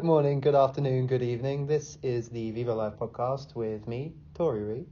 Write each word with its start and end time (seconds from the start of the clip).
Good 0.00 0.06
morning, 0.06 0.40
good 0.40 0.54
afternoon, 0.54 1.08
good 1.08 1.20
evening. 1.22 1.66
This 1.66 1.98
is 2.02 2.30
the 2.30 2.52
Vivo 2.52 2.74
Life 2.74 2.94
podcast 2.98 3.54
with 3.54 3.86
me, 3.86 4.14
Tori 4.32 4.62
Ree. 4.62 4.86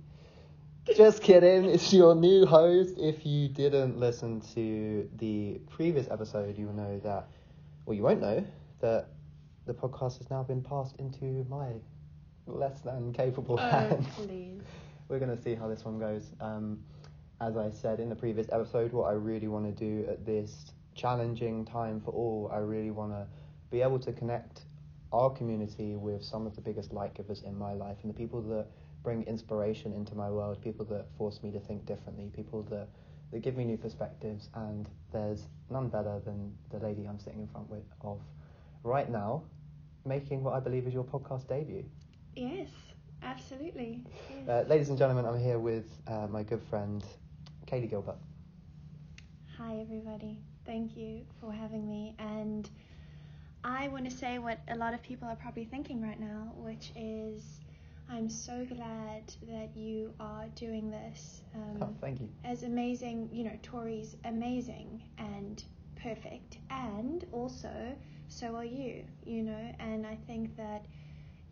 Just 0.94 1.22
kidding, 1.22 1.64
it's 1.64 1.94
your 1.94 2.14
new 2.14 2.44
host. 2.44 2.98
If 2.98 3.24
you 3.24 3.48
didn't 3.48 3.98
listen 3.98 4.42
to 4.52 5.08
the 5.16 5.62
previous 5.70 6.10
episode, 6.10 6.58
you 6.58 6.66
will 6.66 6.74
know 6.74 6.98
that, 7.04 7.26
or 7.86 7.94
you 7.94 8.02
won't 8.02 8.20
know, 8.20 8.44
that 8.80 9.08
the 9.64 9.72
podcast 9.72 10.18
has 10.18 10.28
now 10.28 10.42
been 10.42 10.60
passed 10.60 10.96
into 10.98 11.46
my 11.48 11.68
less 12.46 12.82
than 12.82 13.14
capable 13.14 13.54
Oh, 13.58 13.66
hands. 13.66 14.06
please. 14.14 14.60
We're 15.08 15.20
going 15.20 15.34
to 15.34 15.42
see 15.42 15.54
how 15.54 15.68
this 15.68 15.86
one 15.86 15.98
goes. 15.98 16.34
Um, 16.38 16.80
as 17.40 17.56
I 17.56 17.70
said 17.70 17.98
in 17.98 18.10
the 18.10 18.14
previous 18.14 18.48
episode, 18.52 18.92
what 18.92 19.04
I 19.08 19.12
really 19.12 19.48
want 19.48 19.64
to 19.64 19.72
do 19.72 20.06
at 20.06 20.26
this 20.26 20.72
challenging 20.94 21.64
time 21.64 21.98
for 21.98 22.10
all, 22.10 22.50
I 22.52 22.58
really 22.58 22.90
want 22.90 23.12
to 23.12 23.26
be 23.70 23.80
able 23.80 23.98
to 24.00 24.12
connect 24.12 24.64
our 25.12 25.30
community 25.30 25.96
with 25.96 26.22
some 26.22 26.46
of 26.46 26.54
the 26.54 26.60
biggest 26.60 26.92
light 26.92 27.14
givers 27.14 27.42
in 27.42 27.56
my 27.56 27.72
life 27.72 27.96
and 28.02 28.10
the 28.12 28.16
people 28.16 28.42
that 28.42 28.66
bring 29.02 29.22
inspiration 29.24 29.92
into 29.92 30.14
my 30.14 30.30
world, 30.30 30.60
people 30.62 30.84
that 30.86 31.06
force 31.16 31.42
me 31.42 31.50
to 31.52 31.60
think 31.60 31.86
differently, 31.86 32.30
people 32.34 32.62
that, 32.64 32.88
that 33.32 33.40
give 33.40 33.56
me 33.56 33.64
new 33.64 33.76
perspectives. 33.76 34.50
And 34.54 34.88
there's 35.12 35.46
none 35.70 35.88
better 35.88 36.20
than 36.24 36.52
the 36.70 36.78
lady 36.78 37.06
I'm 37.06 37.18
sitting 37.18 37.40
in 37.40 37.48
front 37.48 37.70
with, 37.70 37.84
of 38.02 38.20
right 38.82 39.10
now, 39.10 39.42
making 40.04 40.42
what 40.42 40.54
I 40.54 40.60
believe 40.60 40.86
is 40.86 40.94
your 40.94 41.04
podcast 41.04 41.48
debut. 41.48 41.84
Yes, 42.36 42.68
absolutely. 43.22 44.04
Yes. 44.30 44.48
Uh, 44.48 44.64
ladies 44.68 44.88
and 44.90 44.98
gentlemen, 44.98 45.24
I'm 45.24 45.40
here 45.40 45.58
with 45.58 45.86
uh, 46.06 46.26
my 46.28 46.42
good 46.42 46.62
friend 46.62 47.02
Kayleigh 47.66 47.90
Gilbert. 47.90 48.18
Hi, 49.58 49.78
everybody. 49.80 50.38
Thank 50.64 50.96
you 50.96 51.24
for 51.40 51.52
having 51.52 51.88
me. 51.88 52.14
And 52.18 52.68
I 53.64 53.88
want 53.88 54.08
to 54.08 54.16
say 54.16 54.38
what 54.38 54.60
a 54.68 54.76
lot 54.76 54.94
of 54.94 55.02
people 55.02 55.28
are 55.28 55.36
probably 55.36 55.64
thinking 55.64 56.00
right 56.00 56.18
now, 56.18 56.52
which 56.56 56.92
is 56.96 57.42
I'm 58.10 58.28
so 58.30 58.64
glad 58.64 59.32
that 59.48 59.76
you 59.76 60.14
are 60.20 60.46
doing 60.54 60.90
this. 60.90 61.42
Oh, 61.54 61.84
Um, 61.84 61.94
thank 62.00 62.20
you. 62.20 62.28
as 62.44 62.62
amazing, 62.62 63.28
you 63.32 63.44
know, 63.44 63.58
Tori's 63.62 64.16
amazing 64.24 65.02
and 65.18 65.62
perfect, 66.02 66.58
and 66.70 67.26
also 67.32 67.70
so 68.28 68.54
are 68.56 68.64
you, 68.64 69.04
you 69.24 69.42
know, 69.42 69.72
and 69.80 70.06
I 70.06 70.16
think 70.26 70.56
that 70.56 70.86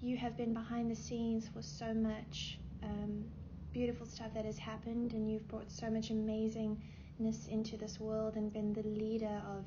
you 0.01 0.17
have 0.19 0.37
been 0.37 0.53
behind 0.55 0.91
the 0.91 0.95
scenes 0.95 1.49
for 1.49 1.63
so 1.63 1.93
much 1.95 2.59
um, 2.83 3.25
beautiful 3.73 4.07
stuff 4.07 4.33
that 4.35 4.45
has 4.45 4.59
happened, 4.59 5.13
and 5.13 5.31
you've 5.31 5.49
brought 5.49 5.71
so 5.71 5.91
much 5.91 6.11
amazingness 6.11 7.49
into 7.49 7.77
this 7.77 7.99
world 7.99 8.37
and 8.37 8.53
been 8.53 8.73
the 8.73 8.83
leader 8.83 9.43
of 9.57 9.65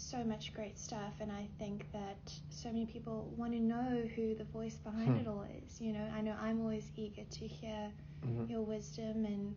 so 0.00 0.24
much 0.24 0.52
great 0.54 0.78
stuff. 0.78 1.14
And 1.20 1.30
I 1.30 1.46
think 1.58 1.86
that 1.92 2.32
so 2.48 2.68
many 2.72 2.86
people 2.86 3.32
want 3.36 3.52
to 3.52 3.60
know 3.60 4.02
who 4.16 4.34
the 4.34 4.44
voice 4.44 4.76
behind 4.76 5.10
Hmm. 5.10 5.16
it 5.18 5.26
all 5.28 5.42
is. 5.62 5.80
You 5.80 5.92
know, 5.92 6.08
I 6.14 6.20
know 6.22 6.34
I'm 6.40 6.60
always 6.60 6.90
eager 6.96 7.24
to 7.24 7.46
hear 7.46 7.92
Mhm. 8.22 8.48
your 8.50 8.62
wisdom 8.62 9.24
and 9.26 9.54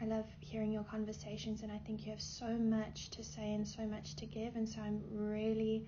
I 0.00 0.04
love 0.06 0.26
hearing 0.40 0.70
your 0.72 0.84
conversations 0.84 1.62
and 1.62 1.72
I 1.72 1.78
think 1.78 2.04
you 2.06 2.12
have 2.12 2.20
so 2.20 2.56
much 2.56 3.10
to 3.10 3.24
say 3.24 3.52
and 3.54 3.66
so 3.66 3.84
much 3.86 4.14
to 4.16 4.26
give 4.26 4.54
and 4.54 4.68
so 4.68 4.80
I'm 4.80 5.02
really 5.10 5.86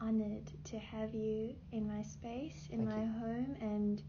honored 0.00 0.50
to 0.64 0.78
have 0.78 1.14
you 1.14 1.54
in 1.72 1.86
my 1.86 2.02
space, 2.02 2.68
in 2.70 2.78
Thank 2.86 2.90
my 2.96 3.02
you. 3.04 3.12
home 3.12 3.56
and 3.60 4.02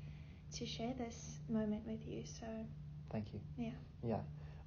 to 0.54 0.66
share 0.66 0.94
this 0.94 1.40
moment 1.50 1.86
with 1.86 2.08
you. 2.08 2.24
So 2.26 2.46
Thank 3.10 3.34
you. 3.34 3.42
yeah. 3.58 3.72
Yeah. 4.04 4.22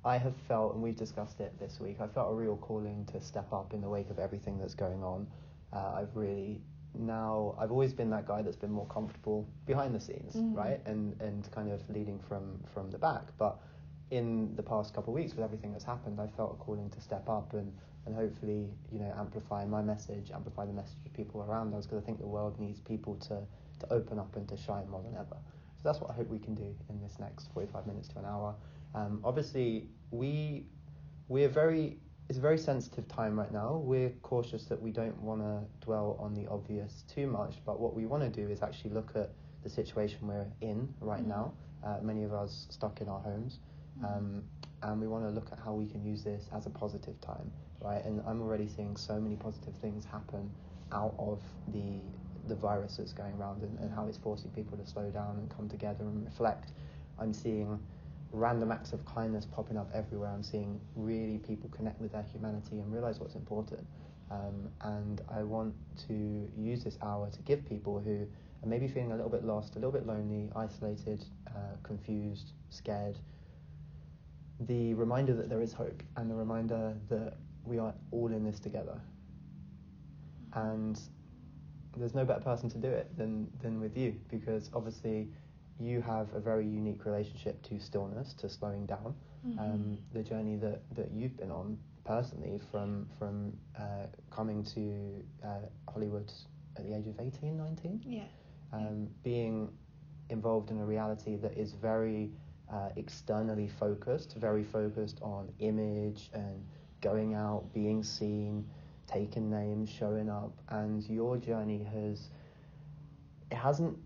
I 0.08 0.16
have 0.16 0.34
felt, 0.48 0.72
and 0.72 0.82
we've 0.82 0.96
discussed 0.96 1.38
it 1.40 1.52
this 1.60 1.80
week, 1.80 2.00
I 2.00 2.06
felt 2.06 2.32
a 2.32 2.34
real 2.34 2.56
calling 2.56 3.04
to 3.12 3.20
step 3.20 3.52
up 3.52 3.74
in 3.74 3.82
the 3.82 3.90
wake 3.90 4.08
of 4.08 4.18
everything 4.18 4.56
that's 4.58 4.74
going 4.74 5.02
on. 5.04 5.26
Uh, 5.70 5.96
I've 6.00 6.16
really 6.16 6.62
now, 6.94 7.54
I've 7.58 7.70
always 7.70 7.92
been 7.92 8.08
that 8.10 8.26
guy 8.26 8.40
that's 8.40 8.56
been 8.56 8.72
more 8.72 8.86
comfortable 8.86 9.46
behind 9.66 9.94
the 9.94 10.00
scenes, 10.00 10.34
Mhm. 10.34 10.56
right? 10.56 10.80
And, 10.86 11.20
and 11.20 11.48
kind 11.52 11.70
of 11.70 11.82
leading 11.90 12.18
from, 12.18 12.58
from 12.72 12.90
the 12.90 12.96
back. 12.96 13.24
But 13.36 13.60
in 14.10 14.56
the 14.56 14.62
past 14.62 14.94
couple 14.94 15.12
of 15.12 15.20
weeks, 15.20 15.34
with 15.34 15.44
everything 15.44 15.72
that's 15.72 15.84
happened, 15.84 16.18
I 16.18 16.26
felt 16.26 16.52
a 16.54 16.64
calling 16.64 16.88
to 16.88 17.00
step 17.02 17.28
up 17.28 17.52
and, 17.52 17.70
and 18.06 18.14
hopefully, 18.14 18.70
you 18.90 18.98
know, 19.00 19.12
amplify 19.18 19.66
my 19.66 19.82
message, 19.82 20.30
amplify 20.30 20.64
the 20.64 20.72
message 20.72 21.04
of 21.04 21.12
people 21.12 21.42
around 21.42 21.74
us, 21.74 21.84
because 21.84 22.02
I 22.02 22.06
think 22.06 22.18
the 22.18 22.26
world 22.26 22.58
needs 22.58 22.80
people 22.80 23.16
to, 23.28 23.42
to 23.80 23.92
open 23.92 24.18
up 24.18 24.34
and 24.36 24.48
to 24.48 24.56
shine 24.56 24.88
more 24.88 25.02
than 25.02 25.14
ever. 25.16 25.36
So 25.76 25.82
that's 25.84 26.00
what 26.00 26.10
I 26.10 26.14
hope 26.14 26.28
we 26.28 26.38
can 26.38 26.54
do 26.54 26.74
in 26.88 26.98
this 27.02 27.18
next 27.20 27.52
45 27.52 27.86
minutes 27.86 28.08
to 28.08 28.18
an 28.20 28.24
hour. 28.24 28.54
Um, 28.94 29.20
obviously, 29.24 29.88
we 30.10 30.66
we're 31.28 31.48
very 31.48 31.98
it's 32.28 32.38
a 32.38 32.42
very 32.42 32.58
sensitive 32.58 33.08
time 33.08 33.38
right 33.38 33.52
now. 33.52 33.76
We're 33.76 34.10
cautious 34.22 34.64
that 34.66 34.80
we 34.80 34.90
don't 34.90 35.18
want 35.22 35.40
to 35.40 35.64
dwell 35.84 36.16
on 36.20 36.34
the 36.34 36.46
obvious 36.48 37.04
too 37.08 37.26
much, 37.26 37.56
but 37.64 37.80
what 37.80 37.94
we 37.94 38.04
want 38.06 38.22
to 38.22 38.28
do 38.28 38.50
is 38.50 38.62
actually 38.62 38.90
look 38.90 39.12
at 39.14 39.30
the 39.62 39.70
situation 39.70 40.26
we're 40.28 40.46
in 40.60 40.92
right 41.00 41.22
Mhm. 41.22 41.28
now. 41.28 41.52
Uh, 41.82 41.98
many 42.02 42.24
of 42.24 42.32
us 42.34 42.66
stuck 42.70 43.00
in 43.00 43.08
our 43.08 43.20
homes, 43.20 43.60
um, 44.04 44.42
and 44.82 45.00
we 45.00 45.06
want 45.06 45.24
to 45.24 45.30
look 45.30 45.50
at 45.52 45.58
how 45.58 45.72
we 45.72 45.86
can 45.86 46.04
use 46.04 46.22
this 46.22 46.48
as 46.52 46.66
a 46.66 46.70
positive 46.70 47.18
time, 47.20 47.50
right? 47.80 48.04
And 48.04 48.20
I'm 48.26 48.42
already 48.42 48.68
seeing 48.68 48.96
so 48.96 49.20
many 49.20 49.36
positive 49.36 49.74
things 49.76 50.04
happen 50.04 50.50
out 50.92 51.14
of 51.18 51.42
the 51.68 52.00
the 52.46 52.54
virus 52.54 52.96
that's 52.96 53.12
going 53.12 53.34
around 53.38 53.62
and, 53.62 53.78
and 53.78 53.92
how 53.92 54.06
it's 54.06 54.16
forcing 54.16 54.50
people 54.52 54.76
to 54.78 54.86
slow 54.86 55.10
down 55.10 55.36
and 55.38 55.50
come 55.50 55.68
together 55.68 56.04
and 56.04 56.24
reflect. 56.24 56.72
I'm 57.18 57.32
seeing 57.34 57.78
random 58.32 58.72
acts 58.72 58.92
of 58.92 59.04
kindness 59.04 59.46
popping 59.46 59.76
up 59.76 59.90
everywhere. 59.94 60.30
I'm 60.30 60.42
seeing 60.42 60.80
really 60.94 61.38
people 61.38 61.68
connect 61.70 62.00
with 62.00 62.12
their 62.12 62.22
humanity 62.22 62.78
and 62.78 62.92
realize 62.92 63.18
what's 63.18 63.34
important. 63.34 63.86
Um, 64.30 64.68
and 64.82 65.22
I 65.30 65.42
want 65.42 65.74
to 66.08 66.48
use 66.56 66.84
this 66.84 66.98
hour 67.02 67.30
to 67.30 67.42
give 67.42 67.64
people 67.66 67.98
who 67.98 68.26
are 68.62 68.68
maybe 68.68 68.88
feeling 68.88 69.12
a 69.12 69.14
little 69.14 69.30
bit 69.30 69.44
lost, 69.44 69.72
a 69.72 69.78
little 69.78 69.92
bit 69.92 70.06
lonely, 70.06 70.50
isolated, 70.54 71.24
uh, 71.48 71.76
confused, 71.82 72.52
scared, 72.68 73.18
the 74.60 74.92
reminder 74.94 75.34
that 75.34 75.48
there 75.48 75.62
is 75.62 75.72
hope 75.72 76.02
and 76.16 76.30
the 76.30 76.34
reminder 76.34 76.94
that 77.08 77.34
we 77.64 77.78
are 77.78 77.94
all 78.10 78.28
in 78.28 78.44
this 78.44 78.58
together. 78.58 79.00
And 80.54 81.00
there's 81.96 82.14
no 82.14 82.24
better 82.24 82.40
person 82.40 82.68
to 82.70 82.78
do 82.78 82.88
it 82.88 83.16
than, 83.16 83.48
than 83.62 83.80
with 83.80 83.96
you 83.96 84.16
because 84.30 84.70
obviously 84.74 85.28
you 85.80 86.00
have 86.02 86.32
a 86.34 86.40
very 86.40 86.66
unique 86.66 87.04
relationship 87.04 87.62
to 87.62 87.78
stillness, 87.78 88.34
to 88.34 88.48
slowing 88.48 88.86
down. 88.86 89.14
Mhm. 89.46 89.58
Um, 89.58 89.98
the 90.12 90.22
journey 90.22 90.56
that, 90.56 90.82
that 90.94 91.10
you've 91.12 91.36
been 91.36 91.50
on 91.50 91.78
personally 92.04 92.58
from, 92.70 93.06
from 93.18 93.52
uh, 93.78 94.06
coming 94.30 94.64
to 94.64 95.24
uh, 95.44 95.60
Hollywood 95.88 96.32
at 96.76 96.84
the 96.84 96.94
age 96.94 97.06
of 97.06 97.20
18, 97.20 97.56
19, 97.56 98.02
Yeah. 98.04 98.24
um, 98.72 99.08
being 99.22 99.70
involved 100.30 100.70
in 100.70 100.78
a 100.78 100.84
reality 100.84 101.36
that 101.36 101.56
is 101.56 101.72
very 101.72 102.30
uh, 102.70 102.90
externally 102.96 103.68
focused, 103.68 104.34
very 104.36 104.64
focused 104.64 105.20
on 105.22 105.48
image 105.58 106.30
and 106.34 106.64
going 107.00 107.34
out, 107.34 107.72
being 107.72 108.02
seen, 108.02 108.68
taking 109.06 109.48
names, 109.50 109.88
showing 109.88 110.28
up, 110.28 110.52
and 110.68 111.02
your 111.08 111.36
journey 111.38 111.82
has 111.84 112.30
it 113.50 113.56
hasn't 113.56 113.96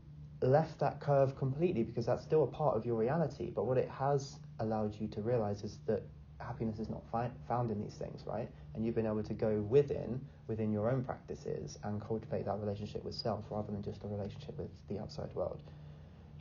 left 0.43 0.79
that 0.81 1.01
curve 1.01 1.37
completely 1.37 1.83
because 1.83 2.07
that's 2.07 2.23
still 2.23 2.45
a 2.45 2.47
part 2.47 2.77
of 2.77 2.85
your 2.85 2.97
reality. 2.97 3.51
But 3.51 3.65
what 3.67 3.79
it 3.79 3.89
has 3.89 4.39
allowed 4.61 4.95
you 4.99 5.09
to 5.09 5.21
realize 5.23 5.63
is 5.65 5.79
that 5.87 6.03
happiness 6.41 6.79
is 6.79 6.89
not 6.89 7.03
fi- 7.11 7.31
found 7.49 7.71
in 7.71 7.81
these 7.81 7.95
things, 7.95 8.25
right? 8.27 8.49
And 8.75 8.85
you've 8.85 8.95
been 8.95 9.07
able 9.07 9.23
to 9.23 9.35
go 9.35 9.61
within, 9.69 10.21
within 10.49 10.73
your 10.73 10.91
own 10.91 11.03
practices 11.05 11.79
and 11.85 12.01
cultivate 12.01 12.45
that 12.47 12.59
relationship 12.59 13.05
with 13.05 13.15
self 13.15 13.45
rather 13.51 13.73
than 13.73 13.83
just 13.83 14.05
a 14.05 14.09
relationship 14.09 14.59
with 14.59 14.71
the 14.89 14.99
outside 14.99 15.33
world. 15.35 15.63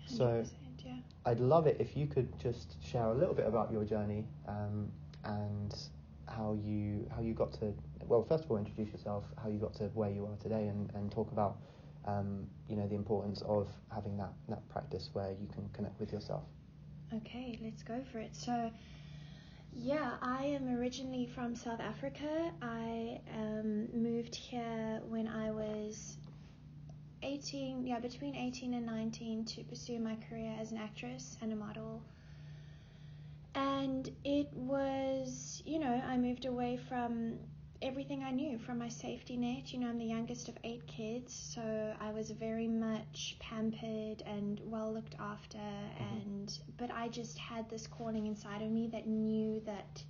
So 0.06 0.46
yeah. 0.84 0.94
I'd 1.26 1.40
love 1.40 1.68
it 1.68 1.78
if 1.80 1.96
you 1.96 2.08
could 2.08 2.38
just 2.40 2.82
share 2.84 3.06
a 3.06 3.14
little 3.14 3.34
bit 3.36 3.46
about 3.46 3.72
your 3.72 3.84
journey 3.84 4.26
um, 4.48 4.92
and 5.24 5.76
how 6.28 6.54
you 6.64 7.08
how 7.14 7.22
you 7.22 7.34
got 7.34 7.52
to 7.54 7.74
well 8.08 8.24
first 8.24 8.46
of 8.46 8.52
all 8.52 8.58
introduce 8.58 8.90
yourself 8.92 9.26
how 9.42 9.50
you 9.50 9.60
got 9.60 9.74
to 9.74 9.86
where 9.94 10.10
you 10.10 10.26
are 10.26 10.36
today 10.38 10.68
and, 10.68 10.90
and 10.94 11.12
talk 11.12 11.32
about 11.32 11.58
um, 12.06 12.48
you 12.68 12.76
know 12.76 12.88
the 12.88 12.96
importance 12.96 13.42
of 13.44 13.68
having 13.94 14.18
that 14.18 14.34
that 14.50 14.68
practice 14.70 15.10
where 15.14 15.32
you 15.32 15.48
can 15.54 15.70
connect 15.74 16.00
with 16.00 16.12
yourself 16.12 16.44
Okay, 17.14 17.60
let's 17.62 17.84
go 17.84 18.02
for 18.10 18.20
it. 18.20 18.34
So, 18.34 18.72
yeah, 19.74 20.14
I 20.22 20.46
am 20.46 20.70
originally 20.80 21.26
from 21.26 21.56
South 21.56 21.82
Africa. 21.82 22.54
I 22.62 23.20
um, 23.36 23.90
moved 23.94 24.34
here 24.34 25.02
when 25.10 25.28
I 25.28 25.52
was 25.52 26.18
18, 27.22 27.86
yeah, 27.86 28.00
between 28.00 28.36
18 28.36 28.74
and 28.74 28.86
19 28.86 29.44
to 29.44 29.64
pursue 29.66 30.00
my 30.00 30.16
career 30.30 30.56
as 30.58 30.72
an 30.72 30.78
actress 30.78 31.36
and 31.42 31.52
a 31.52 31.56
model. 31.56 32.02
And 33.56 34.10
it 34.24 34.48
was, 34.54 35.62
you 35.66 35.80
know, 35.80 36.02
I 36.08 36.16
moved 36.16 36.46
away 36.46 36.78
from 36.78 37.40
everything 37.82 38.24
I 38.24 38.32
knew, 38.32 38.60
from 38.60 38.78
my 38.78 38.88
safety 38.90 39.36
net. 39.36 39.74
You 39.74 39.80
know, 39.80 39.88
I'm 39.88 39.98
the 39.98 40.06
youngest 40.06 40.50
of 40.50 40.58
eight 40.64 40.86
kids, 40.88 41.34
so 41.34 41.96
I 42.00 42.12
was 42.12 42.32
very 42.32 42.68
much 42.68 43.38
pampered 43.40 44.22
and 44.26 44.62
well 44.64 44.94
looked 44.94 45.16
after. 45.20 45.58
And 45.58 46.52
but 46.78 46.92
I 46.92 47.08
just 47.08 47.38
had 47.38 47.70
this 47.70 47.88
calling 47.88 48.28
inside 48.28 48.62
of 48.62 48.70
me 48.70 48.90
that 48.92 49.08
knew 49.08 49.62
that 49.66 50.04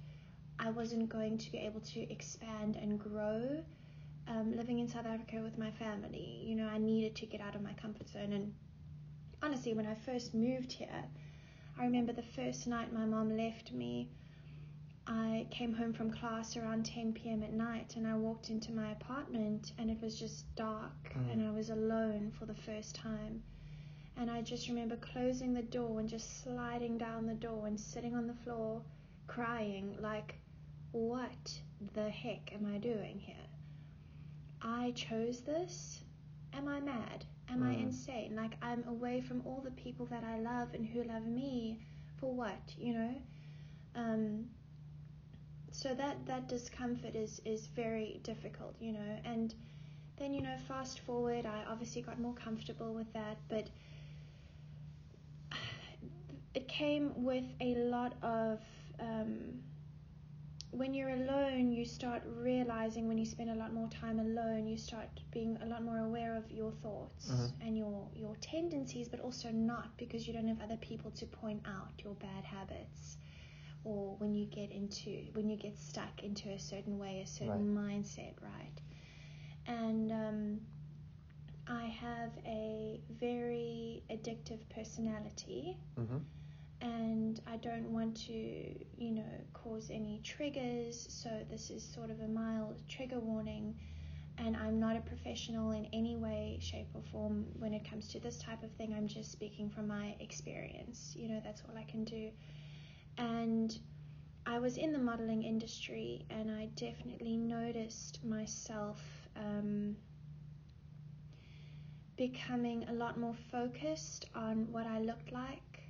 I 0.59 0.69
wasn't 0.69 1.09
going 1.09 1.37
to 1.37 1.51
be 1.51 1.59
able 1.59 1.81
to 1.81 2.11
expand 2.11 2.75
and 2.75 2.99
grow 2.99 3.63
um, 4.27 4.55
living 4.55 4.79
in 4.79 4.87
South 4.87 5.05
Africa 5.05 5.41
with 5.41 5.57
my 5.57 5.71
family. 5.71 6.43
You 6.43 6.55
know, 6.55 6.67
I 6.67 6.77
needed 6.77 7.15
to 7.17 7.25
get 7.25 7.41
out 7.41 7.55
of 7.55 7.61
my 7.61 7.73
comfort 7.73 8.09
zone. 8.09 8.33
And 8.33 8.53
honestly, 9.41 9.73
when 9.73 9.87
I 9.87 9.95
first 9.95 10.33
moved 10.33 10.71
here, 10.71 11.03
I 11.79 11.85
remember 11.85 12.13
the 12.13 12.21
first 12.35 12.67
night 12.67 12.93
my 12.93 13.05
mom 13.05 13.35
left 13.35 13.71
me. 13.71 14.09
I 15.07 15.47
came 15.51 15.73
home 15.73 15.93
from 15.93 16.11
class 16.11 16.55
around 16.57 16.85
10 16.85 17.13
p.m. 17.13 17.43
at 17.43 17.53
night 17.53 17.95
and 17.95 18.07
I 18.07 18.15
walked 18.15 18.49
into 18.49 18.71
my 18.71 18.91
apartment 18.91 19.73
and 19.77 19.89
it 19.91 20.01
was 20.01 20.17
just 20.19 20.53
dark 20.55 21.13
Mm. 21.15 21.31
and 21.33 21.47
I 21.47 21.51
was 21.51 21.69
alone 21.69 22.31
for 22.31 22.45
the 22.45 22.55
first 22.55 22.95
time. 22.95 23.43
And 24.17 24.29
I 24.29 24.41
just 24.41 24.67
remember 24.69 24.95
closing 24.97 25.53
the 25.53 25.63
door 25.63 25.99
and 25.99 26.07
just 26.09 26.43
sliding 26.43 26.97
down 26.97 27.25
the 27.25 27.33
door 27.33 27.67
and 27.67 27.79
sitting 27.79 28.15
on 28.15 28.27
the 28.27 28.33
floor 28.33 28.81
crying 29.27 29.97
like, 30.01 30.35
what 30.91 31.59
the 31.93 32.09
heck 32.09 32.53
am 32.53 32.65
I 32.65 32.77
doing 32.77 33.19
here? 33.19 33.35
I 34.61 34.91
chose 34.91 35.41
this? 35.41 36.03
Am 36.53 36.67
I 36.67 36.79
mad? 36.79 37.25
Am 37.49 37.63
I 37.63 37.75
Mm. 37.75 37.83
insane? 37.83 38.35
Like, 38.35 38.55
I'm 38.61 38.83
away 38.87 39.21
from 39.21 39.41
all 39.45 39.61
the 39.61 39.71
people 39.71 40.05
that 40.07 40.23
I 40.23 40.39
love 40.39 40.73
and 40.73 40.85
who 40.85 41.03
love 41.03 41.25
me 41.25 41.79
for 42.17 42.33
what, 42.33 42.75
you 42.77 42.93
know? 42.93 43.15
Um, 43.95 44.49
so 45.81 45.95
that, 45.95 46.25
that 46.27 46.47
discomfort 46.47 47.15
is, 47.15 47.41
is 47.43 47.65
very 47.67 48.19
difficult, 48.23 48.75
you 48.79 48.91
know? 48.93 49.19
And 49.25 49.53
then, 50.17 50.33
you 50.33 50.41
know, 50.41 50.55
fast 50.67 50.99
forward, 50.99 51.45
I 51.45 51.63
obviously 51.67 52.03
got 52.03 52.19
more 52.19 52.33
comfortable 52.33 52.93
with 52.93 53.11
that, 53.13 53.37
but 53.49 53.67
it 56.53 56.67
came 56.67 57.23
with 57.23 57.45
a 57.61 57.75
lot 57.75 58.13
of 58.21 58.59
um, 58.99 59.61
when 60.71 60.93
you're 60.93 61.09
alone 61.09 61.71
you 61.71 61.83
start 61.83 62.21
realizing 62.37 63.07
when 63.07 63.17
you 63.17 63.25
spend 63.25 63.49
a 63.49 63.55
lot 63.55 63.73
more 63.73 63.89
time 63.89 64.19
alone 64.19 64.67
you 64.67 64.77
start 64.77 65.09
being 65.31 65.57
a 65.63 65.65
lot 65.65 65.83
more 65.83 65.99
aware 65.99 66.35
of 66.35 66.49
your 66.49 66.71
thoughts 66.71 67.29
Mhm. 67.29 67.51
and 67.67 67.77
your 67.77 68.07
your 68.15 68.35
tendencies 68.37 69.09
but 69.09 69.19
also 69.19 69.51
not 69.51 69.97
because 69.97 70.27
you 70.27 70.33
don't 70.33 70.47
have 70.47 70.61
other 70.61 70.77
people 70.77 71.11
to 71.11 71.25
point 71.25 71.61
out 71.65 71.91
your 72.03 72.13
bad 72.15 72.43
habits 72.45 73.17
or 73.83 74.15
when 74.19 74.33
you 74.33 74.45
get 74.45 74.71
into 74.71 75.09
when 75.33 75.49
you 75.49 75.57
get 75.57 75.77
stuck 75.77 76.23
into 76.23 76.49
a 76.49 76.59
certain 76.59 76.97
way 76.99 77.21
a 77.23 77.27
certain 77.27 77.75
mindset 77.75 78.33
right 78.41 78.81
and 79.67 80.11
um, 80.11 80.59
I 81.67 81.85
have 81.85 82.31
a 82.45 82.99
very 83.19 84.03
addictive 84.09 84.59
personality 84.73 85.77
hmm 85.95 86.17
and 86.81 87.39
I 87.47 87.57
don't 87.57 87.91
want 87.93 88.15
to, 88.27 88.33
you 88.33 89.11
know, 89.11 89.23
cause 89.53 89.89
any 89.91 90.19
triggers. 90.23 91.05
So 91.09 91.29
this 91.49 91.69
is 91.69 91.83
sort 91.83 92.09
of 92.09 92.19
a 92.21 92.27
mild 92.27 92.81
trigger 92.89 93.19
warning. 93.19 93.75
And 94.37 94.57
I'm 94.57 94.79
not 94.79 94.95
a 94.95 95.01
professional 95.01 95.71
in 95.71 95.85
any 95.93 96.15
way, 96.15 96.57
shape, 96.59 96.87
or 96.95 97.01
form 97.11 97.45
when 97.59 97.73
it 97.73 97.87
comes 97.87 98.07
to 98.09 98.19
this 98.19 98.39
type 98.39 98.63
of 98.63 98.71
thing. 98.71 98.93
I'm 98.95 99.07
just 99.07 99.31
speaking 99.31 99.69
from 99.69 99.87
my 99.87 100.15
experience. 100.19 101.13
You 101.15 101.29
know, 101.29 101.41
that's 101.43 101.61
all 101.69 101.77
I 101.77 101.83
can 101.83 102.03
do. 102.03 102.31
Was 104.61 104.77
in 104.77 104.93
the 104.93 104.99
modeling 104.99 105.43
industry, 105.43 106.25
and 106.29 106.51
I 106.51 106.67
definitely 106.75 107.37
noticed 107.37 108.23
myself 108.23 109.27
um, 109.35 109.97
becoming 112.17 112.85
a 112.89 112.93
lot 112.93 113.17
more 113.19 113.33
focused 113.33 114.25
on 114.35 114.71
what 114.71 114.85
I 114.87 114.99
looked 114.99 115.31
like 115.31 115.83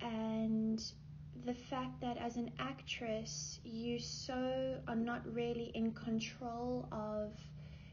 and 0.00 0.82
the 1.44 1.54
fact 1.54 2.00
that 2.00 2.16
as 2.18 2.36
an 2.36 2.50
actress 2.58 3.60
you 3.64 3.98
so 3.98 4.78
are 4.88 4.96
not 4.96 5.22
really 5.34 5.70
in 5.74 5.92
control 5.92 6.88
of 6.92 7.32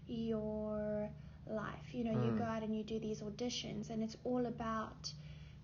your 0.07 1.09
life 1.47 1.93
you 1.93 2.03
know 2.03 2.11
you 2.11 2.31
Mm. 2.31 2.37
go 2.37 2.43
out 2.45 2.63
and 2.63 2.75
you 2.75 2.83
do 2.83 2.99
these 2.99 3.21
auditions 3.21 3.89
and 3.89 4.03
it's 4.03 4.17
all 4.23 4.45
about 4.45 5.11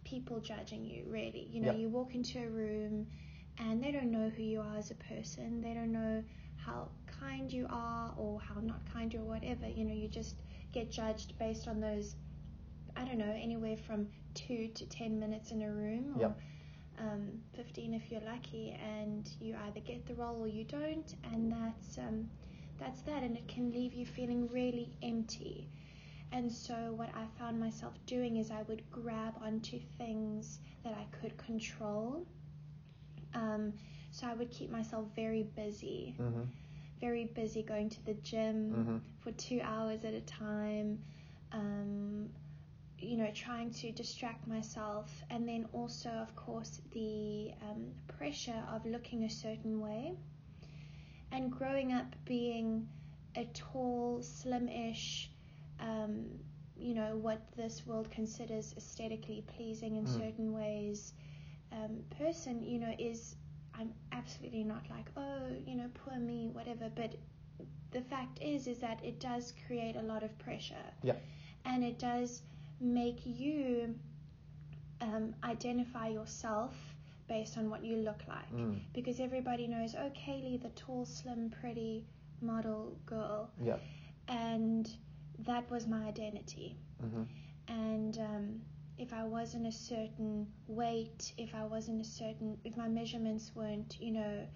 people 0.04 0.40
judging 0.40 0.86
you 0.86 1.04
really 1.08 1.48
you 1.52 1.62
know 1.62 1.68
Yep. 1.68 1.82
you 1.82 1.90
walk 1.90 2.16
into 2.16 2.40
a 2.40 2.48
room 2.48 3.08
and 3.58 3.84
they 3.84 3.92
don't 3.92 4.12
know 4.12 4.30
who 4.36 4.44
you 4.44 4.62
are 4.62 4.78
as 4.78 4.92
a 4.92 4.96
person. 4.96 5.62
They 5.62 5.74
don't 5.74 5.92
know 5.92 6.24
how 6.58 6.90
kind 7.20 7.52
you 7.52 7.68
are 7.70 8.14
or 8.18 8.40
how 8.42 8.60
not 8.62 8.82
kind 8.92 9.14
you 9.14 9.22
or 9.22 9.26
whatever. 9.26 9.68
You 9.68 9.86
know 9.86 9.94
you 9.94 10.08
just 10.08 10.36
get 10.72 10.92
judged 10.92 11.38
based 11.38 11.68
on 11.68 11.80
those 11.80 12.16
i 12.96 13.04
don't 13.04 13.18
know 13.18 13.36
anywhere 13.42 13.78
from 13.78 14.08
two 14.34 14.68
to 14.76 14.86
ten 14.88 15.20
minutes 15.20 15.52
in 15.52 15.62
a 15.62 15.72
room 15.72 16.16
or 16.20 16.22
Yep. 16.22 16.40
um, 17.00 17.30
15 17.56 17.94
if 17.94 18.12
you're 18.12 18.22
lucky 18.22 18.78
and 18.84 19.30
you 19.40 19.56
either 19.68 19.80
get 19.80 20.06
the 20.06 20.14
role 20.16 20.42
or 20.42 20.48
you 20.48 20.64
don't 20.64 21.16
and 21.32 21.52
that's 21.52 21.98
um, 21.98 22.30
that's 22.80 23.02
that 23.04 23.24
and 23.24 23.36
it 23.38 23.48
can 23.48 23.72
leave 23.72 23.94
you 23.94 24.06
feeling 24.06 24.48
really 24.52 24.94
empty. 25.02 25.70
And 26.32 26.52
so 26.52 26.74
what 26.96 27.10
I 27.16 27.26
found 27.40 27.60
myself 27.60 27.94
doing 28.06 28.38
is 28.38 28.52
I 28.52 28.64
would 28.64 28.84
grab 28.92 29.36
onto 29.42 29.80
things 29.98 30.60
that 30.84 30.94
I 30.94 31.06
could 31.22 31.38
control 31.38 32.26
um, 33.34 33.74
so 34.12 34.28
I 34.28 34.34
would 34.34 34.52
keep 34.52 34.70
myself 34.72 35.08
very 35.16 35.44
busy. 35.44 36.16
Hmm 36.18 36.44
very 37.00 37.26
busy 37.26 37.62
going 37.64 37.90
to 37.90 38.06
the 38.06 38.14
gym 38.16 38.80
hmm 38.84 38.98
for 39.20 39.32
two 39.32 39.60
hours 39.64 40.04
at 40.06 40.14
a 40.14 40.22
time, 40.22 41.00
um, 41.52 42.30
you 43.00 43.18
know, 43.18 43.30
trying 43.34 43.70
to 43.72 43.92
distract 43.92 44.48
myself, 44.48 45.24
and 45.30 45.48
then 45.48 45.68
also, 45.74 46.10
of 46.10 46.36
course, 46.36 46.82
the 46.94 47.52
um, 47.62 47.92
pressure 48.18 48.64
of 48.74 48.86
looking 48.86 49.24
a 49.24 49.30
certain 49.30 49.80
way. 49.80 50.14
And 51.32 51.52
growing 51.52 51.92
up 51.94 52.16
being 52.26 52.88
a 53.36 53.46
tall, 53.54 54.22
slim-ish, 54.22 55.32
um, 55.80 56.26
you 56.78 56.94
know, 56.94 57.18
what 57.18 57.42
this 57.56 57.86
world 57.86 58.10
considers 58.12 58.74
aesthetically 58.78 59.44
pleasing 59.56 59.96
in 59.96 60.06
Mm. 60.06 60.18
certain 60.20 60.54
ways, 60.54 61.14
um, 61.74 62.00
person, 62.18 62.64
you 62.64 62.80
know, 62.80 62.94
is 63.00 63.36
I'm 63.74 63.94
absolutely 64.12 64.64
not 64.64 64.84
like, 64.90 65.10
oh, 65.18 65.48
you 65.66 65.76
know, 65.76 65.90
poor 66.06 66.18
me, 66.18 66.50
whatever. 66.54 66.90
But 66.96 67.16
the 67.92 68.02
fact 68.02 68.42
is, 68.42 68.68
is 68.68 68.80
that 68.80 69.04
it 69.04 69.20
does 69.20 69.54
create 69.68 69.96
a 69.96 70.02
lot 70.02 70.24
of 70.24 70.38
pressure. 70.40 70.88
Yeah. 71.02 71.16
And 71.66 71.84
it 71.84 72.00
does 72.00 72.42
make 72.80 73.22
you 73.26 73.96
um, 75.02 75.34
identify 75.44 76.10
yourself 76.10 76.76
based 77.28 77.58
on 77.58 77.70
what 77.70 77.84
you 77.84 77.98
look 77.98 78.22
like. 78.28 78.52
Mm. 78.54 78.80
Because 78.94 79.20
everybody 79.20 79.68
knows, 79.68 79.96
oh, 79.96 80.12
Kayleigh, 80.16 80.62
the 80.62 80.70
tall, 80.70 81.06
slim, 81.06 81.52
pretty 81.62 82.06
model 82.42 82.98
girl. 83.06 83.50
Yeah. 83.64 83.78
And 84.28 84.90
that 85.40 85.70
was 85.70 85.88
my 85.88 86.06
identity 86.06 86.78
hmm 87.02 87.24
and 87.68 88.18
um, 88.18 88.62
if 89.04 89.12
I 89.14 89.24
wasn't 89.26 89.68
a 89.68 89.72
certain 89.72 90.48
weight, 90.68 91.34
if 91.38 91.54
I 91.54 91.66
wasn't 91.66 92.00
a 92.02 92.06
certain, 92.06 92.58
if 92.64 92.78
my 92.78 92.88
measurements 92.88 93.52
weren't, 93.54 93.98
you 94.00 94.12
know, 94.12 94.48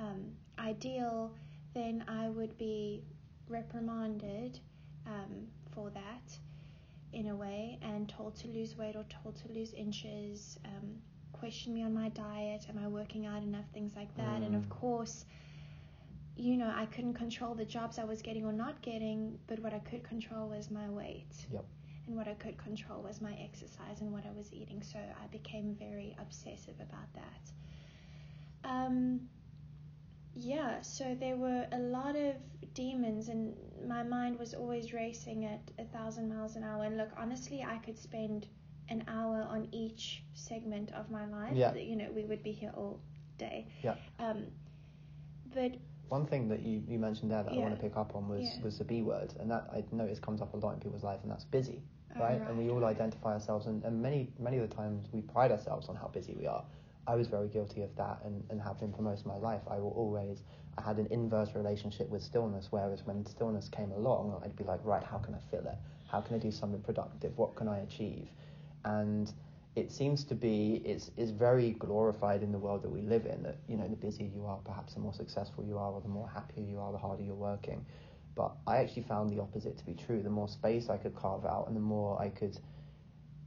um, 0.00 0.22
ideal, 0.58 1.32
then 1.72 2.04
I 2.08 2.28
would 2.28 2.58
be 2.58 3.04
reprimanded 3.48 4.58
um, 5.06 5.46
for 5.70 5.90
that 5.90 6.36
in 7.12 7.28
a 7.28 7.36
way 7.36 7.78
and 7.82 8.08
told 8.08 8.34
to 8.36 8.48
lose 8.48 8.76
weight 8.76 8.96
or 8.96 9.04
told 9.22 9.36
to 9.36 9.52
lose 9.52 9.72
inches, 9.74 10.58
um, 10.64 10.88
question 11.32 11.72
me 11.72 11.82
on 11.84 11.94
my 11.94 12.08
diet, 12.08 12.66
am 12.68 12.78
I 12.84 12.88
working 12.88 13.26
out 13.26 13.42
enough, 13.42 13.66
things 13.72 13.94
like 13.94 14.12
that. 14.16 14.42
And 14.42 14.54
of 14.56 14.64
Mm. 14.66 14.70
course, 14.80 15.26
you 16.36 16.56
know, 16.56 16.72
I 16.74 16.86
couldn't 16.86 17.14
control 17.14 17.54
the 17.54 17.64
jobs 17.64 17.98
I 17.98 18.04
was 18.04 18.20
getting 18.22 18.44
or 18.44 18.52
not 18.52 18.82
getting, 18.82 19.38
but 19.46 19.60
what 19.60 19.72
I 19.72 19.78
could 19.78 20.02
control 20.02 20.48
was 20.48 20.70
my 20.70 20.88
weight. 20.90 21.46
Yep. 21.52 21.64
And 22.12 22.18
what 22.18 22.28
I 22.28 22.34
could 22.34 22.58
control 22.58 23.00
was 23.00 23.22
my 23.22 23.32
exercise 23.42 24.02
and 24.02 24.12
what 24.12 24.26
I 24.26 24.32
was 24.36 24.52
eating. 24.52 24.82
So 24.82 24.98
I 24.98 25.26
became 25.28 25.74
very 25.78 26.14
obsessive 26.20 26.74
about 26.78 27.10
that. 27.14 28.68
Um, 28.68 29.30
yeah, 30.34 30.82
so 30.82 31.16
there 31.18 31.36
were 31.36 31.66
a 31.72 31.78
lot 31.78 32.14
of 32.14 32.34
demons, 32.74 33.28
and 33.28 33.54
my 33.88 34.02
mind 34.02 34.38
was 34.38 34.52
always 34.52 34.92
racing 34.92 35.46
at 35.46 35.62
a 35.78 35.84
thousand 35.86 36.28
miles 36.28 36.54
an 36.56 36.64
hour. 36.64 36.84
And 36.84 36.98
look, 36.98 37.08
honestly, 37.16 37.64
I 37.66 37.78
could 37.78 37.98
spend 37.98 38.46
an 38.90 39.04
hour 39.08 39.46
on 39.48 39.68
each 39.72 40.22
segment 40.34 40.92
of 40.92 41.10
my 41.10 41.24
life. 41.24 41.54
Yeah. 41.54 41.74
You 41.74 41.96
know, 41.96 42.10
we 42.14 42.24
would 42.24 42.42
be 42.42 42.52
here 42.52 42.72
all 42.76 43.00
day. 43.38 43.68
Yeah. 43.82 43.94
Um, 44.18 44.48
but 45.54 45.72
One 46.08 46.26
thing 46.26 46.46
that 46.48 46.60
you, 46.60 46.82
you 46.86 46.98
mentioned 46.98 47.30
there 47.30 47.42
that 47.42 47.52
I 47.52 47.56
want 47.56 47.74
to 47.74 47.80
pick 47.80 47.96
up 47.96 48.14
on 48.14 48.28
was, 48.28 48.42
Yeah. 48.42 48.62
was 48.62 48.76
the 48.76 48.84
B 48.84 49.00
word, 49.00 49.32
and 49.40 49.50
that 49.50 49.70
I 49.72 49.82
notice 49.92 50.18
comes 50.20 50.42
up 50.42 50.52
a 50.52 50.58
lot 50.58 50.74
in 50.74 50.80
people's 50.80 51.04
life, 51.04 51.20
and 51.22 51.30
that's 51.30 51.44
busy, 51.44 51.80
Oh, 52.16 52.20
right? 52.20 52.40
And 52.48 52.58
we 52.58 52.70
all 52.70 52.84
identify 52.84 53.32
ourselves, 53.34 53.66
and, 53.66 53.82
and 53.84 54.00
many 54.02 54.28
many 54.38 54.58
of 54.58 54.68
the 54.68 54.74
times 54.74 55.08
we 55.12 55.22
pride 55.22 55.50
ourselves 55.50 55.88
on 55.88 55.96
how 55.96 56.08
busy 56.08 56.34
we 56.38 56.46
are. 56.46 56.64
I 57.06 57.16
was 57.16 57.26
very 57.26 57.48
guilty 57.48 57.82
of 57.82 57.94
that, 57.96 58.20
and, 58.24 58.44
and 58.50 58.60
have 58.60 58.78
been 58.78 58.92
for 58.92 59.02
most 59.02 59.20
of 59.20 59.26
my 59.26 59.36
life. 59.36 59.62
I 59.68 59.78
will 59.78 59.90
always 59.96 60.42
I 60.78 60.82
had 60.82 60.98
an 60.98 61.08
inverse 61.10 61.54
relationship 61.54 62.08
with 62.08 62.22
stillness, 62.22 62.68
whereas 62.70 63.04
when 63.04 63.26
stillness 63.26 63.68
came 63.68 63.92
along, 63.92 64.40
I'd 64.44 64.56
be 64.56 64.64
like, 64.64 64.80
right, 64.84 65.02
how 65.02 65.18
can 65.18 65.34
I 65.34 65.40
fill 65.50 65.66
it? 65.66 65.76
How 66.08 66.20
can 66.20 66.36
I 66.36 66.38
do 66.38 66.50
something 66.50 66.80
productive? 66.80 67.36
What 67.36 67.56
can 67.56 67.68
I 67.68 67.80
achieve? 67.80 68.28
And 68.84 69.32
it 69.74 69.90
seems 69.90 70.24
to 70.24 70.34
be 70.34 70.82
it's, 70.84 71.10
it's 71.16 71.30
very 71.30 71.72
glorified 71.72 72.42
in 72.42 72.52
the 72.52 72.58
world 72.58 72.82
that 72.82 72.90
we 72.90 73.00
live 73.02 73.26
in 73.26 73.42
that 73.42 73.56
you 73.68 73.76
know 73.76 73.88
the 73.88 73.96
busier 73.96 74.26
you 74.26 74.44
are 74.44 74.58
perhaps 74.64 74.94
the 74.94 75.00
more 75.00 75.14
successful 75.14 75.64
you 75.64 75.78
are 75.78 75.92
or 75.92 76.00
the 76.02 76.08
more 76.08 76.28
happier 76.28 76.62
you 76.62 76.78
are 76.78 76.92
the 76.92 76.98
harder 76.98 77.22
you're 77.22 77.34
working 77.34 77.84
But 78.34 78.52
I 78.66 78.76
actually 78.78 79.02
found 79.02 79.30
the 79.30 79.40
opposite 79.40 79.76
to 79.78 79.84
be 79.84 79.94
true. 79.94 80.22
The 80.22 80.30
more 80.30 80.48
space 80.48 80.88
I 80.88 80.96
could 80.96 81.14
carve 81.14 81.44
out, 81.44 81.66
and 81.68 81.76
the 81.76 81.80
more 81.80 82.20
I 82.20 82.30
could, 82.30 82.58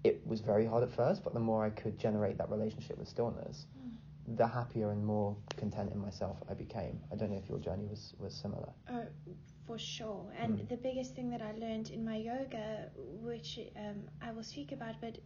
it 0.04 0.22
was 0.26 0.42
very 0.42 0.66
hard 0.66 0.84
at 0.84 0.92
first, 0.92 1.24
but 1.24 1.34
the 1.34 1.40
more 1.40 1.66
I 1.66 1.70
could 1.72 1.98
generate 1.98 2.38
that 2.38 2.50
relationship 2.50 2.98
with 2.98 3.08
stillness, 3.08 3.66
Mm. 3.78 4.38
the 4.38 4.48
happier 4.48 4.92
and 4.92 5.04
more 5.06 5.36
content 5.58 5.92
in 5.92 6.00
myself 6.00 6.38
I 6.50 6.54
became. 6.54 7.00
I 7.12 7.16
don't 7.16 7.32
know 7.32 7.38
if 7.38 7.50
your 7.50 7.60
journey 7.60 7.86
was 7.88 8.14
was 8.20 8.34
similar. 8.34 8.70
Oh, 8.90 9.06
for 9.66 9.78
sure. 9.80 10.32
And 10.38 10.60
Mm. 10.60 10.68
the 10.70 10.78
biggest 10.78 11.16
thing 11.16 11.30
that 11.32 11.42
I 11.42 11.52
learned 11.54 11.90
in 11.90 12.06
my 12.06 12.18
yoga, 12.18 12.92
which 12.96 13.60
um, 13.76 14.04
I 14.22 14.32
will 14.32 14.44
speak 14.44 14.72
about, 14.72 14.96
but 15.02 15.18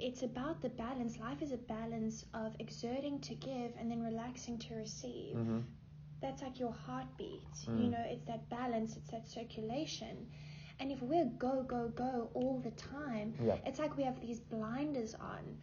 it's 0.00 0.22
about 0.24 0.60
the 0.60 0.70
balance. 0.70 1.20
Life 1.20 1.40
is 1.42 1.52
a 1.52 1.56
balance 1.56 2.24
of 2.34 2.56
exerting 2.58 3.20
to 3.20 3.34
give 3.36 3.72
and 3.78 3.88
then 3.90 4.02
relaxing 4.02 4.58
to 4.58 4.74
receive. 4.74 5.36
hmm 5.36 5.60
That's 6.20 6.42
like 6.42 6.58
your 6.58 6.72
heartbeat. 6.72 7.52
Mm. 7.68 7.84
You 7.84 7.90
know, 7.90 8.04
it's 8.06 8.24
that 8.26 8.48
balance, 8.50 8.96
it's 8.96 9.10
that 9.10 9.26
circulation. 9.28 10.26
And 10.80 10.90
if 10.90 11.00
we're 11.02 11.26
go, 11.38 11.62
go, 11.62 11.88
go 11.88 12.30
all 12.34 12.60
the 12.62 12.70
time, 12.72 13.34
Yeah. 13.42 13.56
it's 13.66 13.78
like 13.78 13.96
we 13.96 14.02
have 14.04 14.20
these 14.20 14.40
blinders 14.40 15.14
on 15.14 15.58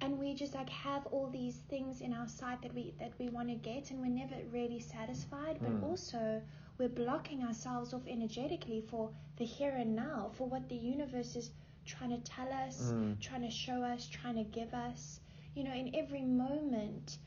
and 0.00 0.18
we 0.18 0.34
just 0.34 0.54
like 0.54 0.68
have 0.70 1.06
all 1.06 1.28
these 1.30 1.56
things 1.68 2.00
in 2.00 2.12
our 2.12 2.26
sight 2.26 2.60
that 2.62 2.74
we 2.74 2.94
that 2.98 3.12
we 3.18 3.28
want 3.28 3.48
to 3.48 3.54
get 3.54 3.90
and 3.90 4.00
we're 4.00 4.08
never 4.08 4.34
really 4.52 4.80
satisfied 4.80 5.58
but 5.62 5.70
Mm. 5.70 5.82
also 5.84 6.42
we're 6.78 6.88
blocking 6.88 7.44
ourselves 7.44 7.94
off 7.94 8.02
energetically 8.08 8.80
for 8.80 9.10
the 9.36 9.44
here 9.44 9.70
and 9.70 9.94
now 9.94 10.30
for 10.34 10.48
what 10.48 10.68
the 10.68 10.74
universe 10.76 11.36
is 11.36 11.52
trying 11.86 12.10
to 12.10 12.18
tell 12.18 12.52
us 12.52 12.92
Mm. 12.92 13.20
trying 13.20 13.42
to 13.42 13.50
show 13.50 13.82
us 13.82 14.08
trying 14.08 14.34
to 14.36 14.44
give 14.44 14.74
us 14.74 15.20
you 15.54 15.62
know 15.62 15.72
in 15.72 15.94
every 15.94 16.22
moment 16.22 17.18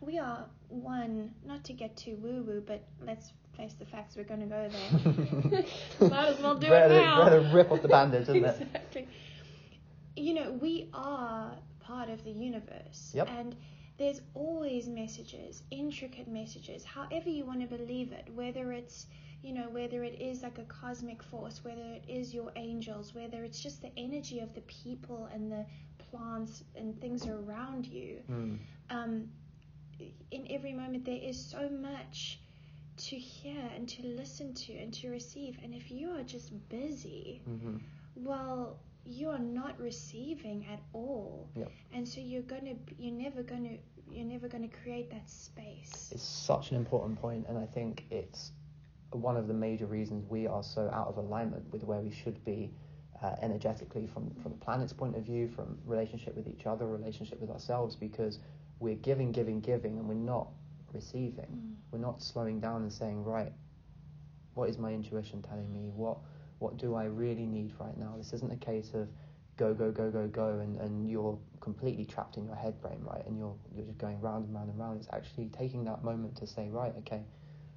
we 0.00 0.18
are 0.18 0.46
one 0.68 1.30
not 1.46 1.64
to 1.64 1.72
get 1.72 1.96
too 1.96 2.16
woo 2.20 2.42
woo 2.42 2.62
but 2.66 2.84
let's 3.06 3.32
face 3.56 3.74
the 3.74 3.84
facts 3.84 4.16
we're 4.16 4.24
going 4.24 4.40
to 4.40 4.46
go 4.46 4.68
there 4.68 5.64
Might 6.08 6.28
as 6.28 6.40
well 6.40 6.56
do 6.56 6.66
it 6.66 6.70
rather, 6.70 7.00
now. 7.00 7.18
Rather 7.20 7.40
rip 7.52 7.70
off 7.70 7.82
the 7.82 7.88
bandage, 7.88 8.22
isn't 8.22 8.44
it? 8.44 8.60
exactly. 8.60 9.08
You 10.16 10.34
know, 10.34 10.52
we 10.52 10.88
are 10.92 11.56
part 11.80 12.08
of 12.08 12.24
the 12.24 12.30
universe. 12.30 13.12
Yep. 13.14 13.28
And 13.30 13.56
there's 13.98 14.20
always 14.34 14.88
messages, 14.88 15.62
intricate 15.70 16.28
messages, 16.28 16.84
however 16.84 17.28
you 17.28 17.44
want 17.44 17.60
to 17.60 17.76
believe 17.76 18.12
it, 18.12 18.28
whether 18.34 18.72
it's, 18.72 19.06
you 19.42 19.52
know, 19.52 19.68
whether 19.70 20.02
it 20.02 20.20
is 20.20 20.42
like 20.42 20.58
a 20.58 20.64
cosmic 20.64 21.22
force, 21.22 21.60
whether 21.62 21.82
it 21.82 22.04
is 22.08 22.34
your 22.34 22.50
angels, 22.56 23.14
whether 23.14 23.44
it's 23.44 23.60
just 23.60 23.82
the 23.82 23.90
energy 23.96 24.40
of 24.40 24.52
the 24.54 24.62
people 24.62 25.28
and 25.32 25.50
the 25.50 25.64
plants 26.10 26.64
and 26.76 27.00
things 27.00 27.26
around 27.26 27.86
you. 27.86 28.18
Mm. 28.30 28.58
Um, 28.90 29.28
in 30.30 30.46
every 30.50 30.72
moment, 30.72 31.04
there 31.04 31.20
is 31.22 31.42
so 31.44 31.68
much 31.68 32.40
to 32.96 33.16
hear 33.16 33.60
and 33.74 33.88
to 33.88 34.06
listen 34.06 34.54
to 34.54 34.72
and 34.74 34.92
to 34.94 35.10
receive. 35.10 35.58
And 35.62 35.74
if 35.74 35.90
you 35.90 36.10
are 36.10 36.22
just 36.22 36.52
busy, 36.68 37.42
hmm 37.44 37.76
well, 38.16 38.78
you 39.04 39.28
are 39.28 39.38
not 39.38 39.78
receiving 39.80 40.66
at 40.72 40.80
all. 40.92 41.50
Yep. 41.56 41.70
And 41.92 42.08
so 42.08 42.20
you're 42.20 42.42
gonna, 42.42 42.74
you're 42.98 43.12
never 43.12 43.42
gonna, 43.42 43.76
you're 44.10 44.24
never 44.24 44.48
gonna 44.48 44.68
create 44.68 45.10
that 45.10 45.28
space. 45.28 46.10
It's 46.12 46.22
such 46.22 46.70
an 46.70 46.76
important 46.76 47.20
point, 47.20 47.46
and 47.48 47.58
I 47.58 47.66
think 47.66 48.04
it's 48.10 48.52
one 49.10 49.36
of 49.36 49.46
the 49.46 49.54
major 49.54 49.86
reasons 49.86 50.24
we 50.28 50.46
are 50.46 50.62
so 50.62 50.90
out 50.92 51.08
of 51.08 51.18
alignment 51.18 51.64
with 51.72 51.84
where 51.84 52.00
we 52.00 52.10
should 52.10 52.42
be 52.44 52.72
uh, 53.22 53.34
energetically 53.42 54.06
from, 54.06 54.30
from 54.42 54.52
the 54.52 54.58
planet's 54.58 54.92
point 54.92 55.16
of 55.16 55.22
view, 55.22 55.48
from 55.48 55.78
relationship 55.86 56.36
with 56.36 56.48
each 56.48 56.66
other, 56.66 56.86
relationship 56.86 57.40
with 57.40 57.50
ourselves, 57.50 57.94
because 57.96 58.38
we're 58.84 58.94
giving, 58.96 59.32
giving, 59.32 59.60
giving, 59.60 59.98
and 59.98 60.06
we're 60.06 60.14
not 60.14 60.48
receiving. 60.92 61.46
Mm. 61.46 61.74
We're 61.90 61.98
not 61.98 62.22
slowing 62.22 62.60
down 62.60 62.82
and 62.82 62.92
saying, 62.92 63.24
right, 63.24 63.52
what 64.52 64.68
is 64.68 64.78
my 64.78 64.92
intuition 64.92 65.42
telling 65.42 65.72
me? 65.72 65.90
What 65.94 66.18
what 66.58 66.76
do 66.76 66.94
I 66.94 67.04
really 67.04 67.46
need 67.46 67.72
right 67.80 67.96
now? 67.98 68.14
This 68.16 68.32
isn't 68.34 68.52
a 68.52 68.56
case 68.56 68.92
of 68.94 69.08
go, 69.56 69.74
go, 69.74 69.90
go, 69.90 70.10
go, 70.10 70.26
go, 70.28 70.60
and, 70.60 70.76
and 70.76 71.10
you're 71.10 71.38
completely 71.60 72.04
trapped 72.04 72.36
in 72.36 72.44
your 72.44 72.54
head 72.54 72.80
brain, 72.80 73.00
right? 73.02 73.26
And 73.26 73.38
you're 73.38 73.56
you're 73.74 73.86
just 73.86 73.98
going 73.98 74.20
round 74.20 74.44
and 74.46 74.54
round 74.54 74.68
and 74.68 74.78
round. 74.78 75.00
It's 75.00 75.08
actually 75.12 75.48
taking 75.48 75.84
that 75.84 76.04
moment 76.04 76.36
to 76.36 76.46
say, 76.46 76.68
right, 76.68 76.92
okay, 76.98 77.22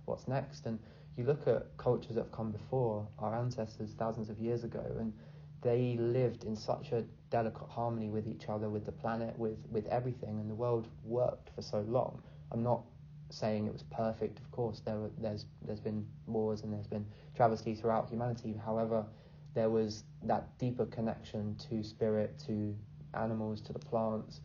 what's 0.05 0.27
next? 0.27 0.65
And 0.65 0.77
you 1.15 1.23
look 1.23 1.47
at 1.47 1.75
cultures 1.77 2.15
that 2.15 2.23
have 2.25 2.31
come 2.31 2.51
before 2.51 3.07
our 3.17 3.33
ancestors 3.35 3.95
thousands 3.97 4.29
of 4.29 4.39
years 4.39 4.63
ago, 4.65 4.85
and 4.99 5.13
they 5.61 5.95
lived 5.99 6.43
in 6.43 6.55
such 6.55 6.91
a 6.91 7.03
delicate 7.29 7.67
harmony 7.69 8.09
with 8.09 8.27
each 8.27 8.49
other, 8.49 8.69
with 8.69 8.85
the 8.85 8.91
planet, 8.91 9.37
with 9.37 9.57
with 9.71 9.85
everything, 9.87 10.39
and 10.39 10.49
the 10.49 10.55
world 10.55 10.87
worked 11.03 11.49
for 11.51 11.61
so 11.61 11.81
long. 11.81 12.21
I'm 12.51 12.63
not 12.63 12.83
saying 13.29 13.67
it 13.67 13.73
was 13.73 13.83
perfect. 13.83 14.39
Of 14.39 14.51
course, 14.51 14.79
there 14.81 14.97
were, 14.99 15.11
there's 15.17 15.45
there's 15.65 15.79
been 15.81 16.05
wars 16.27 16.63
and 16.63 16.73
there's 16.73 16.87
been 16.87 17.05
travesty 17.35 17.75
throughout 17.75 18.09
humanity. 18.09 18.53
However, 18.65 19.05
there 19.53 19.69
was 19.69 20.03
that 20.23 20.57
deeper 20.59 20.85
connection 20.85 21.55
to 21.69 21.83
spirit, 21.83 22.37
to 22.47 22.75
animals, 23.13 23.61
to 23.61 23.73
the 23.73 23.79
plants, 23.79 24.41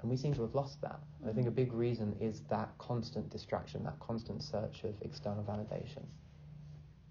and 0.00 0.10
we 0.10 0.16
seem 0.16 0.34
to 0.34 0.42
have 0.42 0.54
lost 0.54 0.80
that. 0.82 1.00
And 1.20 1.30
I 1.30 1.32
think 1.32 1.46
a 1.48 1.50
big 1.52 1.72
reason 1.72 2.16
is 2.20 2.40
that 2.48 2.76
constant 2.78 3.30
distraction, 3.30 3.84
that 3.84 3.98
constant 4.00 4.42
search 4.42 4.84
of 4.84 4.94
external 5.02 5.44
validation. 5.44 6.04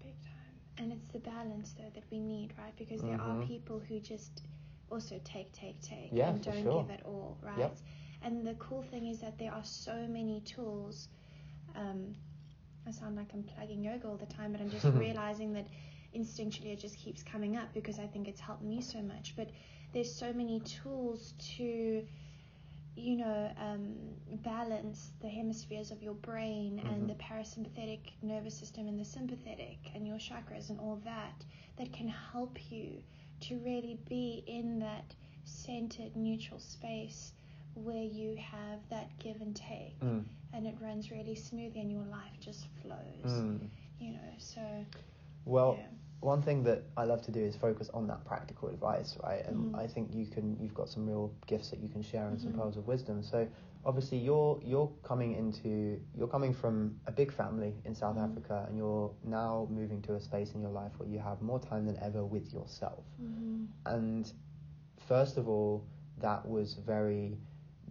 Big 0.00 0.20
time. 0.22 0.60
And 0.78 0.92
it's 0.92 1.06
the 1.12 1.18
balance 1.18 1.72
though 1.72 1.90
that 1.94 2.04
we 2.10 2.20
need, 2.20 2.54
right? 2.58 2.74
Because 2.76 3.02
there 3.04 3.20
are 3.20 3.36
Mhm. 3.36 3.46
people 3.46 3.80
who 3.80 4.00
just 4.00 4.42
also 4.90 5.20
take, 5.24 5.52
take, 5.52 5.80
take, 5.80 6.12
Yeah, 6.12 6.28
and 6.28 6.42
don't 6.42 6.62
sure. 6.62 6.72
give 6.72 6.90
at 6.90 7.04
all, 7.04 7.38
right? 7.42 7.58
Yep. 7.58 7.76
And 8.22 8.46
the 8.46 8.54
cool 8.54 8.82
thing 8.82 9.06
is 9.06 9.20
that 9.20 9.38
there 9.38 9.52
are 9.52 9.64
so 9.64 10.06
many 10.08 10.40
tools. 10.40 11.08
Um, 11.74 12.14
I 12.86 12.90
sound 12.90 13.16
like 13.16 13.32
I'm 13.34 13.42
plugging 13.44 13.82
yoga 13.82 14.08
all 14.08 14.16
the 14.16 14.26
time, 14.26 14.52
but 14.52 14.60
I'm 14.60 14.70
just 14.70 14.88
realizing 14.94 15.52
that 15.54 15.66
instinctually 16.14 16.72
it 16.72 16.78
just 16.80 16.96
keeps 16.98 17.22
coming 17.22 17.56
up 17.56 17.72
because 17.74 17.98
I 17.98 18.06
think 18.06 18.28
it's 18.28 18.40
helped 18.40 18.62
me 18.62 18.80
so 18.80 19.00
much. 19.02 19.34
But 19.36 19.50
there's 19.92 20.12
so 20.14 20.32
many 20.32 20.60
tools 20.60 21.34
to, 21.56 22.04
you 22.96 23.16
know, 23.16 23.50
um, 23.58 23.94
balance 24.42 25.12
the 25.20 25.28
hemispheres 25.28 25.90
of 25.90 26.02
your 26.02 26.14
brain 26.14 26.80
Mhm. 26.84 26.92
and 26.92 27.08
the 27.08 27.14
parasympathetic 27.14 28.12
nervous 28.22 28.54
system 28.56 28.86
and 28.88 28.98
the 28.98 29.04
sympathetic 29.04 29.78
and 29.94 30.06
your 30.06 30.18
chakras 30.18 30.70
and 30.70 30.78
all 30.80 30.96
that 31.04 31.44
that 31.76 31.92
can 31.92 32.08
help 32.08 32.70
you 32.70 33.02
to 33.40 33.58
really 33.58 33.98
be 34.08 34.42
in 34.46 34.78
that 34.80 35.14
centered, 35.44 36.16
neutral 36.16 36.60
space 36.60 37.32
where 37.74 38.02
you 38.04 38.36
have 38.36 38.78
that 38.90 39.08
give 39.18 39.40
and 39.40 39.54
take 39.56 39.98
Mm. 40.00 40.24
and 40.52 40.66
it 40.66 40.76
runs 40.80 41.10
really 41.10 41.34
smoothly 41.34 41.80
and 41.80 41.90
your 41.90 42.04
life 42.04 42.38
just 42.40 42.66
flows. 42.82 42.96
Mm. 43.24 43.68
You 43.98 44.12
know, 44.12 44.32
so 44.38 44.60
Well, 45.44 45.76
yeah. 45.78 45.86
one 46.20 46.40
thing 46.42 46.62
that 46.64 46.84
I 46.96 47.04
love 47.04 47.22
to 47.22 47.30
do 47.30 47.40
is 47.40 47.56
focus 47.56 47.90
on 47.92 48.06
that 48.06 48.24
practical 48.24 48.68
advice, 48.68 49.16
right? 49.22 49.44
And 49.46 49.74
Mhm. 49.74 49.78
I 49.78 49.86
think 49.86 50.14
you 50.14 50.26
can, 50.26 50.56
you've 50.60 50.74
got 50.74 50.88
some 50.88 51.06
real 51.06 51.32
gifts 51.46 51.70
that 51.70 51.80
you 51.80 51.88
can 51.88 52.02
share 52.02 52.28
and 52.28 52.40
some 52.40 52.52
Mhm. 52.52 52.56
pearls 52.56 52.76
of 52.76 52.86
wisdom. 52.86 53.22
So 53.22 53.46
obviously, 53.84 54.18
you're 54.18 54.60
you're 54.64 54.90
coming 55.02 55.34
into, 55.34 56.00
you're 56.16 56.28
coming 56.28 56.52
from 56.52 56.98
a 57.06 57.12
big 57.12 57.32
family 57.32 57.74
in 57.84 57.94
South 57.94 58.16
Mhm. 58.16 58.24
Africa, 58.30 58.64
and 58.68 58.76
you're 58.76 59.10
now 59.24 59.66
moving 59.70 60.02
to 60.02 60.14
a 60.14 60.20
space 60.20 60.54
in 60.54 60.60
your 60.60 60.70
life 60.70 60.92
where 60.98 61.08
you 61.08 61.18
have 61.18 61.40
more 61.42 61.58
time 61.60 61.86
than 61.86 61.96
ever 61.98 62.24
with 62.24 62.52
yourself. 62.52 63.04
Mhm. 63.20 63.68
And 63.86 64.32
first 64.98 65.36
of 65.36 65.48
all, 65.48 65.84
that 66.18 66.46
was 66.48 66.74
very 66.74 67.38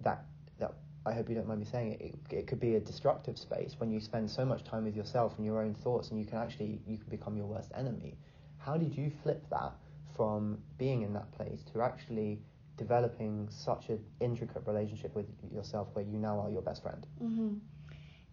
that 0.02 0.26
that 0.60 0.74
I 1.06 1.14
hope 1.14 1.30
you 1.30 1.36
don't 1.36 1.48
mind 1.48 1.60
me 1.60 1.66
saying 1.66 1.94
it, 1.94 2.02
it. 2.02 2.34
It 2.34 2.48
could 2.48 2.60
be 2.60 2.76
a 2.76 2.80
destructive 2.80 3.38
space 3.38 3.80
when 3.80 3.92
you 3.92 4.00
spend 4.00 4.30
so 4.30 4.46
much 4.46 4.64
time 4.64 4.86
with 4.86 4.96
yourself 4.96 5.38
and 5.38 5.46
your 5.46 5.62
own 5.62 5.74
thoughts, 5.74 6.10
and 6.12 6.20
you 6.20 6.26
can 6.26 6.38
actually 6.38 6.82
you 6.88 6.98
can 6.98 7.10
become 7.10 7.36
your 7.38 7.48
worst 7.48 7.72
enemy. 7.76 8.18
How 8.58 8.78
did 8.78 8.96
you 8.96 9.10
flip 9.10 9.48
that 9.50 9.74
from 10.16 10.62
being 10.78 11.02
in 11.02 11.14
that 11.14 11.32
place 11.32 11.64
to 11.74 11.82
actually 11.82 12.42
developing 12.78 13.48
such 13.50 13.90
an 13.90 14.04
intricate 14.20 14.64
relationship 14.66 15.16
with 15.16 15.26
yourself, 15.54 15.88
where 15.94 16.06
you 16.06 16.18
now 16.18 16.40
are 16.40 16.50
your 16.50 16.62
best 16.62 16.82
friend? 16.84 17.06
Mhm. 17.22 17.60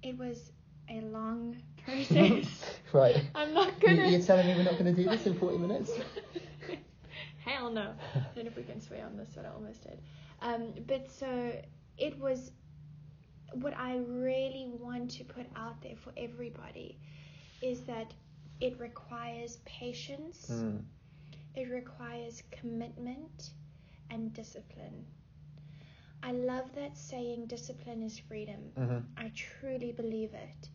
It 0.03 0.17
was 0.19 0.53
a 0.89 1.01
long 1.03 1.57
process. 1.85 2.81
right. 2.93 3.25
I'm 3.35 3.53
not 3.55 3.79
gonna. 3.81 4.09
You, 4.09 4.19
are 4.19 4.23
telling 4.23 4.47
me 4.47 4.55
we're 4.55 4.65
not 4.65 4.79
going 4.79 4.95
to 4.95 5.03
do 5.03 5.09
this 5.09 5.27
in 5.27 5.35
40 5.39 5.59
minutes? 5.67 5.93
Hell 7.45 7.71
no. 7.71 7.95
I 8.15 8.19
don't 8.35 8.45
know 8.45 8.51
if 8.51 8.57
we 8.57 8.63
can 8.63 8.81
swear 8.81 9.05
on 9.07 9.17
this, 9.17 9.31
but 9.35 9.45
I 9.47 9.51
almost 9.51 9.83
did. 9.83 10.01
Um, 10.43 10.73
but 10.87 11.11
so 11.11 11.53
it 11.99 12.19
was 12.19 12.53
what 13.55 13.77
I 13.77 13.97
really 13.99 14.69
want 14.79 15.11
to 15.13 15.25
put 15.25 15.47
out 15.57 15.81
there 15.83 15.97
for 15.97 16.13
everybody 16.17 16.99
is 17.63 17.81
that 17.83 18.13
it 18.61 18.79
requires 18.79 19.59
patience, 19.65 20.49
Mm. 20.51 20.83
it 21.55 21.69
requires 21.71 22.43
commitment 22.51 23.51
and 24.11 24.33
discipline. 24.33 25.07
I 26.23 26.33
love 26.33 26.75
that 26.75 26.97
saying 26.99 27.47
discipline 27.47 28.03
is 28.03 28.19
freedom. 28.19 28.61
hmm 28.77 28.99
I 29.17 29.31
truly 29.35 29.93
believe 29.93 30.35
it. 30.35 30.69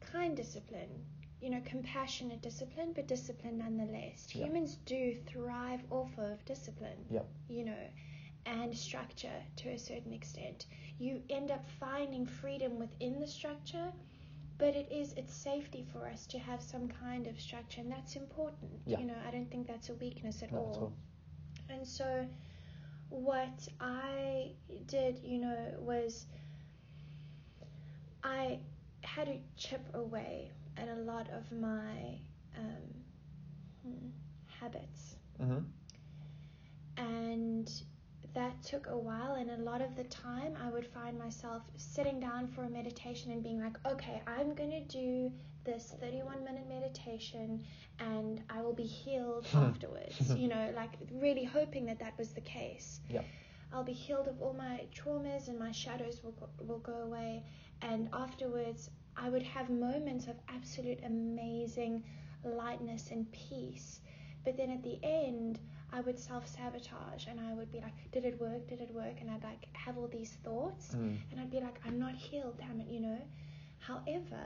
Kind 0.00 0.36
discipline, 0.36 1.04
you 1.40 1.50
know, 1.50 1.60
compassionate 1.64 2.42
discipline, 2.42 2.92
but 2.94 3.06
discipline 3.06 3.58
nonetheless. 3.58 4.26
Yeah. 4.34 4.46
Humans 4.46 4.76
do 4.84 5.16
thrive 5.26 5.80
off 5.90 6.10
of 6.18 6.44
discipline, 6.44 7.04
Yep. 7.10 7.26
you 7.48 7.64
know, 7.64 7.84
and 8.46 8.76
structure 8.76 9.42
to 9.56 9.68
a 9.70 9.78
certain 9.78 10.12
extent. 10.12 10.66
You 10.98 11.22
end 11.30 11.50
up 11.50 11.66
finding 11.78 12.26
freedom 12.26 12.78
within 12.78 13.20
the 13.20 13.26
structure, 13.26 13.92
but 14.58 14.74
it 14.76 14.90
is 14.92 15.14
it's 15.14 15.32
safety 15.34 15.82
for 15.92 16.06
us 16.06 16.26
to 16.26 16.38
have 16.38 16.62
some 16.62 16.86
kind 16.88 17.26
of 17.26 17.40
structure 17.40 17.80
and 17.80 17.90
that's 17.90 18.14
important 18.16 18.70
Yeah. 18.84 18.98
you 18.98 19.06
know 19.06 19.14
i 19.26 19.30
don't 19.30 19.50
think 19.50 19.66
that's 19.66 19.88
a 19.88 19.94
weakness 19.94 20.42
at 20.42 20.52
Not 20.52 20.58
all 20.60 20.70
at 20.70 20.76
all. 20.82 20.92
And 21.70 21.86
so 21.86 22.26
what 23.08 23.68
i 23.80 24.50
did 24.86 25.18
you 25.24 25.38
know 25.38 25.56
was 25.78 26.26
i 28.22 28.58
had 29.02 29.26
to 29.26 29.36
chip 29.56 29.82
away 29.94 30.50
at 30.76 30.88
a 30.88 30.94
lot 30.94 31.28
of 31.30 31.50
my 31.52 32.18
um, 32.56 32.94
hmm, 33.82 34.08
habits 34.60 35.16
Mhm. 35.40 35.64
and 36.96 37.82
that 38.34 38.62
took 38.62 38.86
a 38.88 38.96
while 38.96 39.34
and 39.34 39.50
a 39.50 39.56
lot 39.56 39.80
of 39.80 39.96
the 39.96 40.04
time 40.04 40.54
i 40.64 40.68
would 40.70 40.86
find 40.86 41.18
myself 41.18 41.62
sitting 41.76 42.20
down 42.20 42.46
for 42.46 42.64
a 42.64 42.70
meditation 42.70 43.32
and 43.32 43.42
being 43.42 43.60
like 43.60 43.76
okay 43.86 44.22
i'm 44.26 44.54
going 44.54 44.70
to 44.70 44.84
do 44.84 45.32
this 45.64 45.94
31 46.00 46.42
minute 46.44 46.66
meditation 46.68 47.62
and 47.98 48.42
i 48.50 48.60
will 48.62 48.72
be 48.72 48.82
healed 48.84 49.46
afterwards 49.54 50.34
you 50.36 50.48
know 50.48 50.72
like 50.74 50.90
really 51.12 51.44
hoping 51.44 51.84
that 51.86 51.98
that 51.98 52.16
was 52.18 52.30
the 52.30 52.40
case 52.40 53.00
Yep. 53.10 53.24
i'll 53.72 53.84
be 53.84 53.92
healed 53.92 54.26
of 54.28 54.40
all 54.40 54.54
my 54.54 54.80
traumas 54.94 55.48
and 55.48 55.58
my 55.58 55.70
shadows 55.72 56.22
will 56.24 56.32
go, 56.32 56.48
will 56.66 56.78
go 56.78 56.94
away 57.02 57.42
and 57.82 58.08
afterwards 58.12 58.90
i 59.16 59.28
would 59.28 59.42
have 59.42 59.68
moments 59.68 60.26
of 60.28 60.36
absolute 60.48 61.00
amazing 61.04 62.02
lightness 62.44 63.08
and 63.10 63.30
peace 63.32 64.00
but 64.44 64.56
then 64.56 64.70
at 64.70 64.82
the 64.82 64.98
end 65.02 65.58
I 65.92 66.00
would 66.02 66.20
self 66.20 66.46
sabotage 66.46 67.26
and 67.26 67.40
I 67.40 67.52
would 67.52 67.72
be 67.72 67.80
like, 67.80 67.92
Did 68.12 68.24
it 68.24 68.40
work? 68.40 68.68
Did 68.68 68.80
it 68.80 68.94
work? 68.94 69.16
And 69.20 69.28
I'd 69.28 69.42
like 69.42 69.66
have 69.72 69.98
all 69.98 70.06
these 70.06 70.30
thoughts 70.44 70.94
Mm. 70.94 71.18
and 71.32 71.40
I'd 71.40 71.50
be 71.50 71.58
like, 71.58 71.80
I'm 71.84 71.98
not 71.98 72.14
healed, 72.14 72.56
damn 72.60 72.80
it, 72.80 72.86
you 72.88 73.00
know. 73.00 73.18
However, 73.80 74.38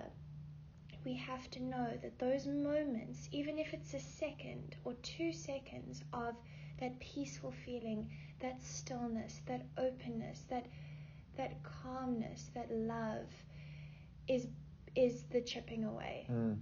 we 1.04 1.14
have 1.14 1.50
to 1.50 1.62
know 1.62 1.96
that 2.02 2.18
those 2.18 2.46
moments, 2.46 3.28
even 3.32 3.58
if 3.58 3.73
it's 3.75 3.94
a 3.94 4.00
second 4.00 4.76
or 4.84 4.94
two 5.02 5.32
seconds 5.32 6.02
of 6.12 6.34
that 6.80 6.99
peaceful 7.00 7.52
feeling, 7.52 8.11
that 8.40 8.62
stillness, 8.62 9.40
that 9.46 9.66
openness, 9.78 10.44
that 10.50 10.66
that 11.37 11.62
calmness, 11.62 12.50
that 12.54 12.70
love 12.70 13.28
is 14.28 14.46
is 14.96 15.25
the 15.25 15.40
chipping 15.40 15.84
away. 15.84 16.26
Mm. 16.30 16.58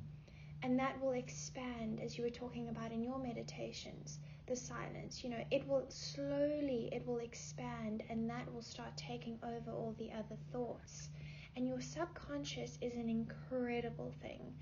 and 0.62 0.78
that 0.78 1.00
will 1.00 1.12
expand 1.12 2.00
as 2.00 2.16
you 2.18 2.24
were 2.24 2.30
talking 2.30 2.68
about 2.68 2.92
in 2.92 3.02
your 3.02 3.18
meditations 3.18 4.18
the 4.46 4.56
silence. 4.56 5.22
You 5.24 5.30
know 5.30 5.44
it 5.50 5.66
will 5.68 5.86
slowly 5.88 6.88
it 6.92 7.06
will 7.06 7.18
expand 7.18 8.02
and 8.08 8.28
that 8.30 8.52
will 8.52 8.62
start 8.62 8.96
taking 8.96 9.38
over 9.42 9.70
all 9.70 9.94
the 9.98 10.10
other 10.12 10.36
thoughts 10.52 11.08
and 11.56 11.66
your 11.68 11.80
subconscious 11.80 12.78
is 12.80 12.94
an 12.94 13.08
incredible 13.08 14.12
thing 14.22 14.54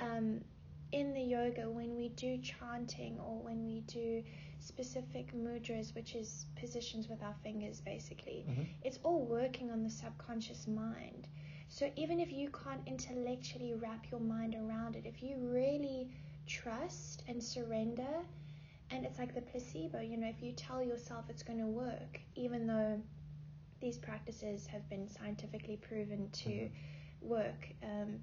um, 0.00 0.40
in 0.92 1.12
the 1.14 1.20
yoga 1.22 1.68
when 1.70 1.96
we 1.96 2.08
do 2.10 2.38
chanting 2.38 3.18
or 3.20 3.38
when 3.42 3.64
we 3.64 3.80
do 3.80 4.22
specific 4.58 5.32
mudras 5.34 5.94
which 5.94 6.14
is 6.14 6.46
positions 6.56 7.08
with 7.08 7.22
our 7.22 7.34
fingers 7.42 7.80
basically 7.80 8.46
Mhm. 8.48 8.66
it's 8.82 8.98
all 9.02 9.24
working 9.24 9.70
on 9.70 9.82
the 9.82 9.90
subconscious 9.90 10.66
mind 10.66 11.28
so 11.68 11.90
even 11.96 12.20
if 12.20 12.32
you 12.32 12.50
can't 12.50 12.80
intellectually 12.86 13.74
wrap 13.74 14.10
your 14.10 14.20
mind 14.20 14.54
around 14.54 14.96
it, 14.96 15.06
if 15.06 15.22
you 15.22 15.36
really 15.38 16.08
trust 16.46 17.22
and 17.26 17.42
surrender, 17.42 18.24
and 18.90 19.04
it's 19.04 19.18
like 19.18 19.34
the 19.34 19.40
placebo, 19.42 20.00
you 20.00 20.16
know, 20.16 20.28
if 20.28 20.42
you 20.42 20.52
tell 20.52 20.82
yourself 20.82 21.24
it's 21.28 21.42
going 21.42 21.58
to 21.58 21.66
work, 21.66 22.20
even 22.34 22.66
though 22.66 23.00
these 23.84 23.98
practices 23.98 24.66
have 24.66 24.88
been 24.88 25.06
scientifically 25.08 25.76
proven 25.76 26.30
to 26.44 26.50
Mhm. 26.50 26.70
work, 27.34 27.62
um, 27.82 28.20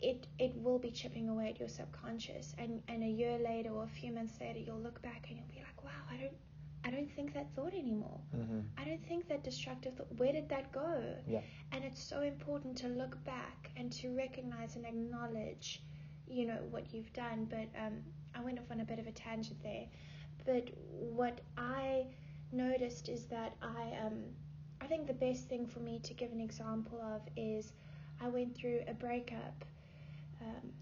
it 0.00 0.26
it 0.38 0.56
will 0.64 0.78
be 0.78 0.90
chipping 0.90 1.28
away 1.28 1.48
at 1.50 1.58
your 1.60 1.68
subconscious, 1.68 2.54
and 2.58 2.82
and 2.88 3.02
a 3.02 3.08
year 3.22 3.38
later 3.38 3.70
or 3.70 3.84
a 3.84 3.88
few 4.00 4.12
months 4.12 4.40
later, 4.40 4.58
you'll 4.58 4.78
look 4.88 5.00
back 5.02 5.28
and 5.28 5.38
you'll 5.38 5.48
be 5.58 5.62
like, 5.68 5.82
wow, 5.84 6.02
I 6.10 6.16
don't 6.16 6.36
I 6.84 6.90
don't 6.90 7.10
think 7.16 7.34
that 7.34 7.48
thought 7.54 7.74
anymore. 7.74 8.20
Mhm. 8.34 8.64
I 8.78 8.84
don't 8.84 9.04
think 9.06 9.28
that 9.28 9.42
destructive 9.44 9.94
thought. 9.96 10.12
Where 10.16 10.32
did 10.32 10.48
that 10.48 10.72
go? 10.72 11.16
Yeah. 11.28 11.42
And 11.72 11.84
it's 11.84 12.02
so 12.02 12.22
important 12.22 12.76
to 12.78 12.88
look 12.88 13.22
back 13.24 13.70
and 13.76 13.92
to 14.00 14.14
recognize 14.16 14.76
and 14.76 14.86
acknowledge, 14.86 15.82
you 16.26 16.46
know, 16.46 16.60
what 16.70 16.94
you've 16.94 17.12
done. 17.12 17.44
But 17.56 17.68
um, 17.78 18.02
I 18.34 18.40
went 18.40 18.58
off 18.58 18.70
on 18.70 18.80
a 18.80 18.84
bit 18.84 18.98
of 18.98 19.06
a 19.06 19.12
tangent 19.12 19.62
there. 19.62 19.86
But 20.46 20.70
what 21.20 21.42
I 21.58 22.06
noticed 22.50 23.10
is 23.10 23.26
that 23.26 23.52
I 23.60 23.82
um, 24.06 24.24
I 24.80 24.86
think 24.86 25.06
the 25.06 25.14
best 25.14 25.48
thing 25.48 25.66
for 25.66 25.80
me 25.80 25.98
to 26.00 26.14
give 26.14 26.32
an 26.32 26.40
example 26.40 27.00
of 27.00 27.22
is 27.36 27.72
I 28.20 28.28
went 28.28 28.56
through 28.56 28.82
a 28.88 28.94
breakup 28.94 29.64
um, 30.40 30.72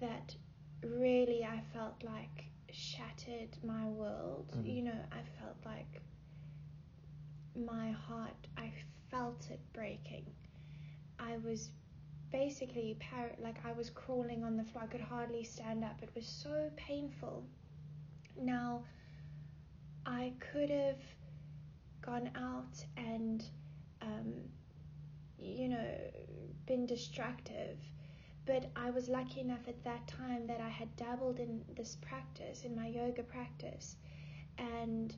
that 0.00 0.34
really 0.82 1.44
I 1.44 1.60
felt 1.72 2.02
like 2.04 2.46
shattered 2.72 3.56
my 3.64 3.86
world. 3.88 4.52
Mhm. 4.56 4.66
You 4.76 4.82
know, 4.82 5.00
I 5.12 5.22
felt 5.40 5.56
like 5.64 6.02
my 7.56 7.90
heart, 7.92 8.46
I 8.56 8.72
felt 9.10 9.48
it 9.50 9.60
breaking. 9.72 10.26
I 11.18 11.36
was 11.38 11.70
basically 12.32 12.96
par- 13.00 13.36
like 13.38 13.64
I 13.64 13.72
was 13.72 13.90
crawling 13.90 14.44
on 14.44 14.56
the 14.56 14.64
floor. 14.64 14.84
I 14.84 14.86
could 14.88 15.00
hardly 15.00 15.44
stand 15.44 15.84
up. 15.84 16.02
It 16.02 16.10
was 16.14 16.26
so 16.26 16.70
painful. 16.76 17.44
Now, 18.40 18.84
I 20.06 20.32
could 20.40 20.70
have 20.70 20.98
gone 22.04 22.30
out 22.36 22.84
and, 22.96 23.44
um, 24.02 24.34
you 25.38 25.68
know, 25.68 25.86
been 26.66 26.86
destructive. 26.86 27.78
But 28.46 28.70
I 28.76 28.90
was 28.90 29.08
lucky 29.08 29.40
enough 29.40 29.66
at 29.68 29.82
that 29.84 30.06
time 30.06 30.46
that 30.46 30.60
I 30.60 30.68
had 30.68 30.94
dabbled 30.96 31.38
in 31.38 31.64
this 31.74 31.96
practice, 32.02 32.64
in 32.64 32.76
my 32.76 32.88
yoga 32.88 33.22
practice. 33.22 33.96
And 34.58 35.14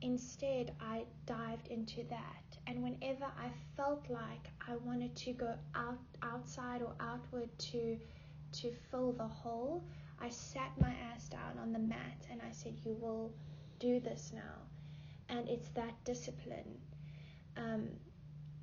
instead, 0.00 0.74
I 0.80 1.04
dived 1.26 1.68
into 1.68 2.04
that. 2.04 2.58
And 2.66 2.82
whenever 2.82 3.24
I 3.24 3.50
felt 3.76 4.08
like 4.08 4.48
I 4.66 4.76
wanted 4.76 5.14
to 5.16 5.32
go 5.32 5.54
out, 5.74 5.98
outside 6.22 6.80
or 6.80 6.94
outward 6.98 7.50
to, 7.58 7.98
to 8.52 8.72
fill 8.90 9.12
the 9.12 9.26
hole, 9.26 9.84
I 10.18 10.30
sat 10.30 10.72
my 10.80 10.94
ass 11.12 11.28
down 11.28 11.58
on 11.60 11.72
the 11.72 11.78
mat 11.78 12.26
and 12.30 12.40
I 12.40 12.52
said, 12.52 12.74
You 12.84 12.96
will 13.00 13.32
do 13.80 14.00
this 14.00 14.32
now. 14.34 14.71
And 15.32 15.48
it's 15.48 15.68
that 15.70 15.94
discipline. 16.04 16.78
Um, 17.56 17.88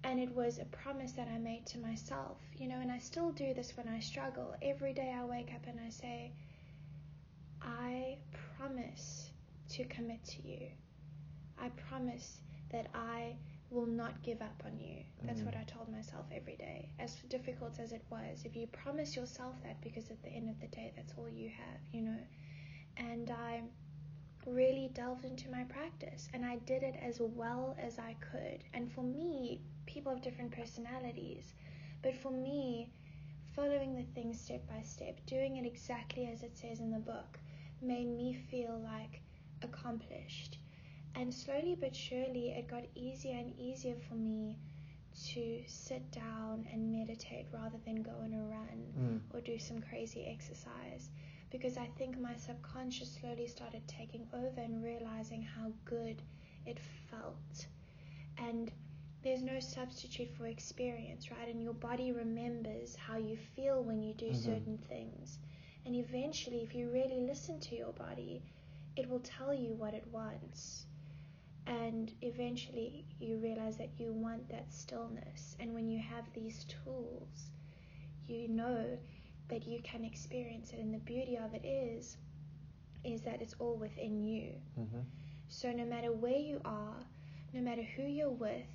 and 0.04 0.20
it 0.20 0.34
was 0.34 0.60
a 0.60 0.66
promise 0.66 1.12
that 1.14 1.28
I 1.28 1.38
made 1.38 1.66
to 1.68 1.80
myself, 1.80 2.38
you 2.56 2.68
know, 2.68 2.80
and 2.80 2.92
I 2.92 3.00
still 3.00 3.32
do 3.32 3.54
this 3.54 3.76
when 3.76 3.88
I 3.88 4.00
struggle. 4.00 4.56
Every 4.62 4.94
day 4.94 5.14
I 5.14 5.26
wake 5.26 5.52
up 5.54 5.68
and 5.68 5.80
I 5.86 5.90
say, 5.90 6.32
I 7.62 8.18
promise 8.58 9.32
to 9.70 9.84
commit 9.86 10.24
to 10.26 10.48
you. 10.48 10.68
I 11.62 11.70
promise 11.90 12.40
that 12.72 12.88
I 12.94 13.36
will 13.72 13.86
not 13.86 14.22
give 14.24 14.42
up 14.42 14.64
on 14.66 14.80
you. 14.80 15.04
That's 15.24 15.42
Mhm. 15.42 15.46
what 15.46 15.56
I 15.58 15.64
told 15.64 15.90
myself 15.90 16.26
every 16.32 16.56
day. 16.56 16.90
As 16.98 17.16
difficult 17.24 17.80
as 17.80 17.92
it 17.92 18.04
was, 18.10 18.46
if 18.46 18.56
you 18.56 18.68
promise 18.68 19.16
yourself 19.16 19.62
that, 19.64 19.80
because 19.82 20.10
at 20.10 20.22
the 20.24 20.30
end 20.30 20.50
of 20.50 20.60
the 20.60 20.68
day, 20.68 20.92
that's 20.96 21.14
all 21.18 21.30
you 21.30 21.50
have, 21.50 21.82
you 21.92 22.02
know. 22.02 22.20
And 22.98 23.30
I 23.30 23.64
really 24.46 24.90
delved 24.94 25.26
into 25.26 25.50
my 25.50 25.64
practice 25.64 26.30
and 26.34 26.46
I 26.46 26.58
did 26.58 26.84
it 26.84 26.96
as 27.02 27.20
well 27.20 27.76
as 27.80 28.00
I 28.00 28.16
could. 28.20 28.64
And 28.74 28.92
for 28.92 29.02
me, 29.04 29.62
people 29.86 30.12
have 30.14 30.22
different 30.22 30.52
personalities, 30.52 31.54
but 32.02 32.16
for 32.16 32.32
me, 32.32 32.90
following 33.56 33.96
the 33.96 34.04
things 34.04 34.40
step 34.40 34.68
by 34.68 34.82
step, 34.82 35.20
doing 35.26 35.58
it 35.58 35.66
exactly 35.66 36.26
as 36.32 36.44
it 36.44 36.58
says 36.58 36.80
in 36.80 36.92
the 36.92 37.00
book, 37.00 37.40
made 37.82 38.08
me 38.08 38.34
feel 38.34 38.80
like 38.84 39.22
accomplished. 39.62 40.58
And 41.16 41.34
slowly 41.34 41.76
but 41.80 41.96
surely, 41.96 42.50
it 42.50 42.68
got 42.68 42.86
easier 42.96 43.36
and 43.36 43.54
easier 43.60 43.96
for 44.08 44.16
me 44.16 44.58
to 45.34 45.64
sit 45.68 46.10
down 46.12 46.66
and 46.72 46.92
meditate 46.92 47.48
rather 47.52 47.78
than 47.86 48.02
go 48.02 48.12
on 48.24 48.34
a 48.34 48.42
run 48.44 48.94
Mm. 48.98 49.20
or 49.34 49.42
do 49.42 49.58
some 49.60 49.82
crazy 49.82 50.26
exercise 50.26 51.10
because 51.52 51.78
I 51.78 51.88
think 51.98 52.20
my 52.20 52.36
subconscious 52.36 53.12
slowly 53.14 53.48
started 53.48 53.88
taking 53.88 54.28
over 54.34 54.60
and 54.62 54.84
realizing 54.84 55.42
how 55.44 55.72
good 55.86 56.22
it 56.66 56.80
felt. 57.10 57.68
And 58.38 58.72
there's 59.24 59.42
no 59.44 59.60
substitute 59.60 60.30
for 60.30 60.48
experience, 60.48 61.32
right? 61.32 61.48
And 61.48 61.62
your 61.62 61.74
body 61.74 62.12
remembers 62.12 62.96
how 62.96 63.18
you 63.18 63.38
feel 63.38 63.84
when 63.84 64.02
you 64.02 64.14
do 64.14 64.34
Mhm. 64.34 64.34
certain 64.34 64.78
things. 64.78 65.40
And 65.86 65.96
eventually, 65.96 66.62
if 66.64 66.74
you 66.76 66.90
really 66.92 67.20
listen 67.22 67.60
to 67.62 67.76
your 67.76 67.94
body, 67.94 68.44
it 68.96 69.10
will 69.10 69.20
tell 69.22 69.54
you 69.54 69.74
what 69.74 69.94
it 69.94 70.08
wants. 70.12 70.86
And 71.68 72.12
eventually, 72.22 73.06
you 73.20 73.38
realize 73.38 73.78
that 73.78 74.00
you 74.00 74.14
want 74.14 74.50
that 74.50 74.72
stillness. 74.74 75.56
And 75.60 75.74
when 75.74 75.88
you 75.88 76.00
have 76.00 76.32
these 76.34 76.66
tools, 76.66 77.52
you 78.28 78.48
know 78.48 78.98
that 79.50 79.68
you 79.68 79.82
can 79.84 80.04
experience 80.06 80.72
it. 80.74 80.80
And 80.80 80.94
the 80.94 81.00
beauty 81.00 81.38
of 81.38 81.54
it 81.54 81.66
is, 81.66 82.18
is 83.04 83.22
that 83.24 83.42
it's 83.42 83.56
all 83.60 83.76
within 83.78 84.24
you. 84.24 84.54
Mhm. 84.78 85.06
So 85.48 85.72
no 85.72 85.86
matter 85.86 86.12
where 86.12 86.38
you 86.40 86.62
are, 86.66 87.06
no 87.54 87.62
matter 87.62 87.84
who 87.84 88.04
you're 88.04 88.30
with, 88.30 88.68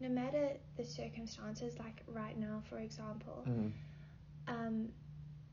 no 0.00 0.08
matter 0.08 0.58
the 0.76 0.84
circumstances, 0.84 1.78
like 1.78 2.02
right 2.06 2.36
now, 2.38 2.60
for 2.68 2.78
example, 2.78 3.46
Mm. 3.46 3.72
um, 4.46 4.92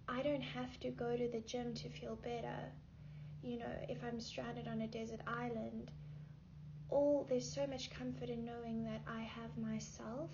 I 0.07 0.21
don't 0.23 0.41
have 0.41 0.79
to 0.81 0.89
go 0.91 1.15
to 1.17 1.27
the 1.27 1.41
gym 1.41 1.73
to 1.75 1.89
feel 1.89 2.15
better. 2.15 2.71
You 3.43 3.59
know, 3.59 3.73
if 3.89 4.03
I'm 4.03 4.19
stranded 4.19 4.67
on 4.67 4.81
a 4.81 4.87
desert 4.87 5.21
island, 5.27 5.91
all 6.89 7.25
there's 7.29 7.49
so 7.49 7.65
much 7.67 7.89
comfort 7.91 8.29
in 8.29 8.45
knowing 8.45 8.83
that 8.85 9.01
I 9.07 9.21
have 9.21 9.57
myself 9.57 10.31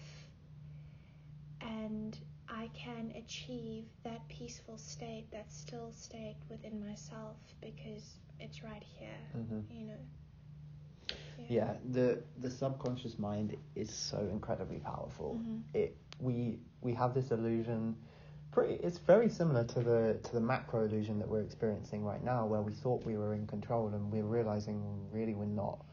and 1.61 2.17
I 2.51 2.69
can 2.73 3.13
achieve 3.15 3.85
that 4.03 4.27
peaceful 4.27 4.77
state, 4.77 5.25
that 5.31 5.51
still 5.51 5.91
state 5.93 6.35
within 6.49 6.85
myself 6.85 7.37
because 7.61 8.17
it's 8.39 8.63
right 8.63 8.83
here, 8.99 9.17
hmm 9.33 9.59
you 9.69 9.85
know. 9.87 9.99
Yeah, 11.49 11.73
the 11.91 12.21
the 12.39 12.49
subconscious 12.49 13.17
mind 13.17 13.57
is 13.75 13.91
so 13.91 14.19
incredibly 14.31 14.79
powerful. 14.79 15.37
Mhm. 15.39 15.61
It 15.73 15.97
we 16.19 16.59
we 16.81 16.93
have 16.93 17.13
this 17.13 17.31
illusion. 17.31 17.95
Pretty, 18.51 18.75
it's 18.75 18.97
very 18.99 19.29
similar 19.29 19.63
to 19.63 19.79
the 19.81 20.19
to 20.23 20.33
the 20.33 20.39
macro 20.41 20.85
illusion 20.85 21.19
that 21.19 21.27
we're 21.27 21.41
experiencing 21.41 22.03
right 22.03 22.23
now, 22.23 22.45
where 22.45 22.61
we 22.61 22.73
thought 22.73 23.05
we 23.05 23.17
were 23.17 23.33
in 23.33 23.47
control 23.47 23.87
and 23.87 24.11
we're 24.11 24.23
realizing 24.25 25.09
really 25.11 25.33
we're 25.35 25.45
not. 25.45 25.83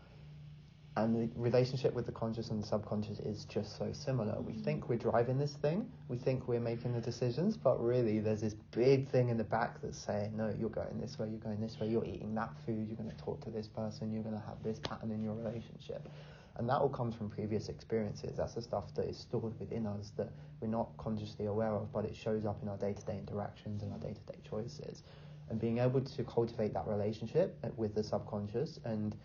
And 0.98 1.14
the 1.14 1.40
relationship 1.40 1.94
with 1.94 2.06
the 2.06 2.12
conscious 2.12 2.50
and 2.50 2.60
the 2.60 2.66
subconscious 2.66 3.20
is 3.20 3.44
just 3.44 3.78
so 3.78 3.92
similar. 3.92 4.40
We 4.40 4.54
Mhm. 4.54 4.64
think 4.64 4.88
we're 4.88 4.96
driving 4.96 5.38
this 5.38 5.54
thing, 5.54 5.88
we 6.08 6.18
think 6.18 6.48
we're 6.48 6.58
making 6.58 6.92
the 6.92 7.00
decisions, 7.00 7.56
but 7.56 7.80
really 7.80 8.18
there's 8.18 8.40
this 8.40 8.54
big 8.72 9.08
thing 9.08 9.28
in 9.28 9.36
the 9.36 9.44
back 9.44 9.80
that's 9.80 9.96
saying, 9.96 10.36
no, 10.36 10.48
you're 10.58 10.68
going 10.68 10.98
this 10.98 11.16
way, 11.16 11.28
you're 11.28 11.38
going 11.38 11.60
this 11.60 11.78
way, 11.78 11.88
you're 11.88 12.04
eating 12.04 12.34
that 12.34 12.50
food, 12.66 12.88
you're 12.88 12.96
going 12.96 13.08
to 13.10 13.16
talk 13.16 13.40
to 13.42 13.50
this 13.50 13.68
person, 13.68 14.12
you're 14.12 14.24
going 14.24 14.34
to 14.34 14.44
have 14.44 14.60
this 14.64 14.80
pattern 14.80 15.12
in 15.12 15.22
your 15.22 15.36
relationship. 15.36 16.08
And 16.56 16.68
that 16.68 16.80
all 16.80 16.88
comes 16.88 17.14
from 17.14 17.30
previous 17.30 17.68
experiences. 17.68 18.36
That's 18.36 18.54
the 18.54 18.62
stuff 18.62 18.92
that 18.94 19.06
is 19.06 19.16
stored 19.16 19.56
within 19.60 19.86
us 19.86 20.10
that 20.16 20.32
we're 20.60 20.66
not 20.66 20.96
consciously 20.96 21.46
aware 21.46 21.76
of, 21.76 21.92
but 21.92 22.06
it 22.06 22.16
shows 22.16 22.44
up 22.44 22.60
in 22.60 22.68
our 22.68 22.76
day 22.76 22.92
to 22.94 23.02
day 23.06 23.18
interactions 23.18 23.84
and 23.84 23.92
our 23.92 24.00
day 24.00 24.14
to 24.14 24.32
day 24.32 24.40
choices. 24.42 25.04
And 25.48 25.60
being 25.60 25.78
able 25.78 26.00
to 26.00 26.24
cultivate 26.24 26.74
that 26.74 26.88
relationship 26.88 27.56
with 27.76 27.94
the 27.94 28.02
subconscious 28.02 28.80
and 28.84 29.16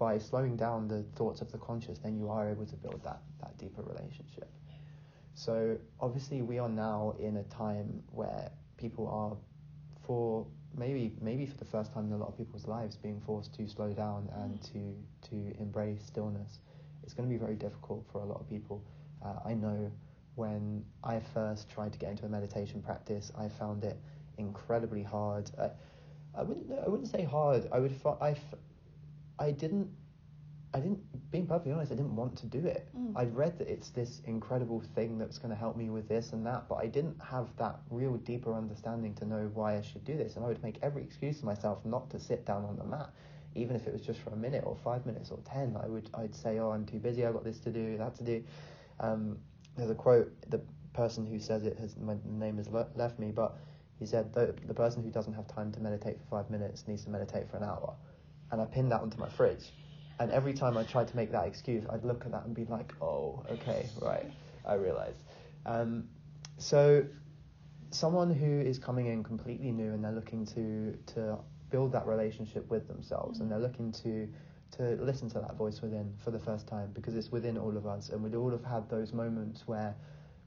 by 0.00 0.18
slowing 0.18 0.56
down 0.56 0.88
the 0.88 1.04
thoughts 1.16 1.42
of 1.42 1.52
the 1.52 1.58
conscious, 1.58 2.00
then 2.00 2.18
you 2.18 2.30
are 2.30 2.50
able 2.50 2.66
to 2.66 2.76
build 2.76 3.02
that, 3.04 3.22
that 3.42 3.58
deeper 3.58 3.82
relationship. 3.82 4.50
So 5.34 5.78
obviously 6.00 6.42
we 6.42 6.58
are 6.58 6.68
now 6.68 7.14
in 7.20 7.36
a 7.38 7.44
time 7.44 8.02
where 8.12 8.50
people 8.78 9.08
are 9.08 9.36
for 10.06 10.46
maybe 10.76 11.16
maybe 11.20 11.46
for 11.46 11.56
the 11.58 11.64
first 11.64 11.92
time 11.92 12.06
in 12.06 12.12
a 12.12 12.16
lot 12.16 12.28
of 12.28 12.36
people's 12.38 12.66
lives 12.66 12.96
being 12.96 13.20
forced 13.20 13.54
to 13.54 13.68
slow 13.68 13.92
down 13.92 14.28
and 14.42 14.60
Mm. 14.60 14.72
to 14.72 15.28
to 15.30 15.36
embrace 15.60 16.04
stillness. 16.06 16.60
It's 17.02 17.14
going 17.14 17.28
to 17.28 17.32
be 17.32 17.38
very 17.38 17.56
difficult 17.56 18.06
for 18.12 18.20
a 18.22 18.26
lot 18.26 18.40
of 18.40 18.48
people. 18.48 18.82
Uh, 19.22 19.40
I 19.44 19.54
know 19.54 19.90
when 20.36 20.84
I 21.04 21.20
first 21.20 21.68
tried 21.70 21.92
to 21.92 21.98
get 21.98 22.10
into 22.10 22.26
a 22.26 22.28
meditation 22.28 22.82
practice, 22.82 23.32
I 23.36 23.48
found 23.48 23.84
it 23.84 23.98
incredibly 24.38 25.02
hard. 25.02 25.50
I, 25.58 25.70
I 26.34 26.42
wouldn't 26.42 26.70
I 26.86 26.88
wouldn't 26.88 27.08
say 27.08 27.24
hard. 27.24 27.68
I 27.72 27.80
would 27.80 27.94
I, 28.20 28.36
I 29.40 29.50
didn't 29.50 29.88
I 30.72 30.78
didn't 30.78 31.00
being 31.32 31.46
perfectly 31.46 31.72
honest, 31.72 31.90
I 31.90 31.96
didn't 31.96 32.14
want 32.14 32.36
to 32.38 32.46
do 32.46 32.64
it. 32.64 32.88
Mm. 32.96 33.12
I'd 33.16 33.34
read 33.34 33.58
that 33.58 33.68
it's 33.68 33.90
this 33.90 34.20
incredible 34.26 34.80
thing 34.94 35.18
that's 35.18 35.38
going 35.38 35.50
to 35.50 35.56
help 35.56 35.76
me 35.76 35.90
with 35.90 36.08
this 36.08 36.32
and 36.32 36.46
that, 36.46 36.68
but 36.68 36.76
I 36.76 36.86
didn't 36.86 37.16
have 37.20 37.48
that 37.56 37.80
real 37.90 38.16
deeper 38.18 38.54
understanding 38.54 39.14
to 39.14 39.24
know 39.24 39.50
why 39.54 39.76
I 39.76 39.82
should 39.82 40.04
do 40.04 40.16
this. 40.16 40.36
And 40.36 40.44
I 40.44 40.48
would 40.48 40.62
make 40.62 40.78
every 40.82 41.02
excuse 41.02 41.40
to 41.40 41.46
myself 41.46 41.84
not 41.84 42.08
to 42.10 42.20
sit 42.20 42.46
down 42.46 42.64
on 42.64 42.76
the 42.76 42.84
mat, 42.84 43.10
even 43.56 43.74
if 43.74 43.86
it 43.88 43.92
was 43.92 44.02
just 44.02 44.20
for 44.20 44.30
a 44.30 44.36
minute 44.36 44.62
or 44.64 44.76
five 44.76 45.04
minutes 45.06 45.30
or 45.32 45.38
ten. 45.44 45.76
I 45.82 45.88
would 45.88 46.08
I'd 46.14 46.34
say, 46.36 46.58
oh, 46.60 46.70
I'm 46.70 46.86
too 46.86 47.00
busy. 47.00 47.26
I've 47.26 47.34
got 47.34 47.44
this 47.44 47.58
to 47.60 47.70
do, 47.70 47.96
that 47.98 48.14
to 48.16 48.24
do. 48.24 48.44
Um, 49.00 49.38
there's 49.76 49.90
a 49.90 49.94
quote. 49.94 50.32
The 50.50 50.60
person 50.92 51.26
who 51.26 51.40
says 51.40 51.64
it 51.64 51.78
has 51.78 51.96
my 51.96 52.16
name 52.24 52.58
has 52.58 52.68
le- 52.68 52.88
left 52.94 53.18
me, 53.18 53.32
but 53.32 53.56
he 53.98 54.06
said 54.06 54.32
the 54.32 54.54
the 54.66 54.74
person 54.74 55.02
who 55.02 55.10
doesn't 55.10 55.32
have 55.32 55.48
time 55.48 55.72
to 55.72 55.80
meditate 55.80 56.18
for 56.20 56.26
five 56.42 56.50
minutes 56.50 56.86
needs 56.86 57.04
to 57.04 57.10
meditate 57.10 57.50
for 57.50 57.56
an 57.56 57.64
hour. 57.64 57.94
And 58.52 58.60
I 58.60 58.64
pinned 58.64 58.90
that 58.92 59.00
onto 59.00 59.18
my 59.18 59.28
fridge. 59.28 59.72
And 60.18 60.30
every 60.32 60.52
time 60.52 60.76
I 60.76 60.82
tried 60.84 61.08
to 61.08 61.16
make 61.16 61.32
that 61.32 61.46
excuse, 61.46 61.84
I'd 61.90 62.04
look 62.04 62.24
at 62.26 62.32
that 62.32 62.44
and 62.44 62.54
be 62.54 62.66
like, 62.66 62.92
oh, 63.00 63.42
okay, 63.52 63.88
right, 64.00 64.26
I 64.66 64.74
realise. 64.74 65.16
Um, 65.66 66.08
so, 66.58 67.04
someone 67.90 68.32
who 68.32 68.60
is 68.60 68.78
coming 68.78 69.06
in 69.06 69.22
completely 69.24 69.72
new 69.72 69.92
and 69.92 70.04
they're 70.04 70.12
looking 70.12 70.46
to 70.46 70.96
to 71.14 71.38
build 71.70 71.92
that 71.92 72.06
relationship 72.06 72.68
with 72.70 72.86
themselves 72.88 73.40
and 73.40 73.46
Mhm. 73.48 73.50
they're 73.50 73.60
looking 73.68 73.92
to 73.92 74.28
to 74.72 74.96
listen 75.02 75.28
to 75.28 75.40
that 75.40 75.56
voice 75.56 75.82
within 75.82 76.14
for 76.18 76.30
the 76.30 76.38
first 76.38 76.68
time 76.68 76.90
because 76.92 77.16
it's 77.16 77.32
within 77.32 77.58
all 77.58 77.76
of 77.76 77.86
us 77.86 78.10
and 78.10 78.22
we'd 78.22 78.36
all 78.36 78.50
have 78.50 78.64
had 78.64 78.88
those 78.88 79.12
moments 79.12 79.66
where 79.66 79.96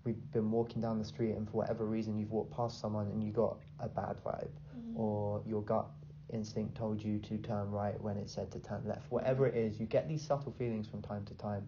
we've 0.06 0.32
been 0.32 0.50
walking 0.52 0.82
down 0.82 0.98
the 1.00 1.04
street 1.06 1.32
and 1.32 1.50
for 1.50 1.58
whatever 1.58 1.86
reason 1.86 2.18
you've 2.18 2.32
walked 2.32 2.52
past 2.52 2.80
someone 2.80 3.08
and 3.08 3.22
you 3.22 3.32
got 3.32 3.58
a 3.80 3.90
bad 3.90 4.16
vibe 4.24 4.48
Mhm. 4.78 4.98
or 4.98 5.42
your 5.46 5.62
gut 5.64 5.88
instinct 6.32 6.76
told 6.76 7.04
you 7.04 7.20
to 7.20 7.38
turn 7.38 7.72
right 7.72 8.00
when 8.02 8.18
it 8.18 8.30
said 8.30 8.52
to 8.52 8.60
turn 8.60 8.84
left. 8.86 9.12
Whatever 9.12 9.48
it 9.48 9.56
is, 9.56 9.80
you 9.80 9.86
get 9.86 10.08
these 10.08 10.26
subtle 10.26 10.52
feelings 10.52 10.88
from 10.88 11.02
time 11.02 11.26
to 11.26 11.34
time, 11.36 11.68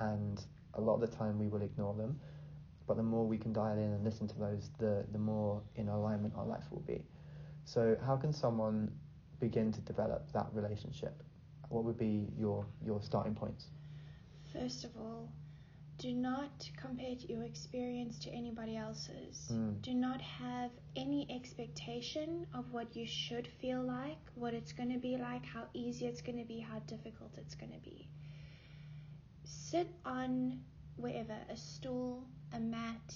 and 0.00 0.44
a 0.74 0.80
lot 0.80 0.94
of 0.94 1.00
the 1.00 1.16
time 1.16 1.38
we 1.38 1.48
will 1.48 1.62
ignore 1.62 1.94
them. 1.94 2.18
But 2.86 2.96
the 2.96 3.02
more 3.02 3.26
we 3.26 3.38
can 3.38 3.52
dial 3.52 3.78
in 3.78 3.92
and 3.92 4.04
listen 4.04 4.28
to 4.28 4.38
those, 4.38 4.70
the 4.78 5.04
the 5.12 5.18
more 5.18 5.62
in 5.76 5.88
alignment 5.88 6.34
our 6.36 6.46
life 6.46 6.64
will 6.70 6.82
be. 6.82 7.02
So, 7.64 7.96
how 8.04 8.16
can 8.16 8.32
someone 8.32 8.92
begin 9.40 9.72
to 9.72 9.80
develop 9.80 10.30
that 10.32 10.46
relationship? 10.52 11.22
What 11.68 11.84
would 11.84 11.96
be 11.98 12.28
your 12.36 12.66
your 12.84 13.00
starting 13.02 13.34
points? 13.34 13.68
First 14.52 14.84
of 14.84 14.90
all, 14.96 15.32
do 15.98 16.12
not 16.12 16.68
compare 16.76 17.14
your 17.28 17.44
experience 17.44 18.18
to 18.20 18.30
anybody 18.30 18.76
else's. 18.76 19.50
Mm. 19.52 19.80
Do 19.82 19.94
not 19.94 20.20
have 20.20 20.70
any 20.96 21.26
expectation 21.30 22.46
of 22.54 22.72
what 22.72 22.96
you 22.96 23.06
should 23.06 23.46
feel 23.60 23.82
like, 23.82 24.18
what 24.34 24.54
it's 24.54 24.72
going 24.72 24.92
to 24.92 24.98
be 24.98 25.16
like, 25.16 25.44
how 25.46 25.64
easy 25.72 26.06
it's 26.06 26.20
going 26.20 26.38
to 26.38 26.44
be, 26.44 26.58
how 26.58 26.80
difficult 26.80 27.32
it's 27.36 27.54
going 27.54 27.72
to 27.72 27.78
be. 27.78 28.08
Sit 29.44 29.88
on 30.04 30.60
wherever 30.96 31.36
a 31.48 31.56
stool, 31.56 32.24
a 32.52 32.58
mat, 32.58 33.14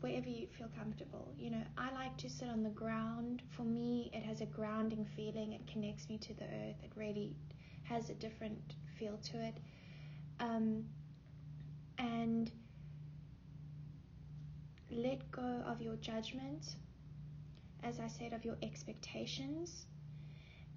wherever 0.00 0.28
you 0.28 0.46
feel 0.56 0.68
comfortable. 0.78 1.34
You 1.36 1.50
know, 1.50 1.62
I 1.76 1.92
like 1.92 2.16
to 2.18 2.30
sit 2.30 2.48
on 2.48 2.62
the 2.62 2.70
ground. 2.70 3.42
For 3.56 3.62
me, 3.62 4.10
it 4.14 4.22
has 4.22 4.40
a 4.40 4.46
grounding 4.46 5.06
feeling, 5.16 5.52
it 5.52 5.66
connects 5.66 6.08
me 6.08 6.18
to 6.18 6.34
the 6.34 6.44
earth, 6.44 6.76
it 6.82 6.92
really 6.96 7.36
has 7.84 8.10
a 8.10 8.14
different 8.14 8.74
feel 8.98 9.18
to 9.30 9.44
it. 9.44 9.58
Um, 10.40 10.84
and 11.98 12.50
let 14.90 15.30
go 15.30 15.62
of 15.66 15.80
your 15.80 15.96
judgment, 15.96 16.76
as 17.82 18.00
I 18.00 18.08
said, 18.08 18.32
of 18.32 18.44
your 18.44 18.56
expectations, 18.62 19.86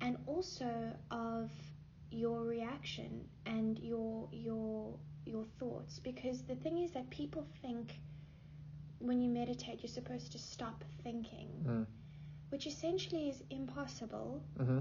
and 0.01 0.17
also 0.27 0.93
of 1.12 1.51
your 2.12 2.43
reaction 2.43 3.27
and 3.45 3.79
your 3.79 4.27
your 4.31 4.97
your 5.25 5.45
thoughts. 5.60 5.99
Because 5.99 6.43
the 6.43 6.55
thing 6.55 6.79
is 6.79 6.91
that 6.91 7.10
people 7.10 7.45
think 7.62 7.99
when 8.99 9.21
you 9.21 9.29
meditate, 9.29 9.81
you're 9.81 9.89
supposed 9.89 10.31
to 10.34 10.39
stop 10.39 10.84
thinking, 11.03 11.49
Mm. 11.65 11.86
which 12.49 12.67
essentially 12.67 13.29
is 13.29 13.43
impossible 13.49 14.43
hmm 14.57 14.79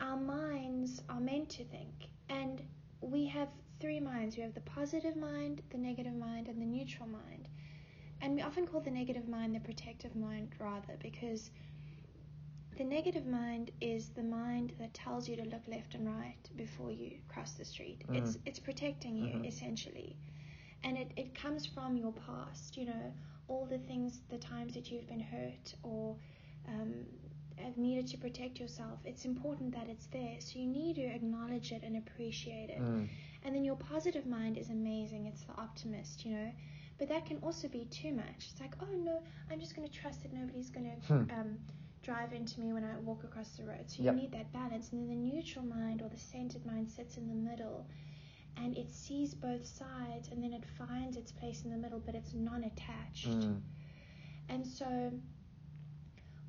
our 0.00 0.16
minds 0.16 1.02
are 1.08 1.20
meant 1.20 1.48
to 1.50 1.64
think 1.64 2.08
and 2.28 2.62
we 3.00 3.26
have 3.26 3.48
three 3.80 4.00
minds. 4.00 4.36
We 4.36 4.42
have 4.42 4.54
the 4.54 4.60
positive 4.60 5.16
mind 5.16 5.62
the 5.70 5.78
negative 5.78 6.14
mind 6.14 6.48
and 6.48 6.60
the 6.60 6.66
neutral 6.66 7.08
mind. 7.08 7.48
And 8.20 8.34
we 8.36 8.42
often 8.42 8.66
call 8.66 8.80
the 8.80 8.90
negative 8.90 9.28
mind 9.28 9.54
the 9.54 9.60
protective 9.60 10.14
mind 10.16 10.50
rather 10.58 10.96
because 11.00 11.50
the 12.76 12.84
negative 12.84 13.26
mind 13.26 13.70
is 13.80 14.10
the 14.10 14.22
mind 14.22 14.72
that 14.78 14.94
tells 14.94 15.28
you 15.28 15.36
to 15.36 15.44
look 15.44 15.66
left 15.68 15.94
and 15.94 16.06
right 16.06 16.48
before 16.56 16.90
you 16.90 17.18
cross 17.28 17.52
the 17.52 17.64
street. 17.64 18.04
Mm. 18.08 18.16
it's 18.16 18.38
it's 18.46 18.58
protecting 18.58 19.16
you 19.16 19.38
Mhm. 19.38 19.46
essentially. 19.46 20.16
And 20.82 20.96
it, 20.96 21.12
it 21.16 21.34
comes 21.34 21.66
from 21.66 21.96
your 21.96 22.12
past 22.12 22.76
you 22.76 22.86
know 22.86 23.12
all 23.48 23.66
the 23.66 23.78
things 23.78 24.20
the 24.30 24.38
times 24.38 24.74
that 24.74 24.90
you've 24.90 25.08
been 25.08 25.20
hurt 25.20 25.74
or 25.82 26.16
um, 26.68 26.94
have 27.56 27.76
needed 27.76 28.06
to 28.08 28.16
protect 28.18 28.58
yourself. 28.60 28.98
It's 29.04 29.24
important 29.24 29.74
that 29.74 29.88
it's 29.88 30.06
there. 30.06 30.36
So 30.40 30.58
you 30.58 30.66
need 30.66 30.96
to 30.96 31.02
acknowledge 31.04 31.72
it 31.72 31.82
and 31.82 31.96
appreciate 31.96 32.70
it. 32.70 32.80
Mm. 32.80 33.08
And 33.44 33.54
then 33.54 33.64
your 33.64 33.76
positive 33.76 34.26
mind 34.26 34.58
is 34.58 34.68
amazing. 34.70 35.26
It's 35.26 35.42
the 35.44 35.54
optimist 35.54 36.24
you 36.24 36.32
know? 36.36 36.50
But 36.98 37.08
that 37.08 37.24
can 37.24 37.38
also 37.42 37.66
be 37.68 37.86
too 37.86 38.12
much. 38.12 38.50
It's 38.50 38.60
like 38.60 38.74
oh 38.82 38.94
no 38.96 39.22
i'm 39.50 39.58
just 39.60 39.74
going 39.74 39.88
to 39.88 39.94
trust 39.94 40.22
that 40.22 40.32
nobody's 40.32 40.70
going 40.70 40.86
to 40.86 41.06
Hmm. 41.06 41.30
um, 41.40 41.58
drive 42.02 42.32
into 42.32 42.60
me 42.60 42.72
when 42.72 42.84
i 42.84 42.96
walk 42.98 43.24
across 43.24 43.50
the 43.56 43.64
road. 43.64 43.84
So 43.88 44.02
Yep. 44.02 44.14
you 44.14 44.20
need 44.22 44.32
that 44.32 44.52
balance. 44.52 44.90
And 44.92 45.00
then 45.00 45.08
the 45.08 45.14
neutral 45.34 45.64
mind 45.64 46.02
or 46.02 46.08
the 46.08 46.18
centered 46.18 46.64
mind 46.66 46.90
sits 46.90 47.16
in 47.16 47.26
the 47.28 47.34
middle 47.34 47.86
and 48.56 48.76
it 48.76 48.90
sees 48.90 49.32
both 49.34 49.64
sides 49.64 50.28
and 50.30 50.42
then 50.42 50.52
it 50.52 50.64
finds 50.78 51.16
its 51.16 51.32
place 51.32 51.62
in 51.64 51.70
the 51.70 51.76
middle 51.76 52.00
but 52.04 52.14
it's 52.14 52.34
non-attached. 52.34 53.28
Mm. 53.28 53.60
and 54.48 54.66
so 54.66 55.12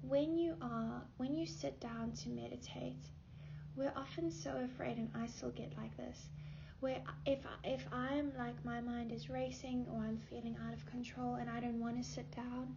when 0.02 0.36
you 0.36 0.56
are 0.62 1.02
when 1.18 1.34
you 1.34 1.46
sit 1.46 1.80
down 1.80 2.12
to 2.12 2.30
meditate, 2.30 3.06
we're 3.76 3.94
often 3.96 4.32
so 4.32 4.52
afraid 4.66 4.98
and 4.98 5.10
I 5.16 5.28
still 5.28 5.52
get 5.52 5.78
like 5.78 5.96
this 5.98 6.28
where 6.82 7.02
if 7.26 7.40
if 7.64 7.86
I'm 7.92 8.34
like 8.38 8.64
my 8.66 8.82
mind 8.82 9.12
is 9.12 9.30
racing 9.30 9.86
or 9.94 10.02
I'm 10.04 10.20
feeling 10.30 10.58
out 10.68 10.74
of 10.74 10.86
control 10.86 11.36
and 11.36 11.50
I 11.50 11.60
don't 11.60 11.80
want 11.80 11.98
to 11.98 12.04
sit 12.04 12.30
down, 12.36 12.76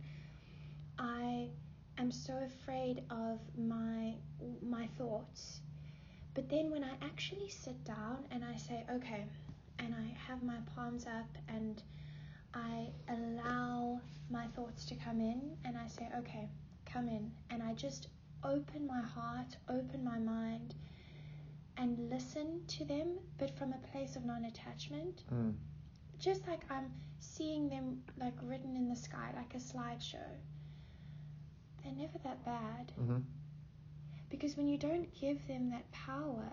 I 0.98 1.48
am 1.98 2.12
so 2.12 2.34
afraid 2.44 3.02
of 3.10 3.40
my 3.58 4.14
my 4.62 4.86
thoughts. 4.98 5.60
But 6.34 6.48
then 6.48 6.70
when 6.70 6.84
I 6.84 6.92
actually 7.02 7.48
sit 7.48 7.82
down 7.84 8.24
and 8.30 8.44
I 8.44 8.56
say, 8.56 8.84
okay, 8.90 9.24
and 9.78 9.94
I 9.94 10.16
have 10.28 10.42
my 10.42 10.58
palms 10.74 11.06
up 11.06 11.30
and 11.48 11.82
I 12.52 12.88
allow 13.08 14.00
my 14.30 14.46
thoughts 14.48 14.84
to 14.86 14.94
come 14.96 15.20
in 15.20 15.56
and 15.64 15.76
I 15.76 15.86
say, 15.88 16.08
okay, 16.18 16.48
come 16.84 17.08
in. 17.08 17.30
And 17.50 17.62
I 17.62 17.74
just 17.74 18.08
open 18.42 18.86
my 18.86 19.00
heart, 19.00 19.56
open 19.68 20.04
my 20.04 20.18
mind, 20.18 20.74
and 21.76 22.10
listen 22.10 22.64
to 22.68 22.84
them, 22.84 23.18
but 23.38 23.56
from 23.58 23.72
a 23.72 23.86
place 23.92 24.16
of 24.16 24.24
non 24.24 24.44
attachment. 24.44 25.24
Mm. 25.32 25.54
Just 26.18 26.46
like 26.46 26.62
I'm 26.70 26.90
seeing 27.20 27.68
them 27.68 28.02
like 28.18 28.34
written 28.42 28.76
in 28.76 28.88
the 28.88 28.96
sky, 28.96 29.32
like 29.36 29.54
a 29.54 29.58
slideshow. 29.58 30.30
They're 31.82 31.92
never 31.92 32.18
that 32.24 32.44
bad. 32.44 32.92
hmm 32.96 33.18
Because 34.30 34.56
when 34.56 34.68
you 34.68 34.78
don't 34.78 35.12
give 35.20 35.46
them 35.46 35.70
that 35.70 35.90
power, 35.92 36.50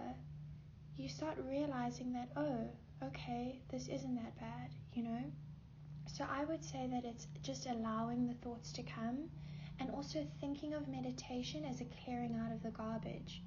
you 0.97 1.07
start 1.10 1.38
realizing 1.47 2.12
that, 2.13 2.29
oh, 2.36 2.69
okay, 3.03 3.62
this 3.69 3.88
isn't 3.88 4.15
that 4.15 4.38
bad, 4.39 4.71
you 4.93 5.03
know? 5.03 5.23
So 6.07 6.25
I 6.29 6.43
would 6.45 6.63
say 6.63 6.88
that 6.91 7.05
it's 7.05 7.27
just 7.41 7.65
allowing 7.67 8.27
the 8.27 8.34
thoughts 8.36 8.71
to 8.73 8.84
come 8.84 9.29
and 9.79 9.89
also 9.91 10.25
thinking 10.39 10.73
of 10.73 10.88
meditation 10.88 11.63
as 11.65 11.81
a 11.81 11.86
clearing 12.03 12.36
out 12.36 12.51
of 12.51 12.62
the 12.62 12.71
garbage. 12.71 13.41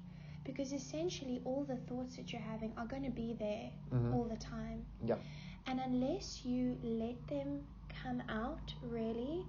Because 0.45 0.71
essentially, 0.71 1.41
all 1.43 1.63
the 1.65 1.75
thoughts 1.75 2.15
that 2.15 2.31
you're 2.31 2.41
having 2.53 2.71
are 2.77 2.85
going 2.85 3.03
to 3.03 3.09
be 3.09 3.33
there 3.33 3.71
Mhm. 3.91 4.13
all 4.13 4.23
the 4.25 4.37
time. 4.37 4.85
Yep. 5.05 5.19
And 5.67 5.79
unless 5.79 6.45
you 6.45 6.77
let 6.83 7.27
them 7.27 7.65
come 7.89 8.21
out, 8.29 8.73
really, 8.83 9.43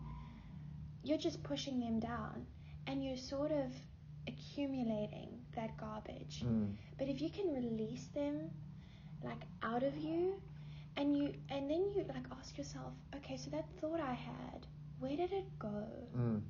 you're 1.05 1.19
just 1.19 1.43
pushing 1.43 1.79
them 1.79 2.01
down 2.01 2.47
and 2.87 3.05
you're 3.05 3.17
sort 3.17 3.53
of 3.53 3.73
accumulating 4.27 5.29
that 5.55 5.77
garbage. 5.77 6.43
Mm. 6.45 6.75
But 6.99 7.09
if 7.09 7.21
you 7.21 7.31
can 7.31 7.53
release 7.53 8.07
them 8.09 8.51
like 9.23 9.43
out 9.63 9.83
of 9.83 9.97
you 9.99 10.41
and 10.97 11.17
you 11.17 11.35
and 11.51 11.71
then 11.71 11.91
you 11.95 12.05
like 12.09 12.27
ask 12.39 12.57
yourself, 12.59 12.93
okay, 13.17 13.37
so 13.37 13.51
that 13.51 13.67
thought 13.81 14.01
I 14.01 14.15
had, 14.15 14.67
where 14.99 15.17
did 15.17 15.33
it 15.33 15.47
go? 15.59 15.87
Mm. 16.17 16.43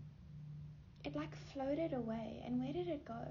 It 1.04 1.14
like 1.16 1.34
floated 1.52 1.92
away 1.92 2.42
and 2.44 2.58
where 2.60 2.72
did 2.72 2.88
it 2.88 3.04
go? 3.04 3.24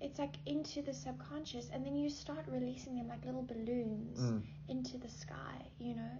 It's 0.00 0.18
like 0.18 0.36
into 0.46 0.82
the 0.82 0.92
subconscious 0.92 1.70
and 1.72 1.84
then 1.84 1.96
you 1.96 2.10
start 2.10 2.44
releasing 2.48 2.96
them 2.96 3.08
like 3.08 3.24
little 3.24 3.42
balloons 3.42 4.18
Mm. 4.20 4.42
into 4.68 4.98
the 4.98 5.08
sky, 5.08 5.68
you 5.78 5.94
know. 5.94 6.18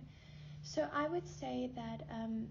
So 0.63 0.89
I 0.93 1.09
would 1.09 1.27
say 1.29 1.71
that 1.77 2.03
um, 2.11 2.49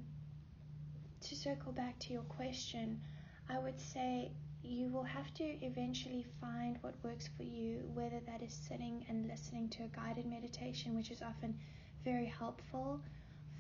to 1.21 1.35
circle 1.35 1.71
back 1.71 1.97
to 1.99 2.13
your 2.13 2.21
question, 2.23 3.01
I 3.49 3.57
would 3.59 3.79
say 3.79 4.31
you 4.63 4.87
will 4.89 5.03
have 5.03 5.33
to 5.35 5.43
eventually 5.43 6.25
find 6.41 6.77
what 6.81 6.95
works 7.03 7.29
for 7.37 7.43
you, 7.43 7.89
whether 7.93 8.19
that 8.25 8.41
is 8.41 8.53
sitting 8.53 9.05
and 9.09 9.27
listening 9.27 9.69
to 9.69 9.83
a 9.83 9.87
guided 9.87 10.25
meditation, 10.25 10.95
which 10.95 11.11
is 11.11 11.21
often 11.21 11.57
very 12.03 12.25
helpful 12.25 12.99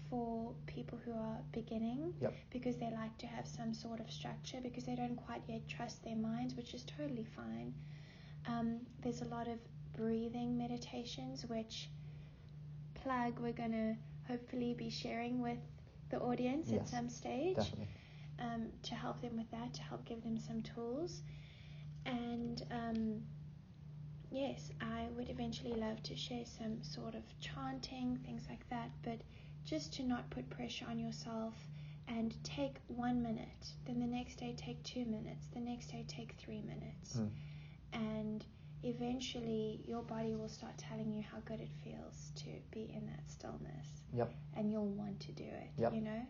for 0.09 0.53
people 0.67 0.99
who 1.05 1.11
are 1.13 1.37
beginning 1.51 2.13
Yep. 2.21 2.33
because 2.51 2.77
they 2.77 2.91
like 2.91 3.17
to 3.19 3.27
have 3.27 3.47
some 3.47 3.73
sort 3.73 3.99
of 3.99 4.09
structure 4.11 4.59
because 4.61 4.85
they 4.85 4.95
don't 4.95 5.15
quite 5.15 5.41
yet 5.47 5.67
trust 5.67 6.03
their 6.03 6.15
minds, 6.15 6.55
which 6.55 6.73
is 6.73 6.83
totally 6.83 7.23
fine. 7.25 7.73
Um, 8.47 8.79
there's 9.01 9.21
a 9.21 9.25
lot 9.25 9.47
of 9.47 9.57
breathing 9.95 10.57
meditations, 10.57 11.45
which 11.47 11.89
plug 12.95 13.39
we're 13.39 13.53
going 13.53 13.71
to 13.71 13.95
hopefully 14.31 14.73
be 14.73 14.89
sharing 14.89 15.41
with 15.41 15.57
the 16.09 16.19
audience 16.19 16.71
at 16.71 16.87
some 16.87 17.09
stage 17.09 17.57
um, 18.39 18.67
to 18.83 18.95
help 18.95 19.21
them 19.21 19.37
with 19.37 19.49
that, 19.51 19.73
to 19.73 19.81
help 19.81 20.05
give 20.05 20.23
them 20.23 20.37
some 20.37 20.61
tools. 20.61 21.21
And 22.05 22.63
um, 22.71 23.21
yes, 24.31 24.71
I 24.81 25.07
would 25.15 25.29
eventually 25.29 25.73
love 25.73 26.01
to 26.03 26.15
share 26.15 26.45
some 26.45 26.83
sort 26.83 27.15
of 27.15 27.23
chanting, 27.39 28.19
things 28.25 28.43
like 28.49 28.67
that, 28.69 28.89
but 29.03 29.19
just 29.65 29.93
to 29.93 30.03
not 30.03 30.29
put 30.29 30.49
pressure 30.49 30.85
on 30.89 30.99
yourself 30.99 31.55
and 32.07 32.35
take 32.43 32.75
one 32.87 33.21
minute, 33.21 33.73
then 33.85 33.99
the 33.99 34.05
next 34.07 34.35
day 34.35 34.53
take 34.57 34.81
two 34.83 35.05
minutes, 35.05 35.47
the 35.53 35.59
next 35.59 35.87
day 35.87 36.05
take 36.07 36.33
three 36.37 36.61
minutes. 36.61 37.17
Mm. 37.17 37.29
And 37.93 38.45
eventually 38.83 39.81
your 39.87 40.03
body 40.03 40.35
will 40.35 40.49
start 40.49 40.77
telling 40.77 41.11
you 41.11 41.23
how 41.23 41.39
good 41.45 41.59
it 41.59 41.71
feels 41.83 42.31
to 42.35 42.49
be 42.71 42.91
in 42.95 43.05
that 43.07 43.27
stillness. 43.29 44.03
Yep. 44.13 44.33
And 44.55 44.71
you'll 44.71 44.87
want 44.87 45.19
to 45.21 45.31
do 45.31 45.43
it, 45.43 45.69
Yep. 45.77 45.93
you 45.93 46.01
know, 46.01 46.21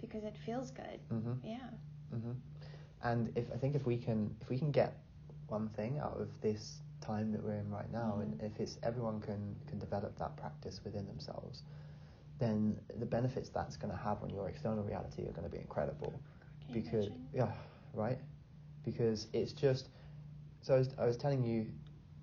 because 0.00 0.24
it 0.24 0.36
feels 0.36 0.70
good. 0.70 1.00
hmm 1.10 1.32
Yeah. 1.42 1.68
hmm 2.10 2.32
And 3.02 3.36
if 3.36 3.50
I 3.52 3.56
think 3.56 3.74
if 3.74 3.84
we 3.86 3.96
can 3.98 4.34
if 4.40 4.48
we 4.48 4.58
can 4.58 4.70
get 4.70 4.96
one 5.48 5.68
thing 5.70 5.98
out 5.98 6.20
of 6.20 6.40
this 6.40 6.80
time 7.00 7.32
that 7.32 7.42
we're 7.42 7.54
in 7.54 7.70
right 7.70 7.90
now, 7.92 8.18
and 8.20 8.38
Mhm. 8.38 8.44
if 8.44 8.60
it's 8.60 8.78
everyone 8.82 9.20
can 9.20 9.56
can 9.66 9.78
develop 9.78 10.16
that 10.18 10.36
practice 10.36 10.82
within 10.84 11.06
themselves, 11.06 11.62
then 12.38 12.76
the 12.98 13.06
benefits 13.06 13.48
that's 13.48 13.76
going 13.76 13.92
to 13.92 13.98
have 13.98 14.22
on 14.22 14.30
your 14.30 14.48
external 14.48 14.84
reality 14.84 15.22
are 15.22 15.32
going 15.32 15.44
to 15.44 15.48
be 15.50 15.58
incredible. 15.58 16.20
Because 16.72 17.06
imagine? 17.06 17.28
yeah, 17.34 17.52
right. 17.94 18.18
Because 18.84 19.28
it's 19.32 19.52
just. 19.52 19.88
So 20.60 20.74
I 20.74 20.78
was, 20.78 20.88
I 20.98 21.06
was 21.06 21.16
telling 21.16 21.44
you 21.44 21.66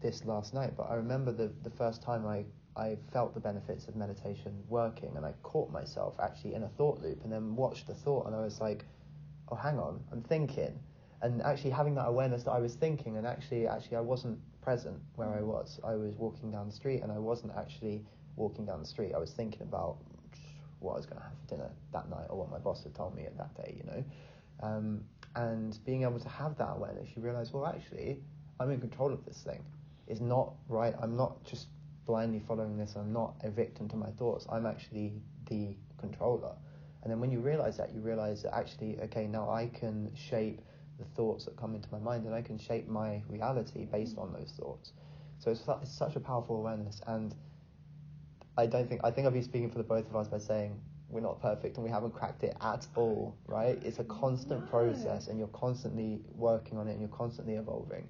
this 0.01 0.25
last 0.25 0.53
night, 0.53 0.73
but 0.75 0.83
I 0.89 0.95
remember 0.95 1.31
the 1.31 1.51
the 1.63 1.69
first 1.69 2.01
time 2.01 2.25
I 2.27 2.45
I 2.75 2.97
felt 3.11 3.33
the 3.33 3.39
benefits 3.39 3.87
of 3.87 3.95
meditation 3.95 4.53
working, 4.67 5.15
and 5.15 5.25
I 5.25 5.33
caught 5.43 5.71
myself 5.71 6.15
actually 6.21 6.55
in 6.55 6.63
a 6.63 6.69
thought 6.69 7.01
loop, 7.01 7.23
and 7.23 7.31
then 7.31 7.55
watched 7.55 7.87
the 7.87 7.93
thought, 7.93 8.27
and 8.27 8.35
I 8.35 8.41
was 8.41 8.59
like, 8.59 8.85
oh, 9.49 9.55
hang 9.55 9.79
on, 9.79 10.03
I'm 10.11 10.21
thinking, 10.23 10.79
and 11.21 11.41
actually 11.41 11.69
having 11.69 11.95
that 11.95 12.07
awareness 12.07 12.43
that 12.43 12.51
I 12.51 12.59
was 12.59 12.75
thinking, 12.75 13.17
and 13.17 13.25
actually 13.25 13.67
actually 13.67 13.97
I 13.97 14.01
wasn't 14.01 14.39
present 14.61 14.99
where 15.15 15.29
I 15.29 15.39
mm. 15.39 15.45
was. 15.45 15.79
I 15.83 15.95
was 15.95 16.15
walking 16.15 16.51
down 16.51 16.67
the 16.67 16.73
street, 16.73 17.01
and 17.01 17.11
I 17.11 17.19
wasn't 17.19 17.53
actually 17.57 18.03
walking 18.35 18.65
down 18.65 18.79
the 18.79 18.87
street. 18.87 19.13
I 19.15 19.19
was 19.19 19.31
thinking 19.31 19.61
about 19.61 19.97
what 20.79 20.93
I 20.93 20.97
was 20.97 21.05
going 21.05 21.17
to 21.17 21.23
have 21.23 21.33
for 21.41 21.55
dinner 21.55 21.69
that 21.93 22.09
night, 22.09 22.27
or 22.29 22.37
what 22.37 22.51
my 22.51 22.59
boss 22.59 22.83
had 22.83 22.93
told 22.93 23.15
me 23.15 23.25
that 23.37 23.55
day, 23.55 23.75
you 23.77 23.83
know. 23.83 24.03
Um, 24.61 25.01
and 25.35 25.77
being 25.85 26.03
able 26.03 26.19
to 26.19 26.29
have 26.29 26.57
that 26.57 26.73
awareness, 26.75 27.09
you 27.15 27.21
realize, 27.21 27.53
well, 27.53 27.65
actually, 27.65 28.19
I'm 28.59 28.69
in 28.69 28.79
control 28.79 29.11
of 29.11 29.25
this 29.25 29.41
thing. 29.41 29.63
It's 30.07 30.21
not 30.21 30.53
right. 30.67 30.93
I'm 31.01 31.15
not 31.15 31.43
just 31.43 31.67
blindly 32.05 32.41
following 32.47 32.77
this. 32.77 32.95
I'm 32.95 33.13
not 33.13 33.35
a 33.43 33.49
victim 33.49 33.87
to 33.89 33.95
my 33.95 34.09
thoughts. 34.11 34.45
I'm 34.51 34.65
actually 34.65 35.13
the 35.49 35.75
controller. 35.97 36.53
And 37.01 37.11
then 37.11 37.19
when 37.19 37.31
you 37.31 37.39
realize 37.39 37.77
that, 37.77 37.93
you 37.93 38.01
realize 38.01 38.43
that 38.43 38.55
actually, 38.55 38.99
okay, 39.03 39.27
now 39.27 39.49
I 39.49 39.67
can 39.67 40.11
shape 40.15 40.61
the 40.99 41.05
thoughts 41.15 41.45
that 41.45 41.57
come 41.57 41.75
into 41.75 41.89
my 41.91 41.99
mind, 41.99 42.25
and 42.25 42.35
I 42.35 42.41
can 42.41 42.57
shape 42.57 42.87
my 42.87 43.21
reality 43.27 43.85
based 43.85 44.17
on 44.17 44.31
those 44.33 44.53
thoughts. 44.59 44.91
So 45.39 45.51
it's, 45.51 45.63
it's 45.81 45.91
such 45.91 46.15
a 46.15 46.19
powerful 46.19 46.57
awareness, 46.57 47.01
and 47.07 47.33
I 48.57 48.65
don't 48.67 48.87
think 48.87 49.01
I 49.03 49.11
think 49.11 49.25
I'll 49.25 49.31
be 49.33 49.41
speaking 49.41 49.69
for 49.69 49.77
the 49.77 49.83
both 49.83 50.07
of 50.09 50.15
us 50.15 50.27
by 50.27 50.37
saying 50.37 50.79
we're 51.09 51.21
not 51.21 51.41
perfect 51.41 51.77
and 51.77 51.83
we 51.83 51.91
haven't 51.91 52.13
cracked 52.13 52.43
it 52.43 52.55
at 52.61 52.87
all, 52.95 53.35
right? 53.47 53.79
It's 53.83 53.99
a 53.99 54.03
constant 54.05 54.61
No. 54.61 54.67
process, 54.67 55.27
and 55.27 55.37
you're 55.37 55.47
constantly 55.49 56.21
working 56.35 56.77
on 56.77 56.87
it, 56.87 56.91
and 56.91 56.99
you're 57.01 57.09
constantly 57.17 57.55
evolving. 57.55 58.07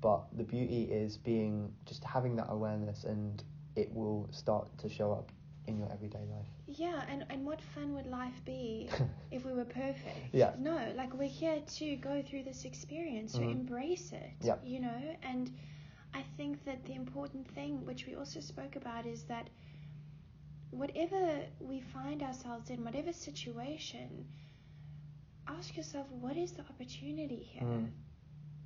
But 0.00 0.24
the 0.36 0.42
beauty 0.44 0.84
is 0.84 1.16
being 1.16 1.72
just 1.86 2.02
having 2.04 2.34
that 2.36 2.46
awareness, 2.50 3.04
and 3.04 3.42
it 3.76 3.92
will 3.94 4.28
start 4.32 4.66
to 4.78 4.88
show 4.88 5.12
up 5.12 5.30
in 5.66 5.78
your 5.78 5.90
everyday 5.92 6.18
life. 6.20 6.46
Yeah, 6.66 7.04
and, 7.08 7.24
and 7.30 7.44
what 7.46 7.60
fun 7.60 7.94
would 7.94 8.06
life 8.06 8.44
be 8.44 8.88
if 9.30 9.44
we 9.44 9.52
were 9.52 9.64
perfect? 9.64 10.32
Yeah. 10.32 10.54
No, 10.58 10.92
like 10.96 11.12
we're 11.14 11.28
here 11.28 11.60
to 11.76 11.96
go 11.96 12.22
through 12.22 12.44
this 12.44 12.64
experience, 12.64 13.32
so 13.34 13.40
Mhm. 13.40 13.52
embrace 13.52 14.12
it. 14.12 14.30
Yep. 14.42 14.62
You 14.64 14.80
know, 14.80 15.16
and 15.22 15.52
I 16.14 16.22
think 16.36 16.64
that 16.64 16.84
the 16.84 16.94
important 16.94 17.46
thing, 17.54 17.84
which 17.84 18.06
we 18.06 18.16
also 18.16 18.40
spoke 18.40 18.74
about, 18.76 19.06
is 19.06 19.22
that 19.24 19.50
whatever 20.70 21.40
we 21.60 21.80
find 21.80 22.22
ourselves 22.22 22.70
in, 22.70 22.84
whatever 22.84 23.12
situation, 23.12 24.26
ask 25.48 25.76
yourself, 25.76 26.06
what 26.10 26.36
is 26.36 26.52
the 26.52 26.62
opportunity 26.62 27.42
here? 27.42 27.62
Mm. 27.66 27.90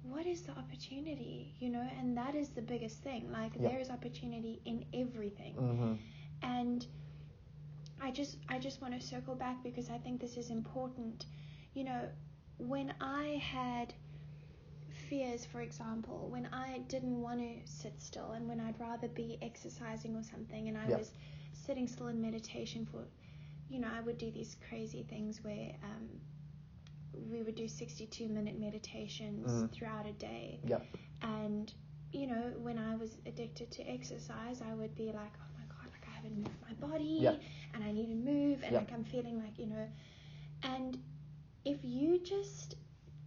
What 0.03 0.27
is 0.27 0.43
the 0.43 0.53
opportunity? 0.53 1.55
You 1.59 1.71
know, 1.71 1.87
and 1.99 2.17
that 2.17 2.35
is 2.35 2.51
the 2.51 2.63
biggest 2.63 3.03
thing. 3.03 3.31
Like 3.33 3.61
Yeah. 3.61 3.69
there 3.69 3.79
is 3.79 3.91
opportunity 3.91 4.61
in 4.65 4.85
everything 4.95 5.57
hmm 5.57 5.95
and 6.43 6.87
I 8.01 8.11
just 8.11 8.39
I 8.49 8.59
just 8.59 8.81
want 8.81 8.95
to 8.99 9.01
circle 9.07 9.35
back 9.35 9.63
because 9.63 9.91
I 9.91 9.99
think 9.99 10.21
this 10.21 10.37
is 10.37 10.51
important. 10.51 11.27
You 11.75 11.85
know, 11.85 12.09
when 12.59 12.95
I 13.01 13.41
had 13.43 13.95
fears, 15.09 15.45
for 15.45 15.61
example, 15.61 16.29
when 16.31 16.47
I 16.53 16.79
didn't 16.89 17.21
want 17.21 17.41
to 17.41 17.71
sit 17.71 18.01
still 18.01 18.33
and 18.33 18.49
when 18.49 18.61
I'd 18.61 18.79
rather 18.81 19.09
be 19.09 19.39
exercising 19.43 20.17
or 20.17 20.23
something 20.23 20.69
and 20.69 20.77
I 20.77 20.89
Yeah. 20.89 20.97
was 20.97 21.13
sitting 21.67 21.87
still 21.89 22.09
in 22.09 22.21
meditation 22.21 22.87
for 22.91 23.05
you 23.71 23.81
know, 23.81 23.89
I 23.97 24.01
would 24.03 24.19
do 24.19 24.31
these 24.31 24.57
crazy 24.69 25.03
things 25.09 25.43
where 25.43 25.73
um, 25.83 26.09
we 27.31 27.43
would 27.43 27.55
do 27.55 27.67
62 27.67 28.29
minute 28.29 28.59
meditations 28.61 29.51
Mhm. 29.51 29.71
throughout 29.73 30.07
a 30.07 30.13
day. 30.13 30.61
Yep. 30.67 30.87
And 31.23 31.73
you 32.13 32.27
know, 32.29 32.53
when 32.63 32.79
I 32.79 32.95
was 32.95 33.17
addicted 33.27 33.71
to 33.73 33.83
exercise, 33.91 34.61
I 34.63 34.75
would 34.75 34.95
be 34.95 35.07
like, 35.07 35.33
oh 35.43 35.51
my 35.59 35.65
god, 35.67 35.91
like 35.91 36.07
I 36.07 36.13
haven't 36.13 36.37
moved 36.37 36.61
my 36.63 36.75
body, 36.89 37.19
Yeah. 37.23 37.37
and 37.73 37.83
I 37.83 37.91
need 37.91 38.07
to 38.09 38.15
move, 38.15 38.63
and 38.63 38.73
Yeah. 38.73 38.79
like 38.81 38.93
I'm 38.93 39.05
feeling 39.05 39.39
like 39.43 39.59
you 39.59 39.67
know, 39.67 39.89
and 40.63 40.99
if 41.65 41.83
you 41.83 42.19
just 42.21 42.77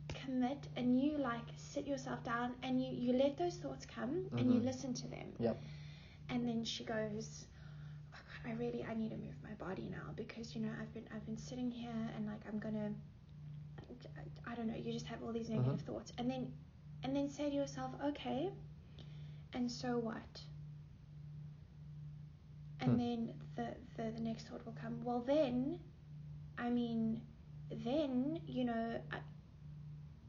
commit 0.09 0.67
and 0.75 1.01
you 1.01 1.17
like 1.17 1.47
sit 1.57 1.85
yourself 1.87 2.23
down 2.23 2.55
and 2.63 2.81
you 2.81 2.91
you 2.93 3.13
let 3.13 3.37
those 3.37 3.57
thoughts 3.57 3.85
come 3.85 4.27
and 4.37 4.53
you 4.53 4.59
Mhm. 4.61 4.65
listen 4.65 4.93
to 4.93 5.07
them 5.07 5.33
Yep. 5.39 5.57
and 6.29 6.47
then 6.47 6.63
she 6.63 6.83
goes 6.85 7.46
i 8.47 8.51
really 8.53 8.83
i 8.89 8.93
need 8.93 9.09
to 9.11 9.17
move 9.17 9.35
my 9.43 9.53
body 9.65 9.87
now 9.91 10.07
because 10.15 10.55
you 10.55 10.61
know 10.61 10.69
i've 10.81 10.93
been 10.93 11.07
i've 11.15 11.25
been 11.25 11.37
sitting 11.37 11.69
here 11.71 11.91
and 12.15 12.25
like 12.27 12.41
i'm 12.47 12.59
gonna 12.59 12.91
i 14.47 14.55
don't 14.55 14.67
know 14.67 14.75
you 14.75 14.93
just 14.93 15.05
have 15.07 15.21
all 15.23 15.33
these 15.33 15.49
negative 15.49 15.81
thoughts 15.81 16.11
and 16.17 16.29
then 16.29 16.51
and 17.03 17.15
then 17.15 17.29
say 17.29 17.49
to 17.49 17.55
yourself 17.55 17.91
okay 18.05 18.49
and 19.53 19.71
so 19.71 19.97
what 19.97 20.41
and 22.81 22.91
Hmm. 22.91 22.97
then 22.97 23.33
the, 23.55 23.75
the 23.97 24.11
the 24.11 24.21
next 24.21 24.47
thought 24.47 24.65
will 24.65 24.75
come 24.81 25.03
well 25.03 25.21
then 25.25 25.79
i 26.57 26.69
mean 26.69 27.21
then 27.83 28.39
you 28.47 28.63
know 28.65 28.99
I, 29.11 29.17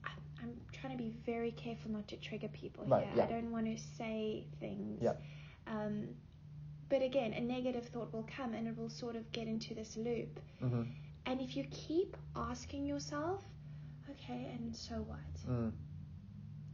I, 0.04 0.10
i'm 0.42 0.54
trying 0.72 0.96
to 0.96 1.02
be 1.02 1.10
very 1.26 1.52
careful 1.52 1.90
not 1.90 2.08
to 2.08 2.16
trigger 2.16 2.48
people 2.48 2.84
Right, 2.86 3.04
here 3.04 3.12
yeah. 3.16 3.24
i 3.24 3.26
don't 3.26 3.50
want 3.52 3.66
to 3.66 3.76
say 3.96 4.46
things 4.60 5.00
Yeah. 5.02 5.14
um, 5.66 6.08
but 6.88 7.02
again 7.02 7.32
a 7.32 7.40
negative 7.40 7.86
thought 7.88 8.12
will 8.12 8.26
come 8.36 8.54
and 8.54 8.66
it 8.66 8.76
will 8.76 8.88
sort 8.90 9.16
of 9.16 9.30
get 9.32 9.46
into 9.46 9.74
this 9.74 9.96
loop. 9.96 10.40
Hmm 10.60 10.82
and 11.28 11.42
if 11.42 11.54
you 11.56 11.64
keep 11.70 12.16
asking 12.34 12.86
yourself 12.86 13.44
okay 14.10 14.50
and 14.54 14.74
so 14.74 14.94
what? 14.94 15.18
Mm. 15.48 15.72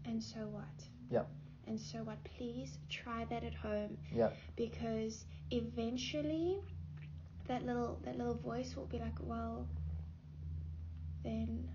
and 0.04 0.22
so 0.22 0.40
what? 0.40 0.64
Yeah. 1.10 1.24
and 1.66 1.78
so 1.78 1.98
what? 1.98 2.18
Please 2.36 2.78
try 2.88 3.24
that 3.30 3.42
at 3.42 3.54
home. 3.54 3.98
Yeah. 4.12 4.30
because 4.56 5.24
eventually 5.50 6.60
that 7.48 7.66
little 7.66 7.98
that 8.04 8.16
little 8.16 8.34
voice 8.34 8.74
will 8.76 8.86
be 8.86 8.98
like 8.98 9.18
well 9.20 9.66
then 11.22 11.68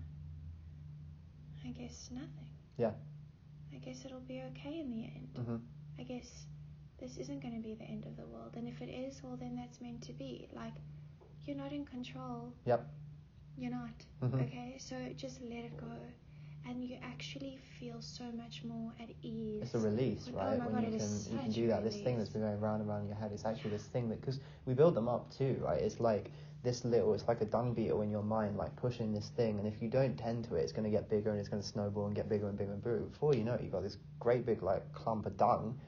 i 1.66 1.68
guess 1.70 2.08
nothing. 2.10 2.48
Yeah. 2.78 2.92
i 3.74 3.76
guess 3.76 4.04
it'll 4.04 4.20
be 4.20 4.42
okay 4.52 4.80
in 4.80 4.90
the 4.90 5.04
end. 5.04 5.46
Hmm 5.46 5.56
i 5.98 6.02
guess 6.02 6.46
this 7.00 7.16
isn't 7.16 7.40
going 7.42 7.54
to 7.54 7.60
be 7.62 7.74
the 7.74 7.84
end 7.84 8.04
of 8.06 8.16
the 8.16 8.26
world 8.26 8.54
and 8.56 8.68
if 8.68 8.80
it 8.80 8.88
is 8.90 9.22
well 9.22 9.36
then 9.36 9.56
that's 9.56 9.80
meant 9.80 10.02
to 10.02 10.12
be 10.12 10.48
like 10.54 10.74
you're 11.44 11.56
not 11.56 11.72
in 11.72 11.84
control 11.84 12.52
Yep. 12.66 12.86
you're 13.56 13.70
not 13.70 14.04
Mhm. 14.22 14.42
okay 14.42 14.76
so 14.78 14.96
just 15.16 15.40
let 15.42 15.64
it 15.64 15.76
go 15.76 15.92
and 16.66 16.84
you 16.84 16.98
actually 17.02 17.56
feel 17.78 18.00
so 18.02 18.24
much 18.32 18.64
more 18.64 18.92
at 19.00 19.08
ease 19.22 19.62
It's 19.62 19.74
a 19.74 19.78
release, 19.78 20.28
Oh 20.32 20.36
right? 20.36 20.58
my 20.58 20.66
when 20.66 20.74
God, 20.84 20.92
you 20.92 20.98
can 20.98 21.32
you 21.32 21.38
can 21.38 21.52
do 21.52 21.66
that. 21.68 21.84
This 21.84 21.96
thing 22.00 22.18
that's 22.18 22.28
been 22.30 22.42
going 22.42 22.60
round 22.60 22.80
and 22.82 22.88
round 22.88 23.02
in 23.02 23.08
your 23.08 23.16
head. 23.16 23.32
It's 23.32 23.46
actually 23.46 23.70
this 23.70 23.86
thing 23.86 24.08
that 24.10 24.20
because 24.20 24.40
we 24.66 24.74
build 24.74 24.94
them 24.94 25.08
up 25.08 25.30
too, 25.30 25.56
right? 25.62 25.80
It's 25.80 26.00
like 26.00 26.30
this 26.62 26.84
little. 26.84 27.14
It's 27.14 27.26
like 27.28 27.40
a 27.40 27.46
dung 27.46 27.72
beetle 27.72 28.02
in 28.02 28.10
your 28.10 28.22
mind, 28.22 28.58
like 28.58 28.76
pushing 28.76 29.10
this 29.12 29.30
thing. 29.30 29.58
And 29.58 29.66
if 29.66 29.80
you 29.80 29.88
don't 29.88 30.16
tend 30.18 30.44
to 30.44 30.56
it, 30.56 30.60
it's 30.60 30.72
going 30.72 30.84
to 30.84 30.90
get 30.90 31.08
bigger 31.08 31.30
and 31.30 31.40
it's 31.40 31.48
going 31.48 31.62
to 31.62 31.66
snowball 31.68 32.06
and 32.06 32.14
get 32.14 32.28
bigger 32.28 32.48
and 32.48 32.58
bigger 32.58 32.72
and 32.74 32.82
bigger. 32.82 32.98
Before 33.00 33.34
you 33.34 33.42
know 33.42 33.54
it, 33.54 33.62
you've 33.62 33.72
got 33.72 33.82
this 33.82 33.96
great 34.18 34.44
big 34.44 34.62
like 34.62 34.92
clump 34.92 35.24
of 35.26 35.36
dung 35.38 35.78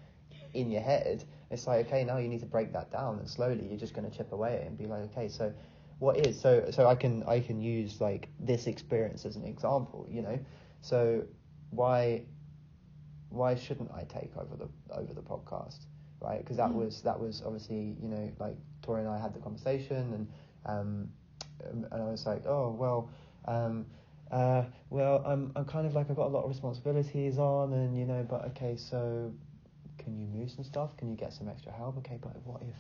in 0.55 0.71
your 0.71 0.83
head. 0.83 1.25
It's 1.51 1.67
like 1.67 1.87
okay, 1.87 2.05
now 2.05 2.19
you 2.19 2.29
need 2.29 2.41
to 2.41 2.47
break 2.47 2.73
that 2.73 2.91
down, 2.91 3.19
and 3.19 3.29
slowly 3.29 3.67
you're 3.69 3.79
just 3.79 3.95
going 3.95 4.11
to 4.11 4.17
chip 4.17 4.33
away 4.33 4.55
at 4.55 4.61
it 4.63 4.67
and 4.69 4.79
be 4.79 4.87
like, 4.87 5.03
okay, 5.13 5.29
so 5.29 5.53
what 5.99 6.17
is 6.19 6.39
so 6.41 6.69
so 6.71 6.87
I 6.87 6.95
can 6.95 7.23
I 7.25 7.41
can 7.41 7.61
use 7.61 8.01
like 8.01 8.29
this 8.41 8.67
experience 8.67 9.25
as 9.25 9.37
an 9.37 9.45
example, 9.45 10.07
you 10.11 10.23
know. 10.23 10.39
So 10.81 11.25
why 11.71 12.25
why 13.31 13.55
shouldn't 13.55 13.91
I 13.93 14.05
take 14.05 14.37
over 14.37 14.57
the 14.57 14.69
over 14.95 15.13
the 15.15 15.23
podcast, 15.23 15.87
right? 16.21 16.39
Because 16.39 16.57
that 16.57 16.71
Mm. 16.71 16.75
was 16.75 17.03
that 17.03 17.19
was 17.19 17.43
obviously 17.45 17.97
you 18.03 18.09
know 18.09 18.31
like 18.39 18.57
Tori 18.83 19.01
and 19.01 19.09
I 19.11 19.19
had 19.19 19.35
the 19.35 19.41
conversation 19.41 20.13
and 20.15 20.29
um 20.67 21.09
um, 21.71 21.87
and 21.91 22.03
I 22.03 22.07
was 22.11 22.27
like 22.27 22.47
oh 22.47 22.71
well 22.79 23.11
um 23.47 23.87
uh 24.31 24.65
well 24.91 25.23
I'm 25.27 25.53
I'm 25.57 25.65
kind 25.65 25.87
of 25.87 25.95
like 25.95 26.11
I've 26.11 26.17
got 26.17 26.27
a 26.27 26.35
lot 26.35 26.45
of 26.45 26.51
responsibilities 26.51 27.39
on 27.39 27.73
and 27.73 27.97
you 27.97 28.05
know 28.07 28.27
but 28.29 28.45
okay 28.47 28.77
so 28.77 29.33
can 29.99 30.19
you 30.19 30.27
move 30.27 30.51
some 30.51 30.65
stuff? 30.65 30.97
Can 30.97 31.11
you 31.11 31.17
get 31.17 31.33
some 31.33 31.49
extra 31.49 31.73
help? 31.73 31.99
Okay, 31.99 32.19
but 32.21 32.35
what 32.45 32.63
if 32.63 32.77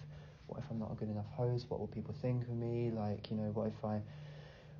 what 0.46 0.58
if 0.58 0.64
I'm 0.70 0.78
not 0.78 0.92
a 0.92 0.94
good 0.94 1.08
enough 1.08 1.28
host? 1.30 1.66
What 1.68 1.80
will 1.80 1.86
people 1.88 2.14
think 2.20 2.42
of 2.44 2.50
me? 2.50 2.90
Like 2.90 3.30
you 3.30 3.36
know 3.36 3.50
what 3.52 3.68
if 3.68 3.84
I 3.84 4.00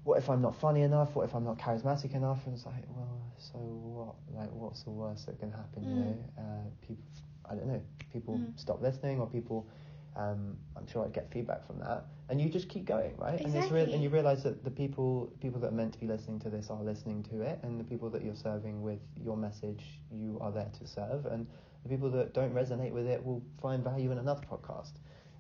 what 0.05 0.19
if 0.19 0.29
I'm 0.29 0.43
not 0.43 0.57
funny 0.57 0.83
enough? 0.83 1.15
What 1.15 1.25
if 1.25 1.35
I'm 1.35 1.45
not 1.45 1.59
charismatic 1.59 2.15
enough? 2.15 2.45
And 2.47 2.55
it's 2.55 2.67
like, 2.67 2.85
well, 2.89 3.23
so 3.39 3.59
what? 3.59 4.15
Like, 4.37 4.51
what's 4.53 4.83
the 4.83 4.91
worst 4.91 5.27
that 5.27 5.39
can 5.39 5.51
happen? 5.53 5.85
You 5.85 5.95
Mm. 5.95 6.05
know, 6.05 6.19
uh, 6.39 6.69
people, 6.81 7.05
I 7.49 7.55
don't 7.55 7.67
know, 7.69 7.81
people 8.13 8.39
Mm. 8.39 8.59
stop 8.59 8.83
listening, 8.83 9.21
or 9.21 9.27
people, 9.29 9.69
um, 10.17 10.59
I'm 10.77 10.87
sure 10.87 11.05
I'd 11.05 11.13
get 11.13 11.31
feedback 11.31 11.65
from 11.67 11.79
that, 11.79 12.07
and 12.29 12.41
you 12.41 12.49
just 12.49 12.69
keep 12.69 12.85
going, 12.85 13.17
right? 13.17 13.41
And 13.41 13.55
it's 13.55 13.71
real, 13.71 13.93
and 13.93 14.03
you 14.03 14.09
realize 14.11 14.43
that 14.43 14.65
the 14.65 14.71
people, 14.71 15.33
people 15.41 15.61
that 15.61 15.69
are 15.69 15.77
meant 15.77 15.93
to 15.95 16.01
be 16.01 16.09
listening 16.09 16.41
to 16.41 16.51
this 16.51 16.69
are 16.69 16.83
listening 16.83 17.23
to 17.25 17.43
it, 17.43 17.61
and 17.63 17.79
the 17.79 17.85
people 17.85 18.11
that 18.11 18.25
you're 18.25 18.35
serving 18.35 18.83
with 18.83 19.01
your 19.23 19.37
message, 19.37 20.01
you 20.11 20.37
are 20.41 20.51
there 20.51 20.71
to 20.81 20.87
serve, 20.87 21.27
and 21.27 21.47
the 21.83 21.89
people 21.89 22.11
that 22.11 22.35
don't 22.35 22.55
resonate 22.55 22.93
with 22.93 23.07
it 23.07 23.25
will 23.25 23.43
find 23.61 23.83
value 23.83 24.11
in 24.11 24.19
another 24.19 24.43
podcast. 24.43 24.93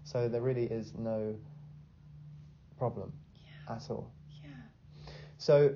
So 0.05 0.28
there 0.28 0.42
really 0.42 0.64
is 0.64 0.94
no 0.94 1.37
problem 2.76 3.12
yeah 3.44 3.64
at 3.68 3.90
all. 3.90 4.12
yeah 4.42 4.68
So 5.38 5.74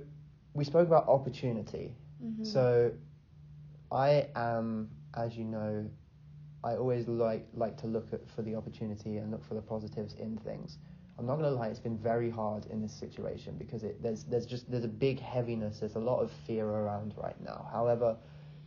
we 0.54 0.64
spoke 0.64 0.86
about 0.86 1.08
opportunity. 1.08 1.94
Mhm. 2.22 2.42
So 2.42 2.92
I 3.90 4.28
am, 4.34 4.90
as 5.14 5.36
you 5.36 5.44
know, 5.44 5.88
I 6.64 6.76
always 6.76 7.08
like 7.08 7.46
like 7.54 7.76
to 7.78 7.86
look 7.86 8.12
at 8.12 8.28
for 8.28 8.42
the 8.42 8.54
opportunity 8.54 9.18
and 9.18 9.30
look 9.30 9.44
for 9.44 9.54
the 9.54 9.62
positives 9.62 10.14
in 10.14 10.36
things. 10.38 10.78
I'm 11.18 11.26
not 11.26 11.36
gonna 11.36 11.50
lie, 11.50 11.68
it's 11.68 11.80
been 11.80 11.98
very 11.98 12.30
hard 12.30 12.66
in 12.66 12.80
this 12.82 12.92
situation 12.92 13.56
because 13.58 13.84
it 13.84 14.02
there's 14.02 14.24
there's 14.24 14.46
just 14.46 14.70
there's 14.70 14.84
a 14.84 14.88
big 15.06 15.20
heaviness, 15.20 15.80
there's 15.80 15.96
a 15.96 16.00
lot 16.00 16.20
of 16.20 16.30
fear 16.30 16.66
around 16.66 17.14
right 17.16 17.40
now. 17.40 17.68
However, 17.70 18.16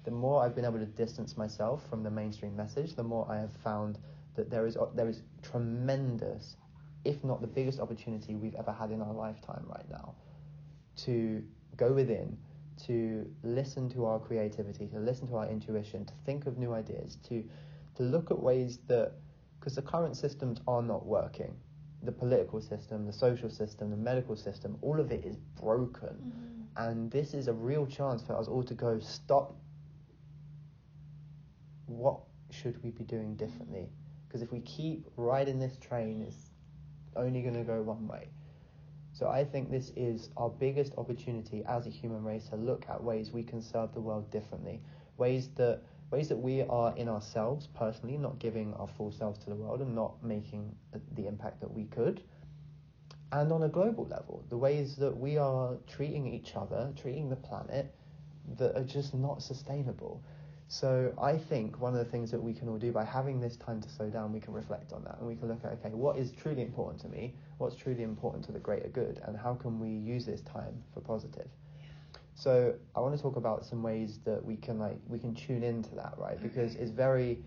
the 0.03 0.11
more 0.11 0.41
I've 0.43 0.55
been 0.55 0.65
able 0.65 0.79
to 0.79 0.85
distance 0.85 1.37
myself 1.37 1.87
from 1.89 2.03
the 2.03 2.11
mainstream 2.11 2.55
message, 2.55 2.95
the 2.95 3.03
more 3.03 3.25
I 3.29 3.39
have 3.39 3.53
found 3.53 3.99
that 4.35 4.49
there 4.49 4.65
is 4.65 4.77
there 4.95 5.09
is 5.09 5.23
tremendous, 5.41 6.57
if 7.03 7.23
not 7.23 7.41
the 7.41 7.47
biggest 7.47 7.79
opportunity 7.79 8.35
we've 8.35 8.55
ever 8.55 8.71
had 8.71 8.91
in 8.91 9.01
our 9.01 9.13
lifetime 9.13 9.65
right 9.67 9.89
now 9.89 10.15
to 10.97 11.43
go 11.77 11.93
within, 11.93 12.37
to 12.85 13.29
listen 13.43 13.89
to 13.89 14.05
our 14.05 14.19
creativity, 14.19 14.87
to 14.87 14.99
listen 14.99 15.27
to 15.27 15.35
our 15.37 15.47
intuition, 15.47 16.05
to 16.05 16.13
think 16.25 16.45
of 16.45 16.57
new 16.57 16.73
ideas, 16.73 17.17
to 17.23 17.43
to 17.95 18.03
look 18.03 18.31
at 18.31 18.39
ways 18.39 18.79
that 18.87 19.13
because 19.59 19.75
the 19.75 19.81
current 19.81 20.15
systems 20.15 20.61
are 20.67 20.81
not 20.81 21.05
working. 21.05 21.53
The 22.03 22.11
political 22.13 22.61
system, 22.61 23.05
the 23.05 23.11
social 23.11 23.49
system, 23.49 23.89
the 23.89 23.97
medical 23.97 24.35
system, 24.37 24.77
all 24.81 24.99
of 25.01 25.11
it 25.11 25.25
is 25.25 25.35
broken. 25.59 26.15
Mhm. 26.15 26.87
And 26.89 27.11
this 27.11 27.33
is 27.33 27.49
a 27.49 27.53
real 27.53 27.85
chance 27.85 28.23
for 28.23 28.33
us 28.37 28.47
all 28.47 28.63
to 28.63 28.73
go 28.73 28.99
stop. 28.99 29.55
What 31.89 32.19
should 32.51 32.81
we 32.83 32.91
be 32.91 33.03
doing 33.03 33.35
differently? 33.35 33.89
Because 34.27 34.43
if 34.43 34.51
we 34.51 34.59
keep 34.59 35.07
riding 35.17 35.59
this 35.59 35.75
train, 35.77 36.21
it's 36.21 36.51
only 37.15 37.41
going 37.41 37.55
to 37.55 37.63
go 37.63 37.81
one 37.81 38.07
way. 38.07 38.29
So 39.11 39.27
I 39.27 39.43
think 39.43 39.71
this 39.71 39.91
is 39.95 40.29
our 40.37 40.49
biggest 40.49 40.93
opportunity 40.97 41.63
as 41.67 41.87
a 41.87 41.89
human 41.89 42.23
race 42.23 42.47
to 42.49 42.55
look 42.55 42.85
at 42.87 43.03
ways 43.03 43.31
we 43.31 43.41
can 43.41 43.59
serve 43.59 43.91
the 43.93 44.01
world 44.01 44.29
differently, 44.29 44.81
ways 45.17 45.49
that 45.55 45.81
ways 46.11 46.29
that 46.29 46.37
we 46.37 46.61
are 46.61 46.95
in 46.95 47.09
ourselves 47.09 47.67
personally, 47.67 48.17
not 48.17 48.37
giving 48.39 48.73
our 48.75 48.87
full 48.87 49.11
selves 49.11 49.39
to 49.39 49.49
the 49.49 49.55
world 49.55 49.81
and 49.81 49.93
not 49.93 50.23
making 50.23 50.75
the 51.15 51.27
impact 51.27 51.59
that 51.59 51.71
we 51.71 51.85
could, 51.85 52.21
and 53.31 53.51
on 53.51 53.63
a 53.63 53.69
global 53.69 54.05
level, 54.05 54.43
the 54.49 54.57
ways 54.57 54.95
that 54.95 55.15
we 55.15 55.37
are 55.37 55.75
treating 55.87 56.27
each 56.27 56.55
other, 56.55 56.91
treating 56.95 57.29
the 57.29 57.35
planet, 57.35 57.93
that 58.57 58.75
are 58.75 58.83
just 58.83 59.13
not 59.13 59.41
sustainable. 59.41 60.23
So 60.71 61.11
I 61.19 61.35
think 61.35 61.81
one 61.81 61.93
of 61.93 61.99
the 61.99 62.09
things 62.11 62.29
that 62.29 62.41
we 62.41 62.53
can 62.53 62.69
all 62.69 62.77
do 62.77 62.91
by 62.91 63.03
having 63.03 63.39
this 63.41 63.57
time 63.57 63.81
to 63.81 63.89
slow 63.89 64.07
down, 64.11 64.31
we 64.31 64.39
can 64.39 64.53
reflect 64.53 64.93
on 64.93 65.03
that 65.03 65.17
and 65.17 65.27
we 65.27 65.35
can 65.35 65.47
look 65.47 65.65
at 65.65 65.71
okay, 65.73 65.89
what 65.95 66.15
is 66.17 66.31
truly 66.31 66.61
important 66.61 67.01
to 67.01 67.09
me, 67.09 67.33
what's 67.57 67.75
truly 67.75 68.03
important 68.03 68.45
to 68.45 68.51
the 68.51 68.59
greater 68.59 68.87
good, 68.87 69.19
and 69.25 69.35
how 69.35 69.55
can 69.55 69.79
we 69.79 69.89
use 69.89 70.27
this 70.27 70.41
time 70.41 70.83
for 70.93 71.01
positive. 71.01 71.47
So 72.35 72.75
I 72.95 72.99
want 72.99 73.15
to 73.17 73.21
talk 73.21 73.35
about 73.35 73.65
some 73.65 73.81
ways 73.81 74.19
that 74.25 74.45
we 74.45 74.57
can 74.57 74.77
like 74.77 74.99
we 75.07 75.17
can 75.17 75.33
tune 75.33 75.63
into 75.63 75.95
that, 75.95 76.13
right? 76.17 76.41
Because 76.41 76.75
it's 76.75 76.91
very 76.91 77.39